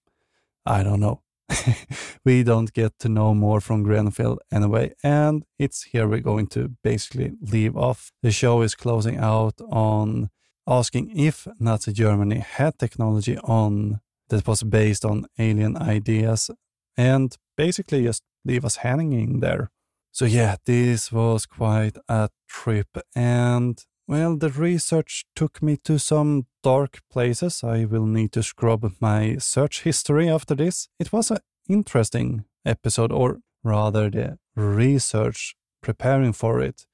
I 0.66 0.84
don't 0.84 1.00
know. 1.00 1.22
we 2.26 2.44
don't 2.44 2.74
get 2.74 2.98
to 3.00 3.10
know 3.10 3.34
more 3.34 3.62
from 3.62 3.84
Greenfield 3.84 4.40
anyway, 4.52 4.94
and 5.04 5.44
it's 5.60 5.84
here 5.84 6.08
we're 6.08 6.22
going 6.22 6.48
to 6.48 6.72
basically 6.84 7.34
leave 7.42 7.76
off. 7.76 8.12
The 8.24 8.32
show 8.32 8.62
is 8.62 8.76
closing 8.76 9.18
out 9.18 9.60
on 9.70 10.30
asking 10.68 11.18
if 11.18 11.48
Nazi 11.60 11.92
Germany 11.92 12.40
had 12.40 12.80
technology 12.80 13.38
on 13.40 14.00
that 14.30 14.48
was 14.48 14.64
based 14.64 15.04
on 15.06 15.26
alien 15.38 15.78
ideas 15.78 16.50
and 16.98 17.36
basically 17.58 18.04
just 18.04 18.24
leave 18.46 18.66
us 18.66 18.78
hanging 18.78 19.40
there. 19.40 19.72
So 20.12 20.26
yeah, 20.26 20.58
this 20.66 21.12
was 21.12 21.46
quite 21.46 21.98
a 22.08 22.30
trip 22.48 22.98
and 23.16 23.84
well, 24.08 24.36
the 24.36 24.50
research 24.50 25.24
took 25.38 25.62
me 25.62 25.78
to 25.86 25.98
some 25.98 26.48
dark 26.64 27.00
places. 27.10 27.64
I 27.64 27.86
will 27.86 28.06
need 28.06 28.34
to 28.34 28.44
scrub 28.44 28.92
my 29.00 29.38
search 29.38 29.84
history 29.84 30.30
after 30.30 30.54
this. 30.54 30.90
It 31.00 31.14
was 31.14 31.32
an 31.32 31.38
interesting 31.70 32.44
episode, 32.66 33.14
or 33.14 33.40
rather, 33.64 34.10
the 34.10 34.38
research 34.54 35.56
preparing 35.82 36.34
for 36.34 36.60
it 36.60 36.86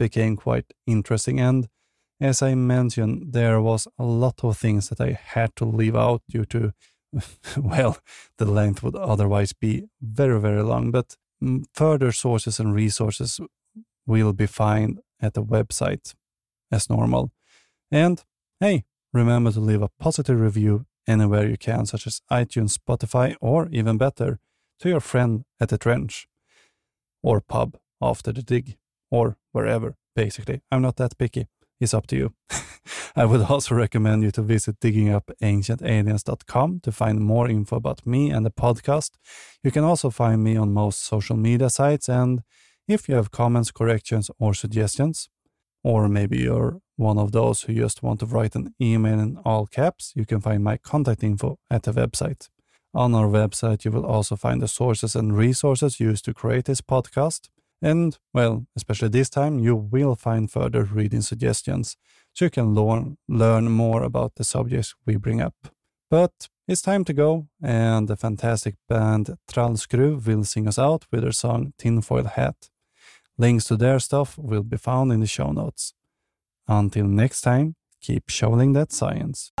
became 0.00 0.34
quite 0.36 0.72
interesting. 0.84 1.38
And 1.38 1.68
as 2.20 2.42
I 2.42 2.56
mentioned, 2.56 3.32
there 3.34 3.60
was 3.60 3.86
a 3.96 4.04
lot 4.04 4.42
of 4.42 4.58
things 4.58 4.88
that 4.88 5.00
I 5.00 5.12
had 5.12 5.54
to 5.56 5.64
leave 5.64 5.94
out 5.94 6.22
due 6.28 6.46
to, 6.46 6.72
well, 7.56 7.98
the 8.38 8.46
length 8.46 8.82
would 8.82 8.96
otherwise 8.96 9.52
be 9.52 9.84
very, 10.00 10.40
very 10.40 10.62
long. 10.62 10.90
But 10.90 11.16
Mm, 11.44 11.64
further 11.74 12.10
sources 12.12 12.58
and 12.58 12.74
resources 12.74 13.40
will 14.06 14.32
be 14.32 14.46
found 14.46 15.00
at 15.20 15.34
the 15.34 15.42
website 15.42 16.14
as 16.72 16.88
normal. 16.88 17.30
And 17.90 18.24
hey, 18.60 18.84
remember 19.12 19.52
to 19.52 19.60
leave 19.60 19.82
a 19.82 19.90
positive 20.00 20.40
review 20.40 20.86
anywhere 21.06 21.48
you 21.48 21.58
can, 21.58 21.86
such 21.86 22.06
as 22.06 22.22
iTunes, 22.30 22.78
Spotify, 22.78 23.36
or 23.40 23.68
even 23.70 23.98
better, 23.98 24.38
to 24.80 24.88
your 24.88 25.00
friend 25.00 25.44
at 25.60 25.68
the 25.68 25.78
trench 25.78 26.26
or 27.22 27.40
pub 27.40 27.76
after 28.00 28.32
the 28.32 28.42
dig 28.42 28.76
or 29.10 29.36
wherever, 29.52 29.96
basically. 30.16 30.62
I'm 30.70 30.82
not 30.82 30.96
that 30.96 31.18
picky 31.18 31.46
It's 31.80 31.94
up 31.94 32.06
to 32.08 32.16
you. 32.16 32.34
I 33.16 33.24
would 33.24 33.42
also 33.42 33.74
recommend 33.74 34.22
you 34.22 34.30
to 34.32 34.42
visit 34.42 34.80
diggingupancientaliens.com 34.80 36.80
to 36.80 36.92
find 36.92 37.20
more 37.20 37.48
info 37.48 37.76
about 37.76 38.06
me 38.06 38.30
and 38.30 38.44
the 38.44 38.50
podcast. 38.50 39.12
You 39.62 39.70
can 39.70 39.84
also 39.84 40.10
find 40.10 40.42
me 40.42 40.56
on 40.56 40.72
most 40.72 41.04
social 41.04 41.36
media 41.36 41.70
sites, 41.70 42.08
and 42.08 42.42
if 42.86 43.08
you 43.08 43.14
have 43.14 43.30
comments, 43.30 43.70
corrections, 43.70 44.30
or 44.38 44.54
suggestions, 44.54 45.28
or 45.82 46.08
maybe 46.08 46.38
you're 46.38 46.80
one 46.96 47.18
of 47.18 47.32
those 47.32 47.62
who 47.62 47.74
just 47.74 48.02
want 48.02 48.20
to 48.20 48.26
write 48.26 48.54
an 48.54 48.74
email 48.80 49.18
in 49.18 49.38
all 49.44 49.66
caps, 49.66 50.12
you 50.14 50.24
can 50.24 50.40
find 50.40 50.62
my 50.62 50.76
contact 50.76 51.22
info 51.22 51.58
at 51.70 51.82
the 51.82 51.92
website. 51.92 52.48
On 52.94 53.14
our 53.14 53.26
website, 53.26 53.84
you 53.84 53.90
will 53.90 54.06
also 54.06 54.36
find 54.36 54.62
the 54.62 54.68
sources 54.68 55.16
and 55.16 55.36
resources 55.36 55.98
used 55.98 56.24
to 56.26 56.34
create 56.34 56.66
this 56.66 56.80
podcast. 56.80 57.48
And, 57.82 58.16
well, 58.32 58.66
especially 58.76 59.08
this 59.08 59.28
time, 59.28 59.58
you 59.58 59.74
will 59.74 60.14
find 60.14 60.50
further 60.50 60.84
reading 60.84 61.22
suggestions 61.22 61.96
so 62.34 62.44
you 62.44 62.50
can 62.50 62.74
learn, 62.74 63.16
learn 63.28 63.70
more 63.70 64.02
about 64.02 64.34
the 64.34 64.44
subjects 64.44 64.94
we 65.06 65.16
bring 65.16 65.40
up. 65.40 65.54
But 66.10 66.48
it's 66.68 66.82
time 66.82 67.04
to 67.04 67.12
go, 67.12 67.46
and 67.62 68.08
the 68.08 68.16
fantastic 68.16 68.74
band 68.88 69.36
Trallskruv 69.50 70.26
will 70.26 70.44
sing 70.44 70.68
us 70.68 70.78
out 70.78 71.06
with 71.10 71.22
their 71.22 71.32
song 71.32 71.72
Tinfoil 71.78 72.24
Hat. 72.24 72.70
Links 73.38 73.64
to 73.64 73.76
their 73.76 73.98
stuff 73.98 74.38
will 74.38 74.62
be 74.62 74.76
found 74.76 75.12
in 75.12 75.20
the 75.20 75.26
show 75.26 75.52
notes. 75.52 75.94
Until 76.68 77.06
next 77.06 77.42
time, 77.42 77.74
keep 78.00 78.28
shoveling 78.28 78.72
that 78.74 78.92
science. 78.92 79.52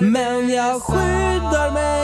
Men 0.00 0.48
jag 0.50 0.80
skyddar 0.80 1.72
mig 1.72 2.03